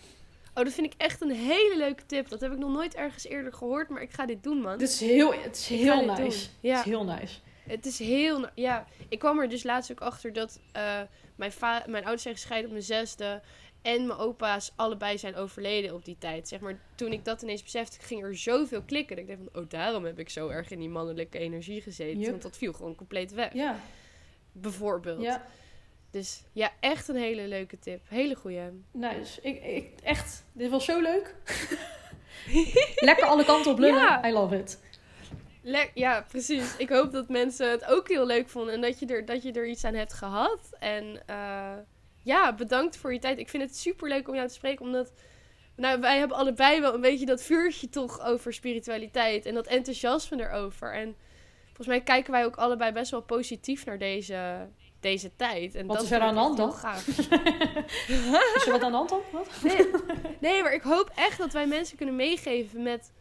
[0.54, 2.28] Oh, dat vind ik echt een hele leuke tip.
[2.28, 4.78] Dat heb ik nog nooit ergens eerder gehoord, maar ik ga dit doen, man.
[4.78, 6.48] Dit is heel, het is heel nice.
[6.60, 6.76] Ja.
[6.76, 7.38] Het is heel nice.
[7.66, 8.46] Het is heel...
[8.54, 11.00] Ja, ik kwam er dus laatst ook achter dat eh,
[11.36, 11.52] mijn,
[11.86, 13.42] mijn ouders zijn gescheiden op mijn zesde.
[13.84, 16.48] En mijn opa's allebei zijn overleden op die tijd.
[16.48, 19.16] Zeg maar, toen ik dat ineens besefte, ging er zoveel klikken.
[19.16, 22.20] Dat ik dacht van, oh, daarom heb ik zo erg in die mannelijke energie gezeten.
[22.20, 22.30] Yep.
[22.30, 23.52] Want dat viel gewoon compleet weg.
[23.52, 23.76] Ja,
[24.52, 25.22] Bijvoorbeeld.
[25.22, 25.46] ja,
[26.10, 28.00] Dus ja, echt een hele leuke tip.
[28.08, 28.60] Hele goeie.
[28.90, 29.40] nice.
[29.42, 31.34] Ik, ik, echt, dit was zo leuk.
[32.96, 34.00] Lekker alle kanten op lullen.
[34.00, 34.28] Ja.
[34.28, 34.80] I love it.
[35.62, 36.76] Le- ja, precies.
[36.76, 39.52] Ik hoop dat mensen het ook heel leuk vonden en dat je er, dat je
[39.52, 40.68] er iets aan hebt gehad.
[40.78, 41.72] En eh,
[42.24, 43.38] ja, bedankt voor je tijd.
[43.38, 45.12] Ik vind het super leuk om jou te spreken, omdat
[45.76, 50.40] nou, wij hebben allebei wel een beetje dat vuurtje toch over spiritualiteit en dat enthousiasme
[50.48, 50.92] erover.
[50.94, 51.16] En
[51.66, 54.68] volgens mij kijken wij ook allebei best wel positief naar deze,
[55.00, 55.74] deze tijd.
[55.74, 56.72] En Wat dat is er aan de hand dan?
[56.72, 57.06] gaaf.
[58.56, 59.20] Is er wat aan de hand dan?
[59.62, 59.86] Nee,
[60.40, 63.12] nee, maar ik hoop echt dat wij mensen kunnen meegeven met...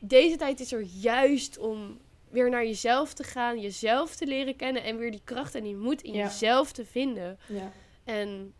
[0.00, 1.98] Deze tijd is er juist om
[2.30, 5.76] weer naar jezelf te gaan, jezelf te leren kennen en weer die kracht en die
[5.76, 6.24] moed in Ja.
[6.24, 7.38] jezelf te vinden.
[7.46, 7.72] Ja.
[8.08, 8.54] En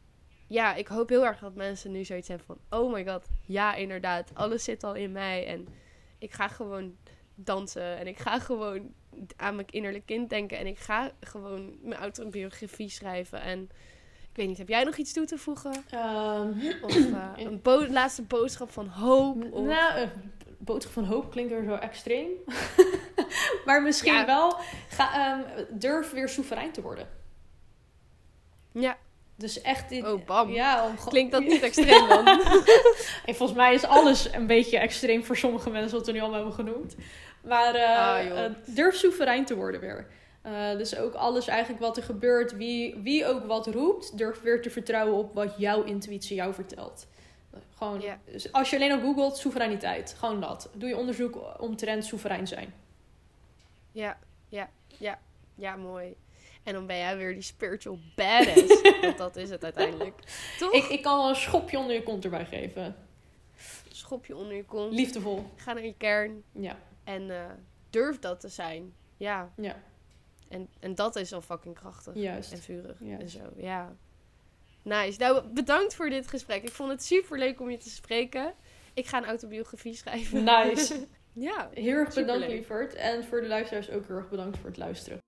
[0.47, 2.81] ja, ik hoop heel erg dat mensen nu zoiets hebben van...
[2.81, 5.69] Oh my god, ja inderdaad, alles zit al in mij en
[6.19, 6.97] ik ga gewoon
[7.35, 8.95] dansen en ik ga gewoon
[9.37, 13.41] aan mijn innerlijk kind denken en ik ga gewoon mijn autobiografie schrijven.
[13.41, 13.63] En
[14.31, 15.85] ik weet niet, heb jij nog iets toe te voegen?
[15.91, 16.53] Ehm,
[16.83, 19.53] Of uh, een bo laatste boodschap van hoop?
[19.53, 19.67] Of...
[19.67, 20.07] Nou, uh,
[20.59, 22.29] boodschap van hoop klinkt er zo extreem.
[23.67, 24.27] maar misschien ja.
[24.27, 24.57] wel,
[24.89, 27.09] ga, um, durf weer soeverein te worden.
[28.73, 28.99] Ja.
[29.39, 30.05] Dus echt dit.
[30.05, 30.51] Oh, bam.
[30.51, 30.95] Ja, om...
[31.09, 32.27] Klinkt dat niet extreem dan?
[33.27, 36.33] en volgens mij is alles een beetje extreem voor sommige mensen, wat we nu al
[36.33, 36.97] hebben genoemd.
[37.43, 40.07] Maar uh, durf soeverein te worden weer.
[40.47, 44.63] Uh, dus ook alles eigenlijk wat er gebeurt, wie, wie ook wat roept, durf weer
[44.63, 47.07] te vertrouwen op wat jouw intuïtie jou vertelt.
[47.77, 50.15] Gewoon, dus als je alleen al googelt, soevereiniteit.
[50.19, 50.71] Gewoon dat.
[50.75, 52.75] Doe je onderzoek omtrent soeverein zijn.
[53.93, 55.19] Ja, ja, ja,
[55.55, 56.17] ja, mooi.
[56.69, 58.83] En dan ben jij weer die spiritual badass.
[59.01, 60.15] Want dat is het uiteindelijk.
[60.59, 60.73] Toch?
[60.73, 62.97] Ik, ik kan wel een schopje onder je kont erbij geven.
[63.89, 64.93] Schopje onder je kont.
[64.93, 65.45] Liefdevol.
[65.57, 66.43] Ga naar je kern.
[66.53, 66.79] Ja.
[67.05, 67.45] En eh,
[67.91, 68.95] durf dat te zijn.
[69.17, 69.53] Ja.
[69.57, 69.83] Ja.
[70.49, 72.15] En, en dat is al fucking krachtig.
[72.15, 72.53] Juist.
[72.53, 72.97] En vurig.
[73.01, 73.23] Juist.
[73.23, 73.97] En zo, ja.
[74.83, 75.19] Nice.
[75.19, 76.63] Nou, bedankt voor dit gesprek.
[76.63, 78.55] Ik vond het super leuk om je te spreken.
[78.95, 80.45] Ik ga een autobiografie schrijven.
[80.45, 81.07] Nice.
[81.33, 81.71] ja.
[81.75, 82.95] Heel erg bedankt, lieverd.
[82.95, 85.19] En voor de luisteraars ook heel erg bedankt voor het luisteren.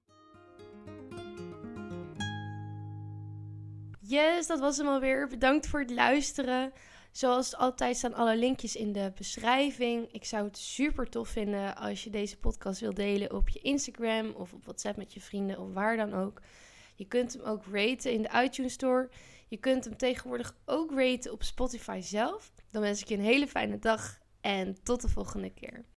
[4.11, 5.29] Yes, dat was hem alweer.
[5.29, 6.73] Bedankt voor het luisteren.
[7.13, 10.13] Zoals altijd staan alle linkjes in de beschrijving.
[10.13, 14.31] Ik zou het super tof vinden als je deze podcast wil delen op je Instagram
[14.31, 16.41] of op WhatsApp met je vrienden of waar dan ook.
[16.95, 19.11] Je kunt hem ook raten in de iTunes Store.
[19.49, 22.53] Je kunt hem tegenwoordig ook raten op Spotify zelf.
[22.71, 25.85] Dan wens ik je een hele fijne dag en tot de volgende keer.